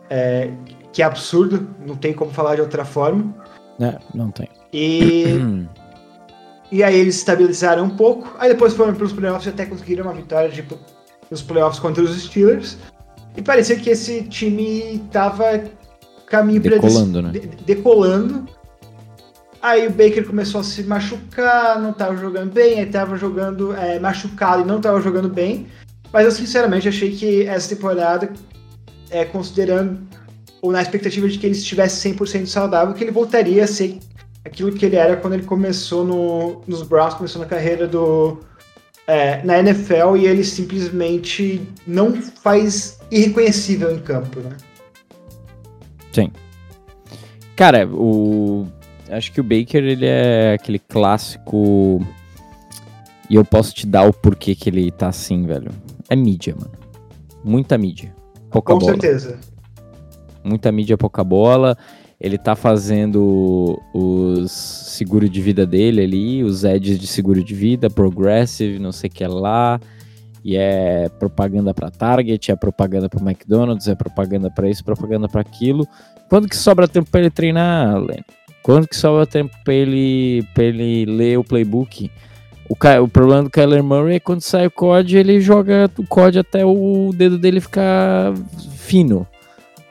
é, 0.08 0.50
que 0.92 1.02
é 1.02 1.04
absurdo, 1.04 1.68
não 1.86 1.96
tem 1.96 2.12
como 2.12 2.30
falar 2.30 2.54
de 2.54 2.60
outra 2.60 2.84
forma. 2.84 3.34
É, 3.80 3.98
não 4.14 4.30
tem. 4.30 4.48
E. 4.72 5.24
e 6.70 6.82
aí 6.82 6.98
eles 6.98 7.16
estabilizaram 7.16 7.84
um 7.84 7.90
pouco. 7.90 8.34
Aí 8.38 8.48
depois 8.48 8.74
foram 8.74 8.94
para 8.94 9.04
os 9.04 9.12
playoffs 9.12 9.46
e 9.46 9.48
até 9.50 9.66
conseguiram 9.66 10.04
uma 10.04 10.14
vitória 10.14 10.48
de, 10.48 10.62
nos 11.30 11.42
playoffs 11.42 11.80
contra 11.80 12.02
os 12.02 12.20
Steelers. 12.22 12.76
E 13.36 13.42
parecia 13.42 13.76
que 13.76 13.90
esse 13.90 14.22
time 14.22 15.02
tava 15.12 15.62
caminho 16.26 16.60
para 16.60 16.72
decolando, 16.72 17.22
né? 17.22 17.30
De, 17.30 17.40
decolando. 17.40 18.46
Aí 19.60 19.86
o 19.86 19.90
Baker 19.90 20.26
começou 20.26 20.60
a 20.60 20.64
se 20.64 20.82
machucar, 20.84 21.80
não 21.80 21.90
estava 21.90 22.16
jogando 22.16 22.52
bem, 22.52 22.78
aí 22.78 22.86
estava 22.86 23.16
jogando 23.16 23.74
é, 23.74 23.98
machucado 23.98 24.62
e 24.62 24.64
não 24.64 24.76
estava 24.76 25.00
jogando 25.00 25.28
bem. 25.28 25.66
Mas 26.12 26.24
eu 26.24 26.30
sinceramente 26.30 26.88
achei 26.88 27.10
que 27.10 27.44
essa 27.44 27.74
temporada, 27.74 28.32
é, 29.10 29.24
considerando 29.24 30.00
ou 30.60 30.72
na 30.72 30.82
expectativa 30.82 31.28
de 31.28 31.38
que 31.38 31.46
ele 31.46 31.54
estivesse 31.54 32.08
100% 32.08 32.46
saudável, 32.46 32.94
que 32.94 33.04
ele 33.04 33.10
voltaria 33.10 33.64
a 33.64 33.66
ser 33.66 33.98
aquilo 34.44 34.72
que 34.72 34.84
ele 34.84 34.96
era 34.96 35.16
quando 35.16 35.34
ele 35.34 35.44
começou 35.44 36.04
no, 36.04 36.62
nos 36.66 36.82
Browns, 36.82 37.14
começou 37.14 37.40
na 37.40 37.46
carreira 37.46 37.86
do, 37.86 38.38
é, 39.08 39.42
na 39.42 39.58
NFL 39.58 40.16
e 40.18 40.26
ele 40.26 40.44
simplesmente 40.44 41.66
não 41.86 42.12
faz 42.20 43.00
irreconhecível 43.10 43.90
em 43.90 43.98
campo, 44.00 44.38
né? 44.40 44.50
Sim. 46.12 46.30
Cara, 47.56 47.88
o 47.88 48.66
acho 49.10 49.32
que 49.32 49.40
o 49.40 49.44
Baker 49.44 49.82
ele 49.82 50.04
é 50.04 50.52
aquele 50.52 50.78
clássico 50.78 52.04
e 53.30 53.34
eu 53.34 53.44
posso 53.44 53.74
te 53.74 53.86
dar 53.86 54.06
o 54.06 54.12
porquê 54.12 54.54
que 54.54 54.68
ele 54.68 54.90
tá 54.90 55.08
assim, 55.08 55.46
velho. 55.46 55.70
É 56.10 56.14
mídia, 56.14 56.54
mano. 56.54 56.72
Muita 57.42 57.78
mídia. 57.78 58.14
Pouca 58.50 58.74
Com 58.74 58.78
bola. 58.78 58.92
certeza. 58.92 59.38
Muita 60.44 60.70
mídia, 60.70 60.98
pouca 60.98 61.24
bola. 61.24 61.78
Ele 62.20 62.36
tá 62.36 62.56
fazendo 62.56 63.80
os 63.94 64.50
seguro 64.50 65.28
de 65.28 65.40
vida 65.40 65.64
dele 65.64 66.02
ali, 66.02 66.42
os 66.42 66.64
edges 66.64 66.98
de 66.98 67.06
seguro 67.06 67.44
de 67.44 67.54
vida, 67.54 67.88
progressive, 67.88 68.78
não 68.80 68.90
sei 68.90 69.08
o 69.08 69.12
que 69.12 69.26
lá. 69.26 69.78
E 70.44 70.56
é 70.56 71.08
propaganda 71.18 71.72
para 71.72 71.90
Target, 71.90 72.50
é 72.50 72.56
propaganda 72.56 73.08
para 73.08 73.20
McDonald's, 73.20 73.86
é 73.86 73.94
propaganda 73.94 74.50
para 74.50 74.68
isso, 74.68 74.84
propaganda 74.84 75.28
para 75.28 75.40
aquilo. 75.40 75.86
Quando 76.28 76.48
que 76.48 76.56
sobra 76.56 76.88
tempo 76.88 77.10
para 77.10 77.20
ele 77.20 77.30
treinar, 77.30 77.96
Len? 77.98 78.24
Quando 78.62 78.88
que 78.88 78.96
sobra 78.96 79.26
tempo 79.26 79.54
para 79.64 79.74
ele, 79.74 80.44
pra 80.54 80.64
ele 80.64 81.06
ler 81.06 81.38
o 81.38 81.44
playbook? 81.44 82.10
O, 82.68 82.74
o 83.02 83.08
problema 83.08 83.44
do 83.44 83.50
Kyler 83.50 83.82
Murray 83.82 84.16
é 84.16 84.20
quando 84.20 84.42
sai 84.42 84.66
o 84.66 84.70
COD, 84.70 85.16
ele 85.16 85.40
joga 85.40 85.90
o 85.96 86.06
COD 86.06 86.40
até 86.40 86.66
o 86.66 87.10
dedo 87.14 87.38
dele 87.38 87.60
ficar 87.60 88.34
fino. 88.76 89.26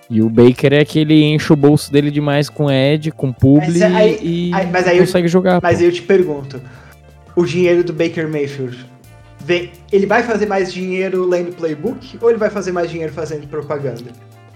E 0.09 0.21
o 0.21 0.29
Baker 0.29 0.73
é 0.73 0.85
que 0.85 0.99
ele 0.99 1.23
enche 1.23 1.51
o 1.51 1.55
bolso 1.55 1.91
dele 1.91 2.09
demais 2.09 2.49
com 2.49 2.71
Ed, 2.71 3.11
com 3.11 3.31
publi 3.33 3.83
aí, 3.83 4.19
e 4.21 4.53
aí, 4.53 4.67
mas 4.67 4.87
aí 4.87 4.99
consegue 4.99 5.27
eu, 5.27 5.31
jogar. 5.31 5.59
Mas 5.61 5.77
pô. 5.77 5.83
aí 5.83 5.89
eu 5.89 5.91
te 5.91 6.01
pergunto, 6.01 6.61
o 7.35 7.45
dinheiro 7.45 7.83
do 7.83 7.91
Baker 7.91 8.27
Mayfield, 8.29 8.85
vem, 9.39 9.71
ele 9.91 10.05
vai 10.05 10.23
fazer 10.23 10.45
mais 10.45 10.71
dinheiro 10.71 11.27
lendo 11.27 11.53
playbook 11.53 12.17
ou 12.21 12.29
ele 12.29 12.39
vai 12.39 12.49
fazer 12.49 12.71
mais 12.71 12.89
dinheiro 12.89 13.11
fazendo 13.11 13.47
propaganda? 13.47 14.11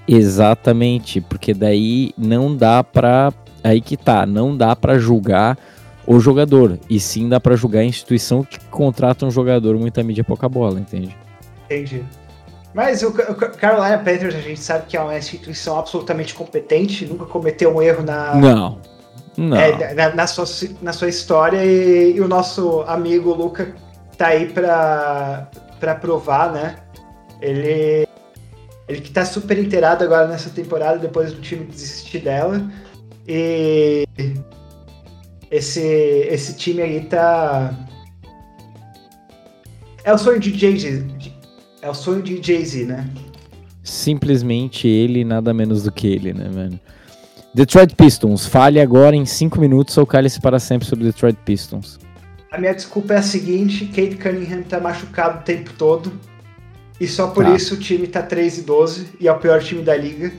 Exatamente, 0.08 1.20
porque 1.22 1.54
daí 1.54 2.12
não 2.18 2.56
dá 2.56 2.84
pra. 2.84 3.32
Aí 3.64 3.80
que 3.80 3.95
tá, 3.95 4.26
não 4.26 4.58
dá 4.58 4.76
pra 4.76 4.97
julgar 4.97 5.58
o 6.08 6.20
jogador, 6.20 6.80
e 6.89 6.99
sim 6.99 7.30
dá 7.30 7.39
pra 7.39 7.56
julgar 7.56 7.82
a 7.82 7.86
instituição 7.86 8.43
que 8.43 8.60
contrata 8.72 9.26
um 9.26 9.32
jogador 9.32 9.78
muita 9.78 10.02
mídia 10.02 10.24
pouca 10.24 10.49
bola, 10.49 10.80
entende? 10.80 11.16
Entendi. 11.66 12.04
Mas 12.74 13.03
o, 13.03 13.09
o 13.09 13.36
Carolina 13.36 13.97
Panthers 13.97 14.36
a 14.36 14.39
gente 14.39 14.59
sabe 14.59 14.86
que 14.88 14.95
é 14.95 15.01
uma 15.01 15.17
instituição 15.17 15.78
absolutamente 15.78 16.34
competente, 16.34 17.05
nunca 17.05 17.26
cometeu 17.26 17.76
um 17.76 17.82
erro 17.82 18.03
na, 18.03 18.36
Não. 18.36 18.80
Não. 19.38 19.57
é, 19.57 19.93
na, 19.93 20.13
na 20.13 20.28
sua, 20.28 20.45
na 20.82 20.93
sua 20.93 21.09
história 21.09 21.63
e, 21.63 22.15
e 22.15 22.22
o 22.22 22.28
nosso 22.28 22.82
amigo 22.82 23.34
Luca 23.34 23.74
tá 24.17 24.28
aí 24.28 24.47
pra, 24.47 25.49
pra 25.80 25.95
provar, 25.95 26.51
né? 26.51 26.76
Ele, 27.41 28.07
ele 28.88 29.01
que 29.01 29.11
tá 29.11 29.26
super 29.26 29.57
inteirado 29.57 30.03
agora 30.03 30.28
nessa 30.28 30.49
temporada 30.49 30.99
depois 30.99 31.34
do 31.34 31.41
time 31.41 31.65
desistir 31.65 32.19
dela. 32.19 32.61
E 33.28 34.05
esse, 35.49 35.82
esse 35.82 36.55
time 36.55 36.82
aí 36.82 37.01
tá. 37.05 37.74
É 40.03 40.13
o 40.13 40.17
sonho 40.17 40.39
de 40.39 40.57
Jay-Z. 40.57 41.30
É 41.82 41.89
o 41.89 41.93
sonho 41.93 42.21
de 42.21 42.41
Jay-Z, 42.41 42.86
né? 42.86 43.09
Simplesmente 43.84 44.88
ele 44.88 45.21
e 45.21 45.23
nada 45.25 45.53
menos 45.53 45.84
do 45.84 45.91
que 45.91 46.07
ele, 46.07 46.34
né, 46.34 46.47
velho? 46.49 46.79
Detroit 47.53 47.95
Pistons, 47.95 48.45
fale 48.45 48.79
agora 48.79 49.15
em 49.15 49.25
5 49.25 49.59
minutos 49.59 49.97
ou 49.97 50.05
cale-se 50.05 50.39
para 50.39 50.59
sempre 50.59 50.88
sobre 50.88 51.05
Detroit 51.05 51.38
Pistons. 51.43 51.99
A 52.51 52.57
minha 52.57 52.73
desculpa 52.73 53.13
é 53.13 53.17
a 53.17 53.21
seguinte: 53.21 53.86
Kate 53.88 54.15
Cunningham 54.17 54.61
tá 54.63 54.79
machucado 54.79 55.39
o 55.39 55.41
tempo 55.41 55.71
todo. 55.77 56.13
E 56.99 57.07
só 57.07 57.27
por 57.27 57.43
Tá. 57.43 57.55
isso 57.55 57.73
o 57.73 57.77
time 57.77 58.05
tá 58.07 58.21
3 58.21 58.59
e 58.59 58.61
12 58.61 59.07
e 59.19 59.27
é 59.27 59.32
o 59.32 59.39
pior 59.39 59.61
time 59.61 59.82
da 59.82 59.97
liga. 59.97 60.32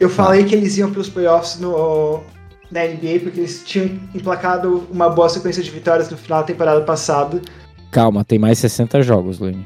Eu 0.00 0.08
falei 0.08 0.44
que 0.44 0.54
eles 0.54 0.76
iam 0.78 0.90
pros 0.90 1.08
playoffs 1.10 1.60
no, 1.60 2.22
na 2.70 2.84
NBA 2.84 3.20
porque 3.22 3.40
eles 3.40 3.62
tinham 3.64 3.90
emplacado 4.14 4.86
uma 4.90 5.10
boa 5.10 5.28
sequência 5.28 5.62
de 5.62 5.70
vitórias 5.70 6.08
no 6.10 6.16
final 6.16 6.40
da 6.40 6.46
temporada 6.46 6.80
passada. 6.80 7.40
Calma, 7.90 8.24
tem 8.24 8.38
mais 8.38 8.58
60 8.58 9.02
jogos, 9.02 9.38
Lune. 9.38 9.64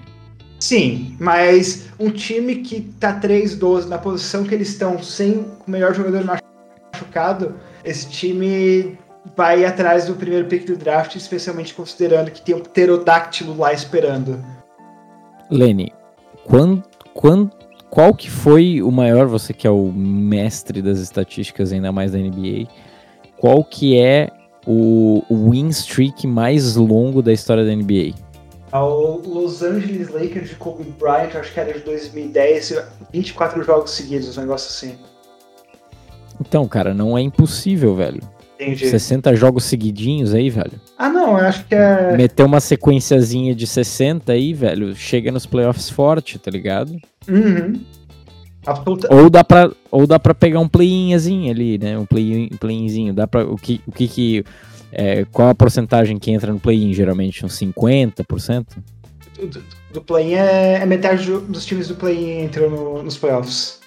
Sim, 0.58 1.16
mas 1.20 1.88
um 1.98 2.10
time 2.10 2.56
que 2.56 2.80
tá 2.80 3.18
3-12 3.18 3.86
na 3.86 3.98
posição 3.98 4.44
que 4.44 4.54
eles 4.54 4.68
estão 4.70 5.00
sem 5.02 5.38
o 5.38 5.70
melhor 5.70 5.94
jogador 5.94 6.24
machucado, 6.24 7.54
esse 7.84 8.08
time 8.08 8.98
vai 9.36 9.64
atrás 9.64 10.06
do 10.06 10.14
primeiro 10.14 10.46
pick 10.46 10.66
do 10.66 10.76
draft, 10.76 11.14
especialmente 11.14 11.74
considerando 11.74 12.30
que 12.30 12.42
tem 12.42 12.54
um 12.54 12.60
pterodáctilo 12.60 13.56
lá 13.56 13.72
esperando. 13.72 14.44
Lene, 15.50 15.92
quando, 16.44 16.82
quando, 17.14 17.50
qual 17.88 18.12
que 18.14 18.30
foi 18.30 18.82
o 18.82 18.90
maior, 18.90 19.26
você 19.26 19.52
que 19.52 19.66
é 19.66 19.70
o 19.70 19.92
mestre 19.92 20.82
das 20.82 20.98
estatísticas, 20.98 21.72
ainda 21.72 21.92
mais 21.92 22.12
da 22.12 22.18
NBA, 22.18 22.68
qual 23.38 23.62
que 23.62 23.98
é 23.98 24.28
o, 24.66 25.22
o 25.28 25.50
win 25.50 25.68
streak 25.68 26.26
mais 26.26 26.74
longo 26.74 27.22
da 27.22 27.32
história 27.32 27.64
da 27.64 27.74
NBA? 27.74 28.27
Ao 28.70 29.18
Los 29.18 29.62
Angeles 29.62 30.10
Lakers 30.10 30.50
de 30.50 30.56
Kobe 30.56 30.84
Bryant, 30.98 31.34
acho 31.36 31.52
que 31.52 31.60
era 31.60 31.72
de 31.72 31.80
2010, 31.80 32.82
24 33.12 33.62
jogos 33.62 33.92
seguidos, 33.92 34.36
um 34.36 34.42
negócio 34.42 34.68
assim. 34.68 34.98
Então, 36.40 36.68
cara, 36.68 36.92
não 36.94 37.16
é 37.16 37.22
impossível, 37.22 37.96
velho. 37.96 38.20
Entendi. 38.60 38.88
60 38.88 39.34
jogos 39.36 39.64
seguidinhos 39.64 40.34
aí, 40.34 40.50
velho. 40.50 40.72
Ah, 40.98 41.08
não, 41.08 41.38
eu 41.38 41.46
acho 41.46 41.64
que 41.66 41.74
é. 41.74 42.16
Meter 42.16 42.44
uma 42.44 42.60
sequenciazinha 42.60 43.54
de 43.54 43.66
60 43.66 44.32
aí, 44.32 44.52
velho, 44.52 44.94
chega 44.96 45.30
nos 45.30 45.46
playoffs 45.46 45.88
forte, 45.88 46.38
tá 46.38 46.50
ligado? 46.50 46.96
Uhum. 47.28 47.80
Absoluta... 48.66 49.14
Ou 49.14 49.30
dá 49.30 49.42
pra, 49.44 49.70
ou 49.90 50.06
dá 50.06 50.18
pra 50.18 50.34
pegar 50.34 50.58
um 50.60 50.68
play-inzinho 50.68 51.50
ali, 51.50 51.78
né? 51.78 51.96
Um 51.96 52.04
play- 52.04 52.50
play-inzinho. 52.60 53.14
Dá 53.14 53.26
pra, 53.26 53.44
o 53.44 53.56
que, 53.56 53.80
o 53.86 53.92
que 53.92 54.08
que... 54.08 54.44
é, 54.92 55.24
qual 55.26 55.48
a 55.48 55.54
porcentagem 55.54 56.18
que 56.18 56.30
entra 56.30 56.52
no 56.52 56.58
play-in, 56.60 56.92
geralmente? 56.92 57.44
Uns 57.44 57.58
50%? 57.58 58.66
Do, 59.38 59.62
do 59.92 60.02
play-in 60.02 60.34
é, 60.34 60.74
é 60.82 60.86
metade 60.86 61.24
do- 61.26 61.40
dos 61.40 61.64
times 61.64 61.88
do 61.88 61.94
play-in 61.94 62.44
entram 62.44 62.68
no- 62.70 63.02
nos 63.02 63.16
playoffs. 63.16 63.78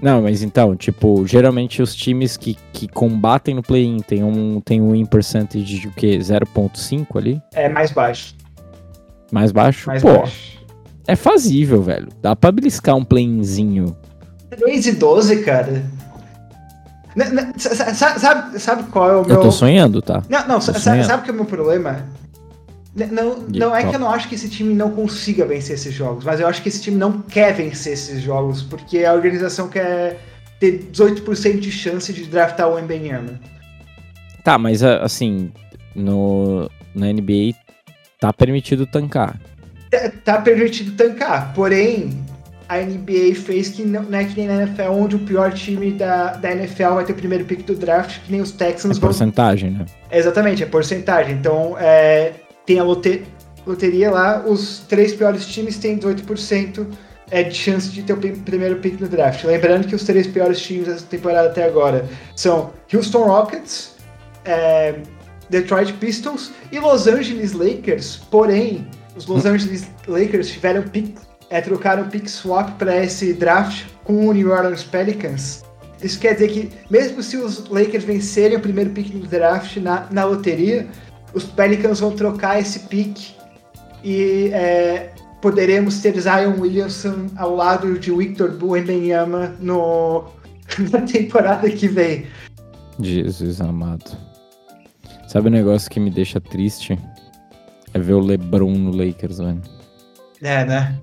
Não, 0.00 0.22
mas 0.22 0.42
então, 0.42 0.76
tipo, 0.76 1.26
geralmente 1.26 1.80
os 1.80 1.94
times 1.94 2.36
que, 2.36 2.56
que 2.72 2.86
combatem 2.86 3.54
no 3.54 3.62
play-in 3.62 3.98
tem 4.00 4.22
um, 4.22 4.60
tem 4.60 4.80
um 4.80 4.92
win 4.92 5.06
percentage 5.06 5.64
de 5.80 5.88
o 5.88 5.92
quê? 5.92 6.18
0.5 6.18 7.16
ali? 7.16 7.40
É 7.54 7.68
mais 7.68 7.90
baixo. 7.92 8.34
Mais 9.32 9.52
baixo? 9.52 9.86
Mais 9.88 10.02
Pô, 10.02 10.18
baixo. 10.18 10.58
é 11.06 11.16
fazível, 11.16 11.82
velho. 11.82 12.08
Dá 12.20 12.36
pra 12.36 12.52
beliscar 12.52 12.94
um 12.94 13.04
play-inzinho. 13.04 13.96
3 14.50 14.86
e 14.86 14.92
12, 14.92 15.42
cara. 15.42 15.82
N- 17.16 17.24
n- 17.30 17.52
sa- 17.56 17.74
sa- 17.74 17.94
sa- 17.94 18.18
Sabe, 18.18 18.58
sabe 18.58 18.82
qual 18.90 19.10
é 19.10 19.16
o 19.16 19.26
meu. 19.26 19.36
Eu 19.36 19.40
tô 19.42 19.50
sonhando, 19.50 20.02
tá? 20.02 20.22
Não, 20.28 20.46
não, 20.46 20.60
sonhando. 20.60 21.04
sabe 21.06 21.22
o 21.22 21.24
que 21.24 21.30
é 21.30 21.32
o 21.32 21.36
meu 21.36 21.44
problema? 21.46 22.04
N- 22.94 23.06
Não, 23.06 23.36
não 23.48 23.76
é 23.76 23.84
que 23.84 23.94
eu 23.94 23.98
não 23.98 24.10
acho 24.10 24.28
que 24.28 24.34
esse 24.34 24.48
time 24.48 24.74
não 24.74 24.90
consiga 24.90 25.44
vencer 25.44 25.74
esses 25.74 25.92
jogos, 25.94 26.24
mas 26.24 26.40
eu 26.40 26.46
acho 26.48 26.62
que 26.62 26.68
esse 26.68 26.80
time 26.82 26.96
não 26.96 27.20
quer 27.22 27.52
vencer 27.54 27.92
esses 27.94 28.22
jogos, 28.22 28.62
porque 28.62 29.04
a 29.04 29.12
organização 29.12 29.68
quer 29.68 30.20
ter 30.60 30.88
18% 30.92 31.58
de 31.60 31.70
chance 31.70 32.12
de 32.12 32.24
draftar 32.24 32.68
o 32.68 32.78
Embenyama. 32.78 33.38
Tá, 34.42 34.56
mas 34.58 34.82
a- 34.82 34.98
assim, 35.02 35.50
no, 35.94 36.70
na 36.94 37.08
NBA 37.12 37.54
tá 38.20 38.32
permitido 38.32 38.86
tancar. 38.86 39.38
Tá, 39.90 40.10
tá 40.24 40.40
permitido 40.40 40.92
tancar, 40.96 41.52
porém 41.54 42.10
a 42.68 42.78
NBA 42.78 43.34
fez 43.36 43.68
que 43.70 43.82
não, 43.84 44.02
não 44.02 44.18
é 44.18 44.24
que 44.24 44.36
nem 44.36 44.48
na 44.48 44.62
NFL, 44.62 44.90
onde 44.90 45.16
o 45.16 45.18
pior 45.20 45.52
time 45.52 45.92
da, 45.92 46.32
da 46.34 46.50
NFL 46.52 46.94
vai 46.94 47.04
ter 47.04 47.12
o 47.12 47.16
primeiro 47.16 47.44
pick 47.44 47.64
do 47.64 47.74
draft, 47.74 48.20
que 48.24 48.32
nem 48.32 48.40
os 48.40 48.52
É 48.54 48.56
Texans 48.66 48.98
vão 48.98 49.08
porcentagem, 49.08 49.70
né? 49.70 49.86
Exatamente, 50.10 50.62
é 50.62 50.66
porcentagem. 50.66 51.34
Então, 51.34 51.76
é, 51.78 52.32
tem 52.64 52.78
a 52.78 52.82
lote- 52.82 53.22
loteria 53.66 54.10
lá, 54.10 54.44
os 54.46 54.80
três 54.88 55.12
piores 55.14 55.46
times 55.46 55.78
têm 55.78 55.96
18% 55.98 56.86
é, 57.30 57.42
de 57.42 57.54
chance 57.54 57.88
de 57.90 58.02
ter 58.02 58.12
o 58.12 58.16
pri- 58.16 58.32
primeiro 58.36 58.76
pick 58.76 59.00
no 59.00 59.08
draft. 59.08 59.44
Lembrando 59.44 59.86
que 59.86 59.94
os 59.94 60.04
três 60.04 60.26
piores 60.26 60.60
times 60.60 60.86
dessa 60.86 61.04
temporada 61.06 61.48
até 61.48 61.64
agora 61.64 62.04
são 62.34 62.72
Houston 62.92 63.24
Rockets, 63.24 63.94
é, 64.44 64.94
Detroit 65.50 65.92
Pistons 65.94 66.52
e 66.72 66.78
Los 66.78 67.06
Angeles 67.06 67.52
Lakers. 67.52 68.16
Porém, 68.30 68.86
os 69.16 69.26
Los 69.26 69.44
Angeles 69.46 69.88
Lakers 70.06 70.50
tiveram 70.50 70.82
pick, 70.82 71.16
é, 71.50 71.60
trocaram 71.60 72.08
pick 72.08 72.28
swap 72.28 72.70
para 72.78 73.04
esse 73.04 73.32
draft 73.32 73.84
com 74.04 74.26
o 74.26 74.32
New 74.32 74.50
Orleans 74.50 74.84
Pelicans. 74.84 75.64
Isso 76.02 76.18
quer 76.20 76.34
dizer 76.34 76.48
que, 76.48 76.70
mesmo 76.90 77.22
se 77.22 77.36
os 77.36 77.68
Lakers 77.68 78.04
vencerem 78.04 78.56
o 78.56 78.60
primeiro 78.60 78.90
pick 78.90 79.10
do 79.12 79.26
draft 79.26 79.76
na, 79.78 80.06
na 80.10 80.24
loteria, 80.24 80.86
os 81.32 81.44
Pelicans 81.44 82.00
vão 82.00 82.12
trocar 82.12 82.60
esse 82.60 82.80
pick 82.80 83.34
e 84.04 84.50
é, 84.52 85.10
poderemos 85.40 86.00
ter 86.00 86.18
Zion 86.20 86.60
Williamson 86.60 87.26
ao 87.36 87.54
lado 87.54 87.98
de 87.98 88.12
Victor 88.12 88.56
Wembanyama 88.62 89.54
no 89.60 90.24
na 90.90 91.00
temporada 91.02 91.70
que 91.70 91.88
vem. 91.88 92.26
Jesus 93.00 93.60
amado. 93.60 94.16
Sabe 95.28 95.48
o 95.48 95.50
negócio 95.50 95.90
que 95.90 95.98
me 95.98 96.10
deixa 96.10 96.40
triste? 96.40 96.98
É 97.92 97.98
ver 97.98 98.14
o 98.14 98.20
LeBron 98.20 98.72
no 98.72 98.90
Lakers, 98.90 99.38
velho. 99.38 99.62
É, 100.42 100.64
né? 100.64 100.98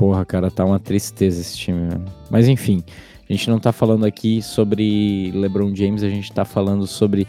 Porra, 0.00 0.24
cara, 0.24 0.50
tá 0.50 0.64
uma 0.64 0.80
tristeza 0.80 1.42
esse 1.42 1.58
time, 1.58 1.86
velho. 1.90 2.04
Mas 2.30 2.48
enfim, 2.48 2.82
a 3.28 3.32
gente 3.34 3.50
não 3.50 3.58
tá 3.58 3.70
falando 3.70 4.06
aqui 4.06 4.40
sobre 4.40 5.30
LeBron 5.34 5.76
James, 5.76 6.02
a 6.02 6.08
gente 6.08 6.32
tá 6.32 6.42
falando 6.42 6.86
sobre 6.86 7.26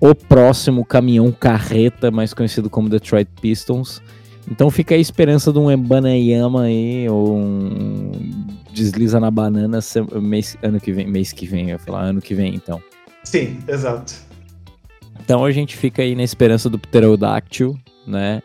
o 0.00 0.12
próximo 0.12 0.84
caminhão 0.84 1.30
carreta, 1.30 2.10
mais 2.10 2.34
conhecido 2.34 2.68
como 2.68 2.88
Detroit 2.88 3.28
Pistons. 3.40 4.02
Então 4.50 4.72
fica 4.72 4.96
a 4.96 4.98
esperança 4.98 5.52
de 5.52 5.58
um 5.60 5.70
Ebanayama 5.70 6.62
aí, 6.62 7.08
ou 7.08 7.36
um 7.36 8.10
desliza 8.72 9.20
na 9.20 9.30
banana 9.30 9.78
mês, 10.20 10.58
ano 10.64 10.80
que 10.80 10.90
vem, 10.90 11.06
mês 11.06 11.32
que 11.32 11.46
vem, 11.46 11.66
eu 11.66 11.68
ia 11.68 11.78
falar 11.78 12.00
ano 12.00 12.20
que 12.20 12.34
vem, 12.34 12.56
então. 12.56 12.82
Sim, 13.22 13.60
exato. 13.68 14.14
Então 15.24 15.44
a 15.44 15.52
gente 15.52 15.76
fica 15.76 16.02
aí 16.02 16.16
na 16.16 16.24
esperança 16.24 16.68
do 16.68 16.76
Pterodactyl, 16.76 17.76
né, 18.04 18.42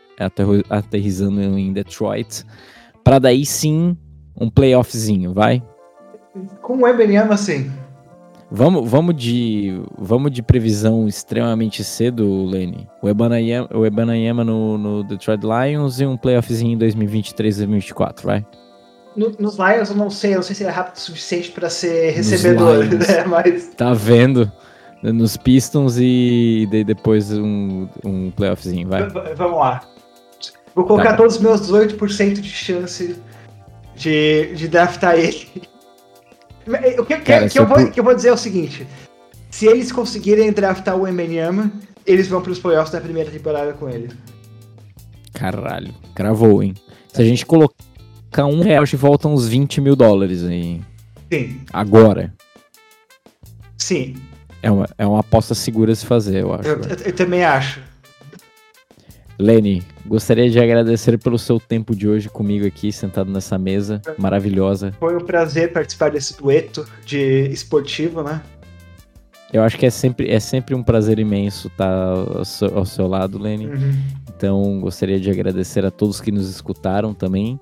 aterrizando 0.70 1.42
em 1.42 1.74
Detroit, 1.74 2.46
para 3.04 3.20
daí 3.20 3.46
sim 3.46 3.98
um 4.40 4.50
playoffzinho, 4.50 5.34
vai? 5.34 5.62
Com 6.62 6.78
o 6.78 6.88
Ebanayama, 6.88 7.36
sim. 7.38 7.70
Vamos, 8.52 8.90
vamos, 8.90 9.16
de, 9.16 9.80
vamos 9.96 10.32
de 10.32 10.42
previsão 10.42 11.08
extremamente 11.08 11.84
cedo, 11.84 12.46
Lenny. 12.46 12.88
O 13.02 13.08
Ebanayama, 13.08 13.70
o 13.72 13.86
Ebanayama 13.86 14.44
no, 14.44 14.78
no 14.78 15.04
Detroit 15.04 15.42
Lions 15.44 16.00
e 16.00 16.06
um 16.06 16.18
playoffzinho 16.18 16.74
em 16.74 16.78
2023, 16.78 17.58
2024, 17.58 18.26
vai? 18.26 18.46
No, 19.16 19.32
nos 19.40 19.58
Lions 19.58 19.92
eu 19.92 19.96
não 19.96 20.10
sei, 20.10 20.32
eu 20.32 20.38
não 20.38 20.44
sei 20.44 20.56
se 20.56 20.64
ele 20.64 20.72
é 20.72 20.74
rápido 20.74 20.96
o 20.96 21.00
suficiente 21.00 21.52
para 21.52 21.70
ser 21.70 22.12
recebedor, 22.12 22.86
né? 22.86 23.24
Mas... 23.28 23.68
Tá 23.76 23.94
vendo? 23.94 24.52
Nos 25.04 25.38
Pistons 25.38 25.98
e 26.00 26.68
depois 26.86 27.32
um, 27.32 27.88
um 28.04 28.32
playoffzinho, 28.32 28.88
vai. 28.90 29.08
V 29.08 29.36
vamos 29.36 29.60
lá. 29.60 29.82
Vou 30.80 30.88
colocar 30.88 31.10
tá. 31.10 31.18
todos 31.18 31.36
os 31.36 31.42
meus 31.42 31.60
18% 31.70 32.40
de 32.40 32.48
chance 32.48 33.18
de, 33.98 34.56
de 34.56 34.68
draftar 34.70 35.16
ele. 35.16 35.46
O 36.98 37.06
que, 37.06 37.18
Cara, 37.18 37.50
que, 37.50 37.50
que, 37.50 37.60
eu 37.60 37.68
vou, 37.68 37.92
que 37.92 38.00
eu 38.00 38.04
vou 38.04 38.16
dizer 38.16 38.30
é 38.30 38.32
o 38.32 38.38
seguinte: 38.38 38.88
se 39.52 39.68
eles 39.68 39.92
conseguirem 39.92 40.54
draftar 40.54 40.96
o 40.96 41.06
Eminem, 41.06 41.70
eles 42.06 42.30
vão 42.30 42.42
para 42.42 42.54
os 42.54 42.60
playoffs 42.60 42.94
da 42.94 43.02
primeira 43.02 43.30
temporada 43.30 43.74
com 43.74 43.90
ele. 43.90 44.10
Caralho, 45.34 45.94
gravou, 46.16 46.64
hein? 46.64 46.74
Se 47.12 47.22
a 47.22 47.26
gente 47.26 47.46
colocar 47.46 48.46
um 48.46 48.62
real, 48.62 48.86
de 48.86 48.96
volta 48.96 49.28
uns 49.28 49.50
20 49.50 49.82
mil 49.82 49.98
dólares 49.98 50.46
aí. 50.46 50.80
Sim. 51.30 51.60
Agora. 51.74 52.34
Sim. 53.78 54.16
É 54.64 54.72
uma, 54.72 54.88
é 54.98 55.06
uma 55.06 55.20
aposta 55.20 55.54
segura 55.54 55.94
se 55.94 56.06
fazer, 56.06 56.44
eu 56.44 56.54
acho. 56.54 56.70
Eu, 56.70 56.82
eu, 56.84 56.98
eu 57.08 57.16
também 57.16 57.44
acho. 57.44 57.82
Lenny, 59.40 59.82
gostaria 60.06 60.50
de 60.50 60.60
agradecer 60.60 61.18
pelo 61.18 61.40
seu 61.40 61.62
tempo 61.62 61.96
de 61.96 62.10
hoje 62.10 62.28
comigo 62.28 62.68
aqui, 62.68 62.92
sentado 62.92 63.32
nessa 63.32 63.58
mesa 63.58 64.02
maravilhosa. 64.18 64.94
Foi 65.00 65.16
um 65.16 65.26
prazer 65.26 65.72
participar 65.72 66.12
desse 66.12 66.38
dueto 66.38 66.86
de 67.06 67.48
esportivo, 67.50 68.22
né? 68.22 68.42
Eu 69.54 69.64
acho 69.64 69.78
que 69.78 69.86
é 69.86 69.90
sempre, 69.90 70.30
é 70.30 70.42
sempre 70.42 70.76
um 70.76 70.84
prazer 70.84 71.20
imenso 71.20 71.70
estar 71.70 71.90
ao 71.90 72.44
seu, 72.44 72.78
ao 72.78 72.86
seu 72.86 73.08
lado, 73.08 73.40
Lenny. 73.40 73.68
Uhum. 73.68 73.94
Então, 74.36 74.80
gostaria 74.82 75.18
de 75.18 75.32
agradecer 75.32 75.86
a 75.86 75.90
todos 75.90 76.20
que 76.20 76.34
nos 76.34 76.50
escutaram 76.50 77.14
também. 77.14 77.58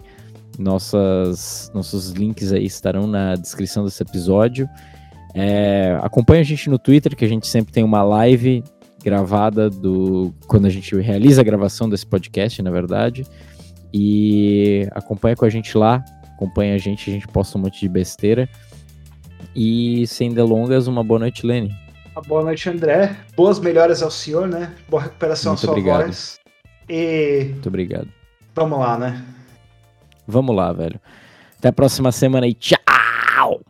Nossas, 0.57 1.71
nossos 1.75 2.09
links 2.09 2.51
aí 2.51 2.65
estarão 2.65 3.05
na 3.05 3.35
descrição 3.35 3.85
desse 3.85 4.01
episódio. 4.01 4.67
É, 5.35 5.97
acompanhe 6.01 6.41
a 6.41 6.43
gente 6.43 6.69
no 6.71 6.79
Twitter, 6.79 7.15
que 7.15 7.23
a 7.23 7.27
gente 7.27 7.47
sempre 7.47 7.71
tem 7.71 7.83
uma 7.83 8.01
live 8.01 8.63
gravada 9.07 9.69
do 9.69 10.33
quando 10.47 10.65
a 10.65 10.69
gente 10.69 10.93
realiza 10.97 11.39
a 11.39 11.43
gravação 11.43 11.87
desse 11.89 12.05
podcast, 12.05 12.61
na 12.61 12.69
verdade. 12.69 13.25
E 13.93 14.85
acompanha 14.91 15.33
com 15.33 15.45
a 15.45 15.49
gente 15.49 15.77
lá, 15.77 16.03
acompanha 16.35 16.75
a 16.75 16.77
gente, 16.77 17.09
a 17.09 17.13
gente 17.13 17.27
posta 17.27 17.57
um 17.57 17.61
monte 17.61 17.79
de 17.79 17.87
besteira. 17.87 18.49
E 19.55 20.05
sem 20.07 20.33
delongas, 20.33 20.87
uma 20.87 21.03
boa 21.05 21.21
noite, 21.21 21.45
Lenny. 21.45 21.73
Uma 22.13 22.21
boa 22.21 22.43
noite, 22.43 22.69
André. 22.69 23.15
Boas 23.35 23.59
melhoras 23.59 24.03
ao 24.03 24.11
senhor, 24.11 24.45
né? 24.45 24.73
Boa 24.89 25.03
recuperação 25.03 25.53
Muito 25.53 25.59
à 25.59 25.61
sua 25.61 25.71
obrigado. 25.71 26.05
voz. 26.05 26.39
E. 26.89 27.47
Muito 27.53 27.69
obrigado. 27.69 28.09
Vamos 28.53 28.79
lá, 28.79 28.97
né? 28.97 29.23
Vamos 30.27 30.53
lá, 30.53 30.73
velho. 30.73 30.99
Até 31.57 31.69
a 31.69 31.73
próxima 31.73 32.11
semana 32.11 32.45
e 32.45 32.53
tchau! 32.53 33.61